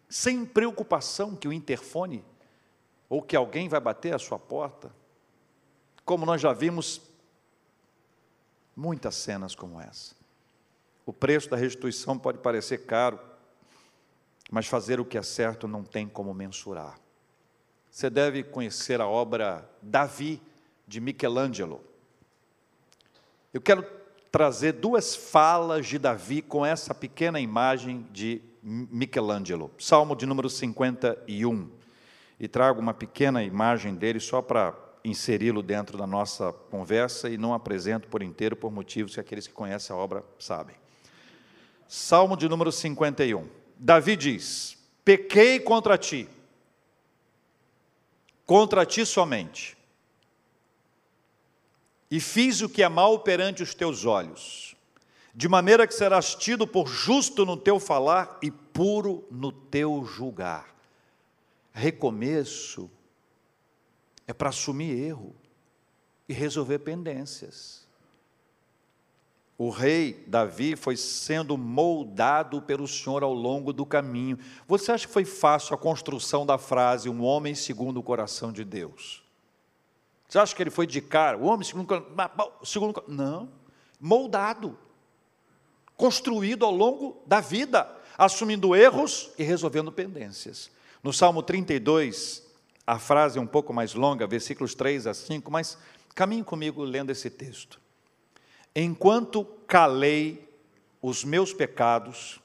sem 0.08 0.44
preocupação 0.44 1.34
que 1.34 1.48
o 1.48 1.52
interfone 1.52 2.24
ou 3.08 3.22
que 3.22 3.34
alguém 3.34 3.68
vai 3.68 3.80
bater 3.80 4.14
a 4.14 4.18
sua 4.18 4.38
porta, 4.38 4.94
como 6.04 6.26
nós 6.26 6.40
já 6.40 6.52
vimos 6.52 7.00
muitas 8.76 9.14
cenas 9.14 9.54
como 9.54 9.80
essa. 9.80 10.14
O 11.04 11.12
preço 11.12 11.48
da 11.48 11.56
restituição 11.56 12.18
pode 12.18 12.38
parecer 12.38 12.86
caro, 12.86 13.18
mas 14.50 14.66
fazer 14.66 15.00
o 15.00 15.04
que 15.04 15.18
é 15.18 15.22
certo 15.22 15.66
não 15.66 15.82
tem 15.82 16.08
como 16.08 16.32
mensurar. 16.34 16.98
Você 17.90 18.08
deve 18.08 18.42
conhecer 18.42 19.00
a 19.00 19.06
obra 19.06 19.68
Davi 19.80 20.40
de 20.86 21.00
Michelangelo. 21.00 21.82
Eu 23.52 23.60
quero 23.60 23.82
trazer 24.32 24.72
duas 24.72 25.14
falas 25.14 25.86
de 25.86 25.98
Davi 25.98 26.40
com 26.40 26.64
essa 26.64 26.94
pequena 26.94 27.38
imagem 27.38 28.06
de 28.10 28.40
Michelangelo. 28.62 29.70
Salmo 29.78 30.16
de 30.16 30.24
número 30.24 30.48
51. 30.48 31.70
E 32.40 32.48
trago 32.48 32.80
uma 32.80 32.94
pequena 32.94 33.44
imagem 33.44 33.94
dele 33.94 34.18
só 34.18 34.40
para 34.40 34.74
inseri-lo 35.04 35.62
dentro 35.62 35.98
da 35.98 36.06
nossa 36.06 36.50
conversa 36.70 37.28
e 37.28 37.36
não 37.36 37.52
apresento 37.52 38.08
por 38.08 38.22
inteiro 38.22 38.56
por 38.56 38.72
motivos 38.72 39.14
que 39.14 39.20
aqueles 39.20 39.46
que 39.46 39.52
conhecem 39.52 39.94
a 39.94 39.98
obra 39.98 40.24
sabem. 40.38 40.76
Salmo 41.86 42.34
de 42.34 42.48
número 42.48 42.72
51. 42.72 43.46
Davi 43.76 44.16
diz: 44.16 44.78
Pequei 45.04 45.60
contra 45.60 45.98
ti, 45.98 46.26
contra 48.46 48.86
ti 48.86 49.04
somente, 49.04 49.76
e 52.12 52.20
fiz 52.20 52.60
o 52.60 52.68
que 52.68 52.82
é 52.82 52.90
mal 52.90 53.20
perante 53.20 53.62
os 53.62 53.72
teus 53.72 54.04
olhos, 54.04 54.76
de 55.34 55.48
maneira 55.48 55.86
que 55.86 55.94
serás 55.94 56.34
tido 56.34 56.66
por 56.66 56.86
justo 56.86 57.46
no 57.46 57.56
teu 57.56 57.80
falar 57.80 58.38
e 58.42 58.50
puro 58.50 59.26
no 59.30 59.50
teu 59.50 60.04
julgar. 60.04 60.76
Recomeço 61.72 62.90
é 64.26 64.34
para 64.34 64.50
assumir 64.50 64.94
erro 64.94 65.34
e 66.28 66.34
resolver 66.34 66.80
pendências. 66.80 67.88
O 69.56 69.70
rei 69.70 70.22
Davi 70.26 70.76
foi 70.76 70.98
sendo 70.98 71.56
moldado 71.56 72.60
pelo 72.60 72.86
Senhor 72.86 73.22
ao 73.22 73.32
longo 73.32 73.72
do 73.72 73.86
caminho. 73.86 74.38
Você 74.68 74.92
acha 74.92 75.06
que 75.06 75.12
foi 75.14 75.24
fácil 75.24 75.74
a 75.74 75.78
construção 75.78 76.44
da 76.44 76.58
frase 76.58 77.08
um 77.08 77.22
homem 77.22 77.54
segundo 77.54 78.00
o 78.00 78.02
coração 78.02 78.52
de 78.52 78.64
Deus? 78.64 79.21
Você 80.32 80.38
acha 80.38 80.56
que 80.56 80.62
ele 80.62 80.70
foi 80.70 80.86
de 80.86 81.02
cara, 81.02 81.36
o 81.36 81.44
homem 81.44 81.62
segundo 81.62 82.06
segundo 82.64 83.04
não, 83.06 83.50
moldado, 84.00 84.78
construído 85.94 86.64
ao 86.64 86.74
longo 86.74 87.22
da 87.26 87.38
vida, 87.38 87.86
assumindo 88.16 88.74
erros 88.74 89.30
e 89.36 89.42
resolvendo 89.42 89.92
pendências. 89.92 90.70
No 91.02 91.12
Salmo 91.12 91.42
32, 91.42 92.50
a 92.86 92.98
frase 92.98 93.38
é 93.38 93.42
um 93.42 93.46
pouco 93.46 93.74
mais 93.74 93.92
longa, 93.92 94.26
versículos 94.26 94.74
3 94.74 95.06
a 95.06 95.12
5, 95.12 95.50
mas 95.50 95.76
caminhe 96.14 96.42
comigo 96.42 96.82
lendo 96.82 97.10
esse 97.10 97.28
texto. 97.28 97.78
Enquanto 98.74 99.44
calei 99.66 100.48
os 101.02 101.24
meus 101.24 101.52
pecados, 101.52 102.40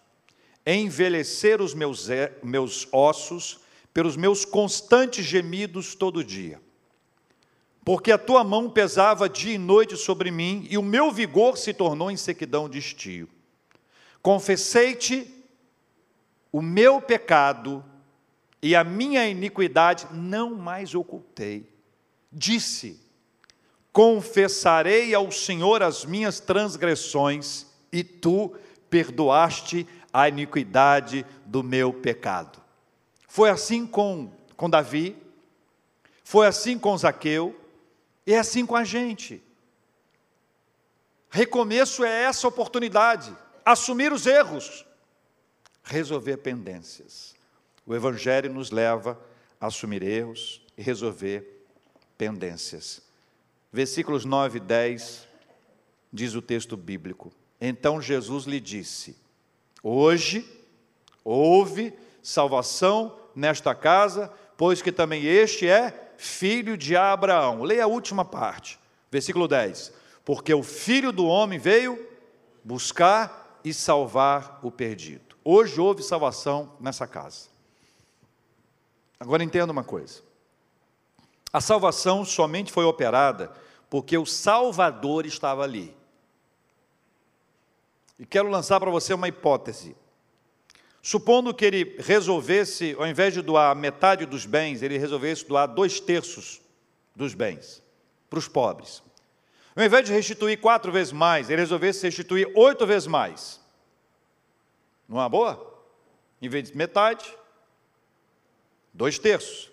envelhecer 0.66 1.62
os 1.62 1.74
meus, 1.74 2.10
meus 2.44 2.86
ossos 2.92 3.62
pelos 3.94 4.18
meus 4.18 4.44
constantes 4.44 5.24
gemidos 5.24 5.96
todo 5.96 6.22
dia. 6.22 6.67
Porque 7.88 8.12
a 8.12 8.18
tua 8.18 8.44
mão 8.44 8.70
pesava 8.70 9.30
dia 9.30 9.54
e 9.54 9.58
noite 9.58 9.96
sobre 9.96 10.30
mim, 10.30 10.68
e 10.70 10.78
o 10.78 10.84
meu 10.84 11.10
vigor 11.10 11.58
se 11.58 11.74
tornou 11.74 12.12
em 12.12 12.18
sequidão 12.18 12.68
de 12.68 12.80
estio. 12.80 13.30
Confessei-te 14.22 15.34
o 16.52 16.62
meu 16.62 17.00
pecado, 17.00 17.82
e 18.62 18.76
a 18.76 18.84
minha 18.84 19.26
iniquidade 19.26 20.06
não 20.12 20.54
mais 20.54 20.94
ocultei. 20.94 21.72
Disse: 22.30 23.00
Confessarei 23.94 25.16
ao 25.16 25.32
Senhor 25.32 25.82
as 25.82 26.04
minhas 26.04 26.42
transgressões, 26.42 27.68
e 27.90 28.04
tu 28.04 28.54
perdoaste 28.90 29.88
a 30.12 30.28
iniquidade 30.28 31.26
do 31.46 31.64
meu 31.64 31.94
pecado. 31.94 32.62
Foi 33.30 33.50
assim 33.50 33.88
com, 33.88 34.30
com 34.58 34.70
Davi, 34.70 35.16
foi 36.22 36.48
assim 36.48 36.78
com 36.78 36.98
Zaqueu, 36.98 37.56
e 38.28 38.34
é 38.34 38.40
assim 38.40 38.66
com 38.66 38.76
a 38.76 38.84
gente. 38.84 39.42
Recomeço 41.30 42.04
é 42.04 42.24
essa 42.24 42.46
oportunidade, 42.46 43.34
assumir 43.64 44.12
os 44.12 44.28
erros, 44.28 44.86
resolver 45.82 46.36
pendências. 46.38 47.34
O 47.86 47.96
Evangelho 47.96 48.54
nos 48.54 48.70
leva 48.70 49.18
a 49.62 49.68
assumir 49.68 50.04
erros 50.04 50.62
e 50.78 50.82
resolver 50.82 51.64
pendências. 52.18 53.02
Versículos 53.72 54.26
9 54.26 54.58
e 54.58 54.62
10 54.62 55.26
diz 56.12 56.36
o 56.36 56.42
texto 56.42 56.76
bíblico. 56.76 57.32
Então 57.62 58.02
Jesus 58.02 58.44
lhe 58.44 58.60
disse: 58.60 59.16
Hoje 59.82 60.46
houve 61.24 61.94
salvação 62.22 63.18
nesta 63.34 63.74
casa, 63.74 64.34
pois 64.58 64.82
que 64.82 64.92
também 64.92 65.26
este 65.26 65.68
é 65.68 66.07
filho 66.18 66.78
de 66.78 66.96
Abraão. 66.96 67.64
Leia 67.64 67.86
a 67.86 67.88
última 67.88 68.26
parte, 68.26 68.80
versículo 69.10 69.48
10. 69.48 69.94
Porque 70.26 70.54
o 70.54 70.64
filho 70.64 71.12
do 71.12 71.26
homem 71.26 71.58
veio 71.58 72.06
buscar 72.64 73.60
e 73.64 73.74
salvar 73.74 74.60
o 74.62 74.72
perdido. 74.72 75.38
Hoje 75.44 75.80
houve 75.80 76.04
salvação 76.04 76.74
nessa 76.80 77.08
casa. 77.08 77.48
Agora 79.20 79.44
entenda 79.44 79.72
uma 79.72 79.84
coisa: 79.84 80.22
a 81.54 81.62
salvação 81.62 82.26
somente 82.26 82.72
foi 82.72 82.84
operada 82.84 83.52
porque 83.90 84.18
o 84.18 84.26
Salvador 84.26 85.26
estava 85.26 85.64
ali. 85.64 85.96
E 88.20 88.26
quero 88.26 88.50
lançar 88.50 88.80
para 88.80 88.92
você 88.92 89.14
uma 89.14 89.28
hipótese. 89.28 89.96
Supondo 91.02 91.54
que 91.54 91.64
ele 91.64 91.96
resolvesse, 92.00 92.96
ao 92.98 93.08
invés 93.08 93.34
de 93.34 93.42
doar 93.42 93.76
metade 93.76 94.26
dos 94.26 94.46
bens, 94.46 94.82
ele 94.82 94.98
resolvesse 94.98 95.46
doar 95.48 95.68
dois 95.68 96.00
terços 96.00 96.62
dos 97.16 97.34
bens 97.34 97.82
para 98.30 98.40
os 98.40 98.48
pobres. 98.48 99.02
Ao 99.76 99.84
invés 99.84 100.06
de 100.06 100.12
restituir 100.12 100.60
quatro 100.60 100.92
vezes 100.92 101.14
mais, 101.14 101.50
ele 101.50 101.62
resolvesse 101.62 102.04
restituir 102.04 102.52
oito 102.56 102.86
vezes 102.86 103.08
mais. 103.08 103.62
Não 105.08 105.24
é 105.24 105.30
boa? 105.30 105.82
Em 106.42 106.50
vez 106.50 106.70
de 106.70 106.76
metade, 106.76 107.26
dois 108.94 109.18
terços. 109.18 109.72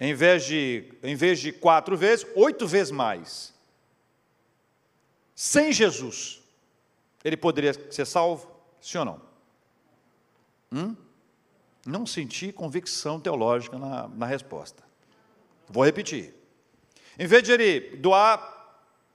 Em 0.00 0.14
vez 0.14 0.44
de, 0.44 0.92
em 1.02 1.16
vez 1.16 1.40
de 1.40 1.52
quatro 1.52 1.96
vezes, 1.96 2.26
oito 2.36 2.66
vezes 2.66 2.90
mais. 2.90 3.54
Sem 5.34 5.72
Jesus, 5.72 6.42
ele 7.24 7.36
poderia 7.36 7.72
ser 7.92 8.04
salvo? 8.04 8.50
Sim 8.80 8.98
ou 8.98 9.04
não? 9.04 9.27
Hum? 10.72 10.96
Não 11.86 12.04
senti 12.06 12.52
convicção 12.52 13.18
teológica 13.18 13.78
na, 13.78 14.08
na 14.08 14.26
resposta. 14.26 14.82
Vou 15.68 15.84
repetir. 15.84 16.34
Em 17.18 17.26
vez 17.26 17.42
de 17.42 17.52
ele 17.52 17.96
doar 17.96 18.56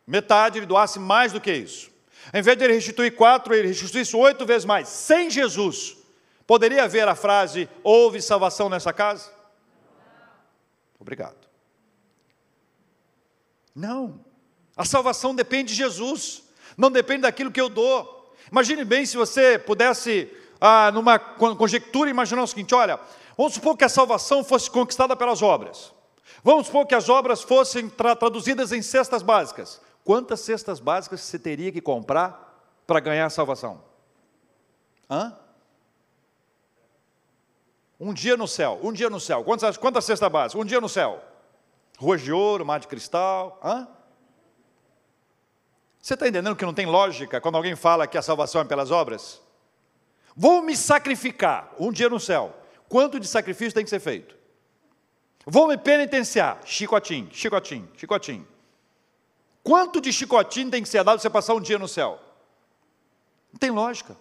metade, 0.06 0.60
ele 0.60 0.66
doasse 0.66 0.99
mais 0.99 1.32
do 1.32 1.39
que 1.39 1.54
isso. 1.54 1.91
Em 2.34 2.41
vez 2.41 2.58
de 2.58 2.64
ele 2.64 2.74
restituir 2.74 3.16
quatro, 3.16 3.54
ele 3.54 3.68
restituísse 3.68 4.16
oito 4.16 4.45
vezes 4.45 4.66
mais. 4.66 4.88
Sem 4.88 5.30
Jesus, 5.30 5.97
Poderia 6.45 6.84
haver 6.84 7.08
a 7.08 7.16
frase: 7.16 7.70
houve 7.84 8.22
salvação 8.22 8.70
nessa 8.70 8.91
casa? 8.93 9.32
Obrigado. 10.99 11.47
Não. 13.74 14.24
A 14.76 14.86
salvação 14.86 15.36
depende 15.36 15.70
de 15.70 15.76
Jesus, 15.76 16.43
não 16.78 16.91
depende 16.91 17.22
daquilo 17.22 17.51
que 17.51 17.62
eu 17.62 17.70
dou. 17.70 18.36
Imagine 18.51 18.84
bem 18.84 19.06
se 19.06 19.16
você 19.16 19.58
pudesse, 19.58 20.30
ah, 20.66 20.89
numa 20.93 21.20
conjectura, 21.20 22.09
imaginar 22.09 22.41
o 22.41 22.47
seguinte: 22.47 22.74
olha, 22.74 22.97
vamos 23.38 23.55
supor 23.55 23.76
que 23.76 23.84
a 23.84 23.89
salvação 23.89 24.45
fosse 24.45 24.72
conquistada 24.72 25.14
pelas 25.14 25.41
obras. 25.41 25.93
Vamos 26.41 26.68
supor 26.68 26.86
que 26.88 26.95
as 26.95 27.09
obras 27.09 27.43
fossem 27.43 27.89
tra 27.89 28.16
traduzidas 28.16 28.72
em 28.72 28.82
cestas 28.82 29.22
básicas. 29.22 29.82
Quantas 30.05 30.39
cestas 30.39 30.80
básicas 30.80 31.20
você 31.20 31.38
teria 31.38 31.70
que 31.70 31.82
comprar 31.82 32.64
para 32.88 33.01
ganhar 33.01 33.26
a 33.26 33.30
salvação? 33.30 33.84
Hã? 35.09 35.38
Um 37.99 38.14
dia 38.14 38.38
no 38.38 38.47
céu, 38.47 38.80
um 38.82 38.93
dia 38.93 39.09
no 39.09 39.20
céu. 39.20 39.43
Quantas, 39.43 39.76
quantas 39.76 40.05
cesta 40.05 40.30
base? 40.30 40.57
Um 40.57 40.64
dia 40.64 40.80
no 40.80 40.88
céu. 40.88 41.22
Ruas 41.99 42.22
de 42.22 42.32
ouro, 42.32 42.66
mar 42.66 42.80
de 42.80 42.88
cristal. 42.88 43.59
Hã? 43.61 43.86
Você 46.01 46.14
está 46.14 46.26
entendendo 46.26 46.55
que 46.55 46.66
não 46.66 46.74
tem 46.74 46.86
lógica 46.86 47.41
quando 47.41 47.55
alguém 47.55 47.76
fala 47.76 48.07
que 48.07 48.18
a 48.18 48.22
salvação 48.22 48.61
é 48.61 48.66
pelas 48.66 48.91
obras? 48.91 49.41
Vou 50.36 50.61
me 50.61 50.75
sacrificar 50.75 51.71
um 51.79 51.91
dia 51.91 52.09
no 52.09 52.19
céu. 52.19 52.55
Quanto 52.89 53.19
de 53.19 53.27
sacrifício 53.27 53.73
tem 53.73 53.84
que 53.84 53.89
ser 53.89 53.99
feito? 53.99 54.36
Vou 55.45 55.67
me 55.67 55.77
penitenciar. 55.77 56.59
Chicotinho, 56.65 57.29
chicotinho, 57.31 57.89
chicotinho. 57.97 58.47
Quanto 59.61 60.01
de 60.01 60.11
chicotinho 60.11 60.69
tem 60.69 60.84
que 60.84 60.89
ser 60.89 61.03
dado 61.03 61.15
para 61.15 61.21
você 61.21 61.29
passar 61.29 61.53
um 61.53 61.61
dia 61.61 61.79
no 61.79 61.88
céu? 61.88 62.19
Não 63.51 63.59
tem 63.59 63.69
lógica 63.69 64.17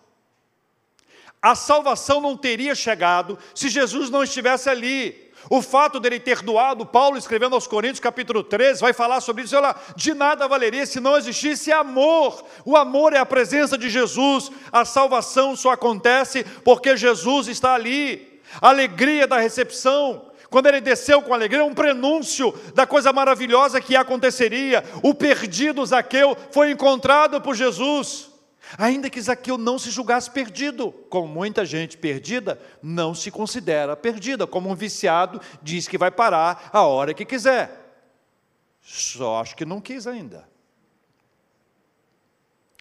a 1.42 1.56
salvação 1.56 2.20
não 2.20 2.36
teria 2.36 2.72
chegado 2.72 3.36
se 3.52 3.68
Jesus 3.68 4.08
não 4.08 4.22
estivesse 4.22 4.70
ali. 4.70 5.31
O 5.50 5.60
fato 5.60 5.98
dele 5.98 6.20
ter 6.20 6.42
doado, 6.42 6.86
Paulo 6.86 7.18
escrevendo 7.18 7.54
aos 7.54 7.66
Coríntios, 7.66 8.00
capítulo 8.00 8.42
13, 8.42 8.80
vai 8.80 8.92
falar 8.92 9.20
sobre 9.20 9.44
isso. 9.44 9.56
Olha, 9.56 9.74
de 9.96 10.14
nada 10.14 10.48
valeria 10.48 10.86
se 10.86 11.00
não 11.00 11.16
existisse 11.16 11.72
amor. 11.72 12.44
O 12.64 12.76
amor 12.76 13.12
é 13.12 13.18
a 13.18 13.26
presença 13.26 13.76
de 13.76 13.90
Jesus. 13.90 14.50
A 14.70 14.84
salvação 14.84 15.56
só 15.56 15.70
acontece 15.70 16.44
porque 16.64 16.96
Jesus 16.96 17.48
está 17.48 17.74
ali. 17.74 18.40
A 18.60 18.68
alegria 18.68 19.26
da 19.26 19.38
recepção, 19.38 20.26
quando 20.50 20.66
ele 20.66 20.80
desceu 20.80 21.22
com 21.22 21.34
alegria, 21.34 21.62
é 21.62 21.64
um 21.64 21.74
prenúncio 21.74 22.54
da 22.74 22.86
coisa 22.86 23.12
maravilhosa 23.12 23.80
que 23.80 23.96
aconteceria. 23.96 24.84
O 25.02 25.14
perdido 25.14 25.84
Zaqueu 25.84 26.36
foi 26.50 26.70
encontrado 26.70 27.40
por 27.40 27.54
Jesus. 27.54 28.31
Ainda 28.78 29.10
que 29.10 29.20
Zaqueu 29.20 29.58
não 29.58 29.78
se 29.78 29.90
julgasse 29.90 30.30
perdido, 30.30 30.92
como 31.10 31.28
muita 31.28 31.64
gente 31.64 31.96
perdida 31.96 32.60
não 32.82 33.14
se 33.14 33.30
considera 33.30 33.96
perdida, 33.96 34.46
como 34.46 34.70
um 34.70 34.74
viciado 34.74 35.40
diz 35.62 35.86
que 35.86 35.98
vai 35.98 36.10
parar 36.10 36.70
a 36.72 36.82
hora 36.82 37.14
que 37.14 37.24
quiser. 37.24 37.82
Só 38.82 39.40
acho 39.40 39.54
que 39.54 39.64
não 39.64 39.80
quis 39.80 40.06
ainda. 40.06 40.50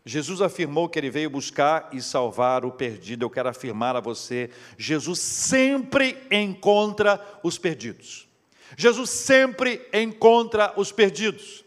Jesus 0.03 0.41
afirmou 0.41 0.89
que 0.89 0.97
ele 0.97 1.11
veio 1.11 1.29
buscar 1.29 1.89
e 1.91 2.01
salvar 2.01 2.65
o 2.65 2.71
perdido. 2.71 3.23
Eu 3.23 3.29
quero 3.29 3.49
afirmar 3.49 3.95
a 3.95 3.99
você: 3.99 4.49
Jesus 4.77 5.19
sempre 5.19 6.17
encontra 6.31 7.23
os 7.43 7.57
perdidos. 7.57 8.27
Jesus 8.75 9.09
sempre 9.09 9.87
encontra 9.93 10.73
os 10.75 10.91
perdidos. 10.91 11.60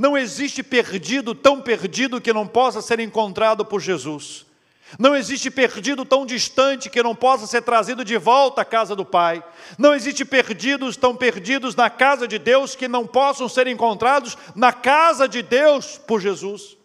Não 0.00 0.16
existe 0.16 0.62
perdido 0.62 1.34
tão 1.34 1.60
perdido 1.60 2.22
que 2.22 2.32
não 2.32 2.46
possa 2.46 2.80
ser 2.80 3.00
encontrado 3.00 3.66
por 3.66 3.82
Jesus. 3.82 4.46
Não 4.98 5.14
existe 5.14 5.50
perdido 5.50 6.06
tão 6.06 6.24
distante 6.24 6.88
que 6.88 7.02
não 7.02 7.14
possa 7.14 7.46
ser 7.46 7.60
trazido 7.60 8.02
de 8.02 8.16
volta 8.16 8.62
à 8.62 8.64
casa 8.64 8.96
do 8.96 9.04
Pai. 9.04 9.44
Não 9.76 9.92
existe 9.92 10.24
perdidos 10.24 10.96
tão 10.96 11.14
perdidos 11.14 11.76
na 11.76 11.90
casa 11.90 12.26
de 12.26 12.38
Deus 12.38 12.74
que 12.74 12.88
não 12.88 13.06
possam 13.06 13.46
ser 13.46 13.66
encontrados 13.66 14.38
na 14.54 14.72
casa 14.72 15.28
de 15.28 15.42
Deus 15.42 15.98
por 15.98 16.18
Jesus. 16.18 16.78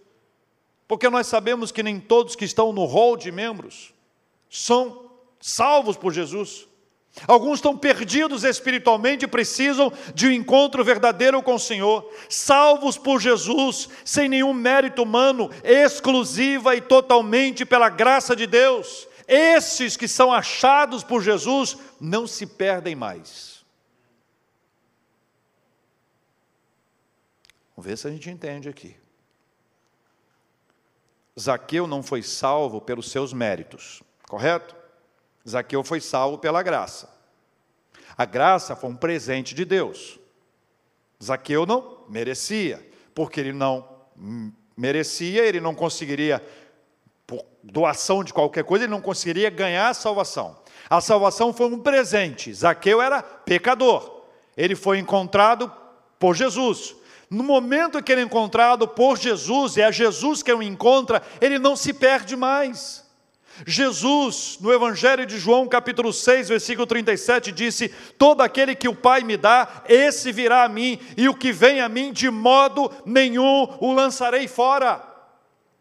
Porque 0.86 1.10
nós 1.10 1.26
sabemos 1.26 1.72
que 1.72 1.82
nem 1.82 2.02
todos 2.02 2.36
que 2.36 2.44
estão 2.44 2.74
no 2.74 2.84
rol 2.84 3.16
de 3.16 3.32
membros 3.32 3.94
são 4.50 5.10
salvos 5.40 5.96
por 5.96 6.12
Jesus. 6.12 6.68
Alguns 7.28 7.60
estão 7.60 7.78
perdidos 7.78 8.44
espiritualmente 8.44 9.24
e 9.24 9.28
precisam 9.28 9.92
de 10.14 10.28
um 10.28 10.32
encontro 10.32 10.84
verdadeiro 10.84 11.42
com 11.42 11.56
o 11.56 11.60
Senhor, 11.60 12.12
salvos 12.30 12.98
por 12.98 13.22
Jesus, 13.22 13.88
sem 14.04 14.28
nenhum 14.28 14.54
mérito 14.54 15.02
humano, 15.04 15.50
exclusiva 15.64 16.76
e 16.76 16.82
totalmente 16.82 17.66
pela 17.66 17.90
graça 17.90 18.36
de 18.36 18.46
Deus. 18.46 19.08
Esses 19.28 19.96
que 19.96 20.08
são 20.08 20.32
achados 20.32 21.04
por 21.04 21.22
Jesus 21.22 21.78
não 22.00 22.28
se 22.28 22.46
perdem 22.46 22.96
mais. 22.96 23.66
Vamos 27.76 27.90
ver 27.90 27.98
se 27.98 28.08
a 28.08 28.12
gente 28.12 28.30
entende 28.30 28.70
aqui. 28.70 28.96
Zaqueu 31.40 31.88
não 31.88 32.04
foi 32.04 32.22
salvo 32.22 32.80
pelos 32.80 33.10
seus 33.10 33.34
méritos, 33.34 34.02
correto? 34.28 34.76
Zaqueu 35.48 35.84
foi 35.84 36.02
salvo 36.02 36.38
pela 36.38 36.64
graça. 36.64 37.10
A 38.18 38.26
graça 38.26 38.76
foi 38.76 38.90
um 38.90 38.96
presente 38.96 39.54
de 39.54 39.66
Deus. 39.66 40.20
Zaqueu 41.24 41.66
não 41.66 42.00
merecia, 42.10 42.86
porque 43.14 43.40
ele 43.40 43.54
não 43.54 43.88
merecia, 44.76 45.46
ele 45.46 45.60
não 45.60 45.76
conseguiria, 45.76 46.44
por 47.28 47.44
doação 47.64 48.24
de 48.24 48.34
qualquer 48.34 48.64
coisa, 48.64 48.86
ele 48.86 48.92
não 48.92 49.02
conseguiria 49.02 49.50
ganhar 49.50 49.90
a 49.90 49.94
salvação. 49.94 50.58
A 50.90 51.02
salvação 51.02 51.54
foi 51.54 51.68
um 51.68 51.80
presente. 51.80 52.54
Zaqueu 52.54 53.02
era 53.02 53.22
pecador. 53.22 54.24
Ele 54.56 54.76
foi 54.76 55.00
encontrado 55.00 55.72
por 56.20 56.36
Jesus. 56.36 56.96
No 57.30 57.44
momento 57.44 58.02
que 58.04 58.12
ele 58.12 58.22
é 58.22 58.24
encontrado 58.24 58.88
por 58.88 59.18
Jesus, 59.18 59.78
e 59.78 59.82
é 59.82 59.92
Jesus 59.92 60.44
que 60.44 60.54
o 60.54 60.62
encontra, 60.62 61.22
ele 61.42 61.58
não 61.58 61.76
se 61.76 61.92
perde 61.92 62.36
mais. 62.36 63.05
Jesus, 63.66 64.58
no 64.60 64.74
Evangelho 64.74 65.26
de 65.26 65.38
João, 65.38 65.68
capítulo 65.68 66.12
6, 66.12 66.50
versículo 66.50 66.86
37, 66.86 67.52
disse: 67.52 67.90
Todo 68.18 68.42
aquele 68.42 68.76
que 68.76 68.88
o 68.88 68.96
Pai 68.96 69.22
me 69.22 69.38
dá, 69.38 69.84
esse 69.88 70.32
virá 70.32 70.64
a 70.64 70.70
mim, 70.70 71.00
e 71.16 71.30
o 71.30 71.34
que 71.34 71.54
vem 71.54 71.80
a 71.80 71.88
mim, 71.88 72.12
de 72.12 72.30
modo 72.30 72.92
nenhum 73.06 73.68
o 73.80 73.94
lançarei 73.94 74.48
fora. 74.48 75.02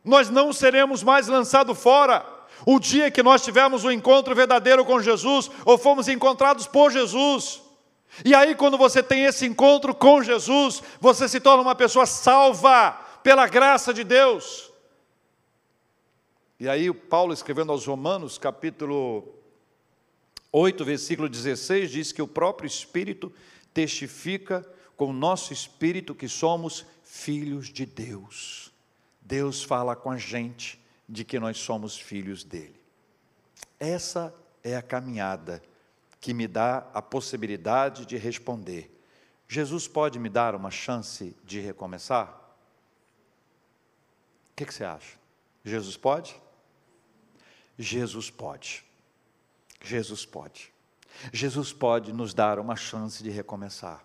Nós 0.04 0.28
não 0.30 0.52
seremos 0.52 1.02
mais 1.02 1.26
lançados 1.26 1.78
fora. 1.78 2.24
O 2.64 2.78
dia 2.78 3.10
que 3.10 3.22
nós 3.22 3.42
tivermos 3.42 3.84
um 3.84 3.90
encontro 3.90 4.34
verdadeiro 4.34 4.84
com 4.84 5.02
Jesus, 5.02 5.50
ou 5.64 5.76
fomos 5.76 6.08
encontrados 6.08 6.66
por 6.66 6.92
Jesus. 6.92 7.60
E 8.24 8.34
aí, 8.34 8.54
quando 8.54 8.78
você 8.78 9.02
tem 9.02 9.24
esse 9.24 9.44
encontro 9.46 9.94
com 9.94 10.22
Jesus, 10.22 10.82
você 11.00 11.28
se 11.28 11.40
torna 11.40 11.62
uma 11.62 11.74
pessoa 11.74 12.06
salva 12.06 12.92
pela 13.22 13.48
graça 13.48 13.92
de 13.92 14.04
Deus. 14.04 14.63
E 16.58 16.68
aí, 16.68 16.92
Paulo, 16.92 17.32
escrevendo 17.32 17.72
aos 17.72 17.84
Romanos, 17.84 18.38
capítulo 18.38 19.34
8, 20.52 20.84
versículo 20.84 21.28
16, 21.28 21.90
diz 21.90 22.12
que 22.12 22.22
o 22.22 22.28
próprio 22.28 22.66
Espírito 22.66 23.32
testifica 23.72 24.64
com 24.96 25.06
o 25.06 25.12
nosso 25.12 25.52
espírito 25.52 26.14
que 26.14 26.28
somos 26.28 26.86
filhos 27.02 27.66
de 27.66 27.84
Deus. 27.84 28.72
Deus 29.20 29.64
fala 29.64 29.96
com 29.96 30.12
a 30.12 30.16
gente 30.16 30.80
de 31.08 31.24
que 31.24 31.40
nós 31.40 31.58
somos 31.58 31.98
filhos 31.98 32.44
dele. 32.44 32.80
Essa 33.80 34.32
é 34.62 34.76
a 34.76 34.82
caminhada 34.82 35.60
que 36.20 36.32
me 36.32 36.46
dá 36.46 36.88
a 36.94 37.02
possibilidade 37.02 38.06
de 38.06 38.16
responder: 38.16 38.96
Jesus 39.48 39.88
pode 39.88 40.20
me 40.20 40.28
dar 40.28 40.54
uma 40.54 40.70
chance 40.70 41.36
de 41.44 41.58
recomeçar? 41.58 42.28
O 44.52 44.56
que, 44.56 44.64
que 44.64 44.72
você 44.72 44.84
acha? 44.84 45.18
Jesus 45.64 45.96
pode? 45.96 46.43
Jesus 47.78 48.30
pode. 48.30 48.84
Jesus 49.82 50.24
pode. 50.24 50.72
Jesus 51.32 51.72
pode 51.72 52.12
nos 52.12 52.34
dar 52.34 52.58
uma 52.58 52.76
chance 52.76 53.22
de 53.22 53.30
recomeçar. 53.30 54.02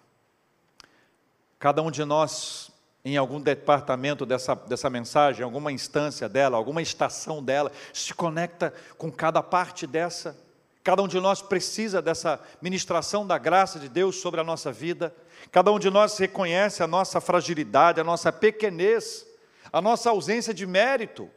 Cada 1.57 1.81
um 1.81 1.91
de 1.91 2.05
nós, 2.05 2.71
em 3.03 3.17
algum 3.17 3.39
departamento 3.41 4.25
dessa, 4.25 4.55
dessa 4.55 4.89
mensagem, 4.89 5.43
alguma 5.43 5.71
instância 5.71 6.29
dela, 6.29 6.57
alguma 6.57 6.81
estação 6.81 7.43
dela, 7.43 7.71
se 7.93 8.13
conecta 8.13 8.73
com 8.97 9.11
cada 9.11 9.41
parte 9.43 9.85
dessa. 9.85 10.37
Cada 10.83 11.01
um 11.03 11.07
de 11.07 11.19
nós 11.19 11.41
precisa 11.41 12.01
dessa 12.01 12.39
ministração 12.61 13.27
da 13.27 13.37
graça 13.37 13.79
de 13.79 13.89
Deus 13.89 14.17
sobre 14.17 14.39
a 14.39 14.43
nossa 14.43 14.71
vida. 14.71 15.13
Cada 15.51 15.71
um 15.71 15.79
de 15.79 15.89
nós 15.89 16.17
reconhece 16.17 16.81
a 16.81 16.87
nossa 16.87 17.19
fragilidade, 17.19 17.99
a 17.99 18.03
nossa 18.03 18.31
pequenez, 18.31 19.25
a 19.71 19.81
nossa 19.81 20.09
ausência 20.09 20.53
de 20.53 20.65
mérito 20.65 21.29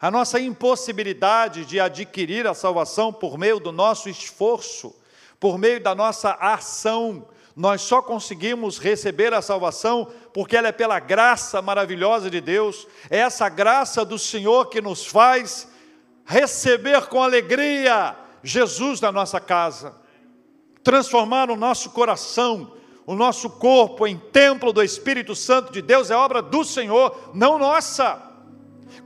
a 0.00 0.10
nossa 0.10 0.38
impossibilidade 0.38 1.64
de 1.64 1.80
adquirir 1.80 2.46
a 2.46 2.54
salvação 2.54 3.12
por 3.12 3.36
meio 3.36 3.58
do 3.58 3.72
nosso 3.72 4.08
esforço, 4.08 4.94
por 5.40 5.58
meio 5.58 5.80
da 5.82 5.94
nossa 5.94 6.32
ação. 6.40 7.26
Nós 7.56 7.82
só 7.82 8.00
conseguimos 8.00 8.78
receber 8.78 9.34
a 9.34 9.42
salvação 9.42 10.08
porque 10.32 10.56
ela 10.56 10.68
é 10.68 10.72
pela 10.72 11.00
graça 11.00 11.60
maravilhosa 11.60 12.30
de 12.30 12.40
Deus, 12.40 12.86
é 13.10 13.18
essa 13.18 13.48
graça 13.48 14.04
do 14.04 14.18
Senhor 14.18 14.66
que 14.66 14.80
nos 14.80 15.04
faz 15.04 15.66
receber 16.24 17.06
com 17.06 17.20
alegria 17.20 18.14
Jesus 18.44 19.00
na 19.00 19.10
nossa 19.10 19.40
casa, 19.40 19.96
transformar 20.84 21.50
o 21.50 21.56
nosso 21.56 21.90
coração, 21.90 22.72
o 23.04 23.16
nosso 23.16 23.50
corpo 23.50 24.06
em 24.06 24.16
templo 24.16 24.72
do 24.72 24.82
Espírito 24.82 25.34
Santo 25.34 25.72
de 25.72 25.82
Deus, 25.82 26.10
é 26.10 26.14
obra 26.14 26.40
do 26.40 26.62
Senhor, 26.62 27.32
não 27.34 27.58
nossa. 27.58 28.27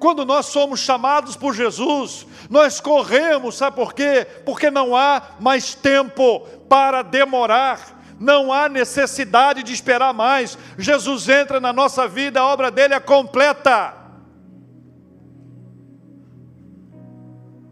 Quando 0.02 0.24
nós 0.24 0.46
somos 0.46 0.80
chamados 0.80 1.36
por 1.36 1.54
Jesus, 1.54 2.26
nós 2.50 2.80
corremos, 2.80 3.54
sabe 3.54 3.76
por 3.76 3.94
quê? 3.94 4.26
Porque 4.44 4.68
não 4.68 4.96
há 4.96 5.36
mais 5.38 5.76
tempo 5.76 6.40
para 6.68 7.02
demorar, 7.02 8.02
não 8.18 8.52
há 8.52 8.68
necessidade 8.68 9.62
de 9.62 9.72
esperar 9.72 10.12
mais. 10.12 10.58
Jesus 10.76 11.28
entra 11.28 11.60
na 11.60 11.72
nossa 11.72 12.08
vida, 12.08 12.40
a 12.40 12.46
obra 12.46 12.68
dele 12.68 12.94
é 12.94 12.98
completa. 12.98 13.94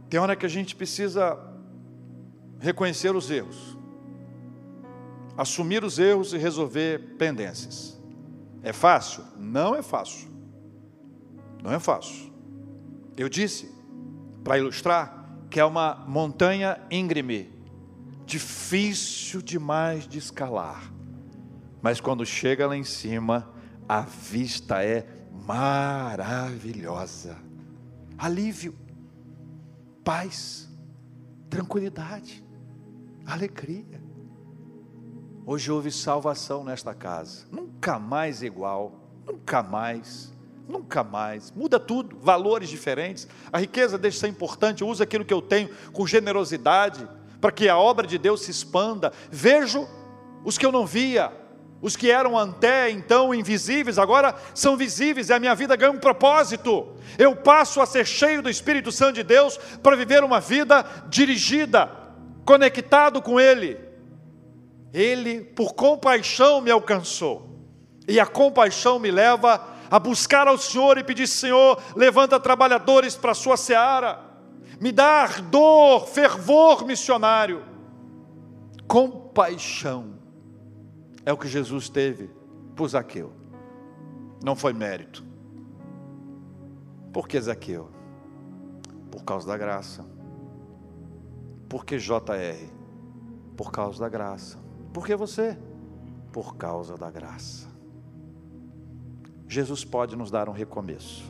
Tem 0.08 0.20
hora 0.20 0.36
que 0.36 0.46
a 0.46 0.48
gente 0.48 0.76
precisa 0.76 1.36
reconhecer 2.60 3.12
os 3.16 3.28
erros, 3.28 3.76
assumir 5.36 5.82
os 5.82 5.98
erros 5.98 6.32
e 6.32 6.38
resolver 6.38 7.16
pendências. 7.18 8.00
É 8.62 8.72
fácil? 8.72 9.24
Não 9.36 9.74
é 9.74 9.82
fácil. 9.82 10.29
Não 11.62 11.72
é 11.72 11.78
fácil. 11.78 12.32
Eu 13.16 13.28
disse, 13.28 13.70
para 14.42 14.58
ilustrar, 14.58 15.20
que 15.50 15.60
é 15.60 15.64
uma 15.64 16.04
montanha 16.06 16.80
íngreme, 16.90 17.52
difícil 18.24 19.42
demais 19.42 20.06
de 20.06 20.18
escalar. 20.18 20.92
Mas 21.82 22.00
quando 22.00 22.24
chega 22.24 22.66
lá 22.66 22.76
em 22.76 22.84
cima, 22.84 23.50
a 23.88 24.02
vista 24.02 24.84
é 24.84 25.06
maravilhosa. 25.46 27.36
Alívio, 28.16 28.74
paz, 30.04 30.68
tranquilidade, 31.48 32.44
alegria. 33.26 34.00
Hoje 35.44 35.72
houve 35.72 35.90
salvação 35.90 36.62
nesta 36.62 36.94
casa. 36.94 37.46
Nunca 37.50 37.98
mais 37.98 38.42
igual, 38.42 39.10
nunca 39.26 39.62
mais. 39.62 40.32
Nunca 40.70 41.02
mais. 41.02 41.50
Muda 41.50 41.80
tudo, 41.80 42.16
valores 42.20 42.68
diferentes. 42.68 43.26
A 43.52 43.58
riqueza 43.58 43.98
deixa 43.98 44.14
de 44.14 44.20
ser 44.20 44.28
importante. 44.28 44.82
Eu 44.82 44.88
uso 44.88 45.02
aquilo 45.02 45.24
que 45.24 45.34
eu 45.34 45.42
tenho 45.42 45.68
com 45.92 46.06
generosidade 46.06 47.08
para 47.40 47.50
que 47.50 47.68
a 47.68 47.76
obra 47.76 48.06
de 48.06 48.16
Deus 48.16 48.42
se 48.42 48.52
expanda. 48.52 49.12
Vejo 49.32 49.88
os 50.44 50.56
que 50.56 50.64
eu 50.64 50.70
não 50.70 50.86
via, 50.86 51.32
os 51.82 51.96
que 51.96 52.08
eram 52.08 52.38
até 52.38 52.88
então 52.88 53.34
invisíveis, 53.34 53.98
agora 53.98 54.32
são 54.54 54.76
visíveis 54.76 55.28
e 55.28 55.32
a 55.32 55.40
minha 55.40 55.56
vida 55.56 55.74
ganha 55.74 55.90
um 55.90 55.98
propósito. 55.98 56.94
Eu 57.18 57.34
passo 57.34 57.80
a 57.80 57.86
ser 57.86 58.06
cheio 58.06 58.40
do 58.40 58.48
Espírito 58.48 58.92
Santo 58.92 59.14
de 59.14 59.24
Deus 59.24 59.58
para 59.82 59.96
viver 59.96 60.22
uma 60.22 60.38
vida 60.38 60.84
dirigida, 61.08 61.90
conectado 62.44 63.20
com 63.20 63.40
Ele. 63.40 63.76
Ele, 64.94 65.40
por 65.40 65.74
compaixão, 65.74 66.60
me 66.60 66.70
alcançou. 66.70 67.58
E 68.06 68.20
a 68.20 68.26
compaixão 68.26 69.00
me 69.00 69.10
leva 69.10 69.79
a 69.90 69.98
buscar 69.98 70.46
ao 70.46 70.56
Senhor 70.56 70.96
e 70.98 71.04
pedir: 71.04 71.26
Senhor, 71.26 71.82
levanta 71.96 72.38
trabalhadores 72.38 73.16
para 73.16 73.32
a 73.32 73.34
sua 73.34 73.56
seara, 73.56 74.20
me 74.80 74.92
dá 74.92 75.22
ardor, 75.22 76.06
fervor 76.06 76.86
missionário. 76.86 77.64
Compaixão 78.86 80.18
é 81.24 81.32
o 81.32 81.36
que 81.36 81.48
Jesus 81.48 81.88
teve 81.88 82.30
por 82.76 82.88
Zaqueu, 82.88 83.32
não 84.42 84.54
foi 84.54 84.72
mérito. 84.72 85.24
Por 87.12 87.26
que 87.26 87.40
Zaqueu? 87.40 87.90
Por 89.10 89.24
causa 89.24 89.46
da 89.46 89.56
graça. 89.56 90.06
Por 91.68 91.84
que 91.84 91.98
JR? 91.98 92.68
Por 93.56 93.70
causa 93.70 94.00
da 94.00 94.08
graça. 94.08 94.58
Por 94.92 95.06
que 95.06 95.14
você? 95.14 95.58
Por 96.32 96.56
causa 96.56 96.96
da 96.96 97.10
graça. 97.10 97.69
Jesus 99.50 99.84
pode 99.84 100.14
nos 100.14 100.30
dar 100.30 100.48
um 100.48 100.52
recomeço. 100.52 101.24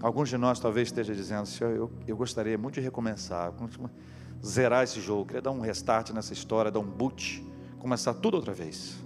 Alguns 0.00 0.30
de 0.30 0.38
nós 0.38 0.58
talvez 0.58 0.88
estejam 0.88 1.14
dizendo, 1.14 1.44
Senhor, 1.44 1.76
eu, 1.76 1.92
eu 2.06 2.16
gostaria 2.16 2.56
muito 2.56 2.76
de 2.76 2.80
recomeçar, 2.80 3.52
zerar 4.42 4.82
esse 4.82 4.98
jogo, 4.98 5.26
queria 5.26 5.42
dar 5.42 5.50
um 5.50 5.60
restart 5.60 6.10
nessa 6.12 6.32
história, 6.32 6.70
dar 6.70 6.80
um 6.80 6.90
boot, 6.90 7.46
começar 7.78 8.14
tudo 8.14 8.36
outra 8.36 8.54
vez. 8.54 8.96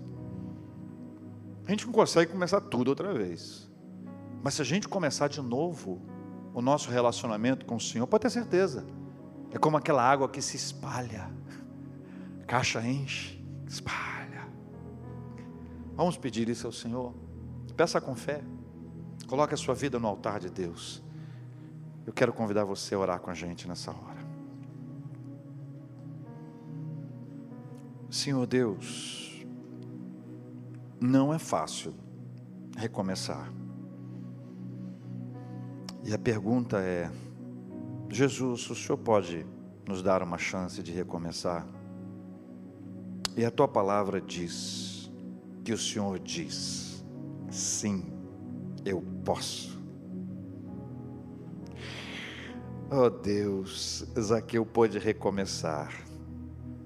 A 1.66 1.70
gente 1.72 1.84
não 1.84 1.92
consegue 1.92 2.30
começar 2.30 2.61
tudo 2.61 2.88
outra 2.88 3.12
vez. 3.12 3.68
Mas 4.40 4.54
se 4.54 4.62
a 4.62 4.64
gente 4.64 4.86
começar 4.86 5.26
de 5.26 5.42
novo 5.42 6.00
o 6.54 6.62
nosso 6.62 6.88
relacionamento 6.92 7.66
com 7.66 7.74
o 7.74 7.80
Senhor, 7.80 8.06
pode 8.06 8.22
ter 8.22 8.30
certeza, 8.30 8.86
é 9.50 9.59
como 9.59 9.76
aquela 9.76 10.09
água 10.09 10.28
que 10.28 10.40
se 10.40 10.56
espalha, 10.56 11.28
caixa 12.46 12.80
enche, 12.86 13.44
espalha. 13.66 14.46
Vamos 15.96 16.16
pedir 16.16 16.48
isso 16.48 16.64
ao 16.64 16.72
Senhor. 16.72 17.28
Peça 17.79 18.01
com 18.01 18.16
fé. 18.16 18.43
Coloque 19.29 19.55
a 19.55 19.57
sua 19.57 19.72
vida 19.72 20.01
no 20.01 20.09
altar 20.09 20.41
de 20.41 20.51
Deus. 20.51 21.01
Eu 22.05 22.12
quero 22.12 22.33
convidar 22.33 22.64
você 22.64 22.97
a 22.97 22.99
orar 22.99 23.20
com 23.20 23.31
a 23.31 23.35
gente 23.35 23.68
nessa 23.68 23.93
hora. 23.93 24.18
Senhor 28.11 28.45
Deus, 28.49 29.47
não 31.01 31.33
é 31.33 31.39
fácil 31.39 31.95
recomeçar. 32.76 33.49
E 36.03 36.12
a 36.12 36.18
pergunta 36.18 36.81
é: 36.81 37.09
Jesus, 38.11 38.68
o 38.70 38.74
Senhor 38.74 38.99
pode 38.99 39.47
nos 39.87 40.03
dar 40.03 40.20
uma 40.20 40.37
chance 40.37 40.83
de 40.83 40.91
recomeçar? 40.91 41.64
E 43.37 43.45
a 43.45 43.53
tua 43.53 43.68
palavra 43.68 44.20
diz 44.20 45.12
que 45.62 45.72
o 45.72 45.79
Senhor 45.79 46.18
diz 46.18 46.88
Sim, 47.51 48.12
eu 48.84 49.03
posso. 49.24 49.78
Oh 52.90 53.11
Deus, 53.11 54.07
Zaqueu 54.18 54.64
pôde 54.64 54.99
recomeçar. 54.99 55.92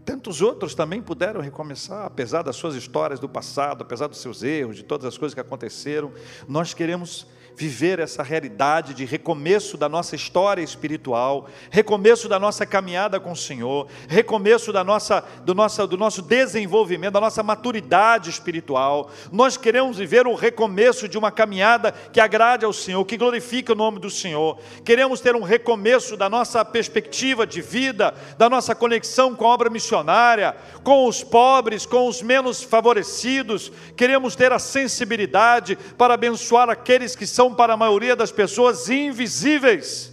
Tantos 0.05 0.43
outros 0.43 0.75
também 0.75 1.01
puderam 1.01 1.41
recomeçar, 1.41 2.05
apesar 2.05 2.43
das 2.43 2.57
suas 2.57 2.75
histórias 2.75 3.21
do 3.21 3.29
passado, 3.29 3.83
apesar 3.83 4.09
dos 4.09 4.21
seus 4.21 4.43
erros, 4.43 4.77
de 4.77 4.83
todas 4.83 5.07
as 5.07 5.17
coisas 5.17 5.33
que 5.33 5.41
aconteceram. 5.41 6.13
Nós 6.49 6.75
queremos 6.75 7.27
viver 7.57 7.99
essa 7.99 8.23
realidade 8.23 8.95
de 8.95 9.05
recomeço 9.05 9.77
da 9.77 9.89
nossa 9.89 10.17
história 10.17 10.63
espiritual, 10.63 11.49
recomeço 11.71 12.29
da 12.29 12.39
nossa 12.39 12.65
caminhada 12.65 13.21
com 13.21 13.33
o 13.33 13.37
Senhor, 13.37 13.89
recomeço 14.09 14.73
da 14.73 14.83
nossa, 14.83 15.25
do, 15.45 15.55
nosso, 15.55 15.87
do 15.87 15.97
nosso 15.97 16.23
desenvolvimento, 16.23 17.13
da 17.15 17.21
nossa 17.21 17.43
maturidade 17.43 18.31
espiritual. 18.31 19.11
Nós 19.31 19.57
queremos 19.57 19.99
viver 19.99 20.27
o 20.27 20.35
recomeço 20.35 21.09
de 21.09 21.19
uma 21.19 21.31
caminhada 21.31 21.93
que 21.93 22.21
agrade 22.21 22.65
ao 22.65 22.73
Senhor, 22.73 23.05
que 23.05 23.17
glorifique 23.17 23.73
o 23.73 23.77
nome 23.77 23.99
do 23.99 24.11
Senhor. 24.11 24.59
Queremos 24.85 25.21
ter 25.21 25.37
um 25.37 25.43
recomeço 25.43 26.17
da 26.17 26.29
nossa 26.29 26.65
perspectiva 26.65 27.47
de 27.47 27.61
vida, 27.61 28.15
da 28.39 28.49
nossa 28.49 28.75
conexão 28.75 29.35
com 29.35 29.47
a 29.47 29.51
obra 29.55 29.71
missionária, 29.71 30.57
com 30.83 31.07
os 31.07 31.23
pobres, 31.23 31.87
com 31.87 32.09
os 32.09 32.23
menos 32.23 32.63
favorecidos. 32.63 33.73
Queremos 33.97 34.35
ter 34.35 34.53
a 34.53 34.59
sensibilidade 34.59 35.77
para 35.97 36.15
abençoar 36.15 36.69
aqueles 36.69 37.15
que 37.15 37.27
são 37.27 37.42
são 37.43 37.53
para 37.53 37.73
a 37.73 37.77
maioria 37.77 38.15
das 38.15 38.31
pessoas 38.31 38.89
invisíveis. 38.89 40.13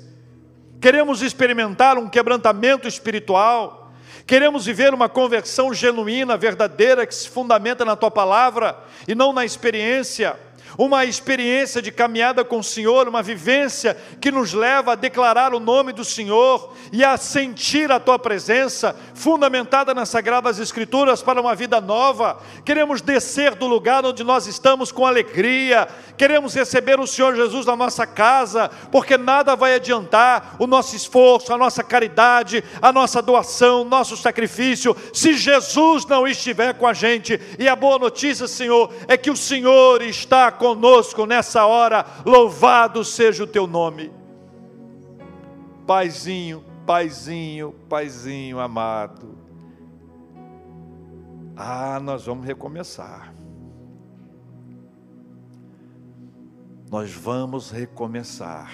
Queremos 0.82 1.22
experimentar 1.22 1.96
um 1.96 2.10
quebrantamento 2.10 2.88
espiritual, 2.88 3.94
queremos 4.26 4.66
viver 4.66 4.96
uma 4.96 5.08
conversão 5.08 5.72
genuína, 5.72 6.36
verdadeira, 6.36 7.06
que 7.06 7.14
se 7.14 7.30
fundamenta 7.30 7.86
na 7.86 7.96
tua 7.96 8.10
palavra 8.10 8.76
e 9.08 9.14
não 9.14 9.32
na 9.32 9.46
experiência 9.46 10.40
uma 10.78 11.06
experiência 11.06 11.82
de 11.82 11.92
caminhada 11.92 12.44
com 12.44 12.60
o 12.60 12.64
Senhor, 12.64 13.08
uma 13.08 13.22
vivência 13.22 13.98
que 14.20 14.32
nos 14.32 14.54
leva 14.54 14.94
a 14.94 14.96
declarar 14.96 15.54
o 15.54 15.60
nome 15.60 15.94
do 15.94 16.06
Senhor 16.06 16.74
e 16.92 17.04
a 17.04 17.18
sentir 17.18 17.92
a 17.92 18.00
tua 18.00 18.18
presença, 18.18 18.96
fundamentada 19.14 19.94
nas 19.94 20.10
Sagradas 20.10 20.60
Escrituras 20.60 21.22
para 21.22 21.42
uma 21.42 21.56
vida 21.56 21.80
nova. 21.82 22.40
Queremos 22.66 23.02
descer 23.02 23.56
do 23.56 23.68
lugar 23.68 24.06
onde 24.06 24.24
nós 24.24 24.48
estamos 24.48 24.92
com 24.92 25.06
alegria, 25.06 25.88
queremos 26.18 26.54
receber 26.54 27.00
o 27.00 27.08
Senhor 27.08 27.36
Jesus 27.36 27.66
na 27.66 27.76
nossa 27.76 28.06
casa, 28.06 28.70
porque 28.92 29.18
nada 29.18 29.56
vai 29.56 29.76
adiantar 29.76 30.56
o 30.60 30.68
nosso 30.68 30.96
esforço, 30.96 31.54
a 31.54 31.58
nossa 31.58 31.84
caridade, 31.84 32.64
a 32.82 32.92
nossa 32.92 33.22
doação, 33.22 33.84
nosso 33.84 34.18
sacrifício, 34.18 34.96
se 35.14 35.34
Jesus 35.34 36.06
não 36.06 36.28
estiver 36.28 36.74
com 36.74 36.88
a 36.88 36.94
gente. 36.94 37.40
E 37.58 37.68
a 37.68 37.76
boa 37.76 37.98
notícia, 37.98 38.48
Senhor, 38.48 38.92
é 39.08 39.18
que 39.18 39.32
o 39.32 39.38
Senhor 39.38 40.02
está 40.02 40.52
conosco 40.60 41.26
nessa 41.26 41.66
hora, 41.66 42.06
louvado 42.24 43.04
seja 43.04 43.44
o 43.44 43.48
teu 43.48 43.66
nome. 43.66 44.12
Paizinho, 45.88 46.64
Paizinho, 46.86 47.74
Paizinho 47.90 48.60
amado. 48.60 49.36
Ah, 51.56 52.00
nós 52.00 52.26
vamos 52.26 52.46
recomeçar. 52.46 53.34
Nós 56.92 57.12
vamos 57.12 57.72
recomeçar. 57.72 58.72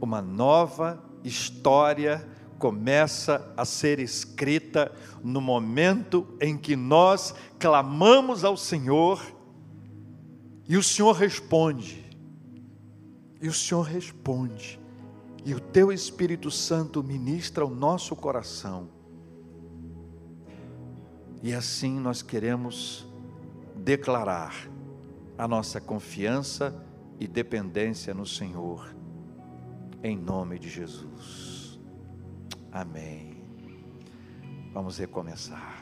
Uma 0.00 0.22
nova 0.22 1.02
história 1.24 2.26
começa 2.58 3.52
a 3.56 3.64
ser 3.64 3.98
escrita 3.98 4.92
no 5.22 5.40
momento 5.40 6.26
em 6.40 6.56
que 6.56 6.74
nós 6.74 7.34
clamamos 7.58 8.44
ao 8.44 8.56
Senhor 8.56 9.35
e 10.68 10.76
o 10.76 10.82
Senhor 10.82 11.12
responde. 11.12 12.04
E 13.40 13.48
o 13.48 13.52
Senhor 13.52 13.82
responde. 13.82 14.80
E 15.44 15.54
o 15.54 15.60
teu 15.60 15.92
Espírito 15.92 16.50
Santo 16.50 17.02
ministra 17.02 17.64
o 17.64 17.74
nosso 17.74 18.16
coração. 18.16 18.88
E 21.42 21.52
assim 21.52 22.00
nós 22.00 22.22
queremos 22.22 23.06
declarar 23.76 24.68
a 25.38 25.46
nossa 25.46 25.80
confiança 25.80 26.74
e 27.20 27.28
dependência 27.28 28.12
no 28.12 28.26
Senhor, 28.26 28.94
em 30.02 30.16
nome 30.16 30.58
de 30.58 30.68
Jesus. 30.68 31.78
Amém. 32.72 33.44
Vamos 34.72 34.98
recomeçar. 34.98 35.75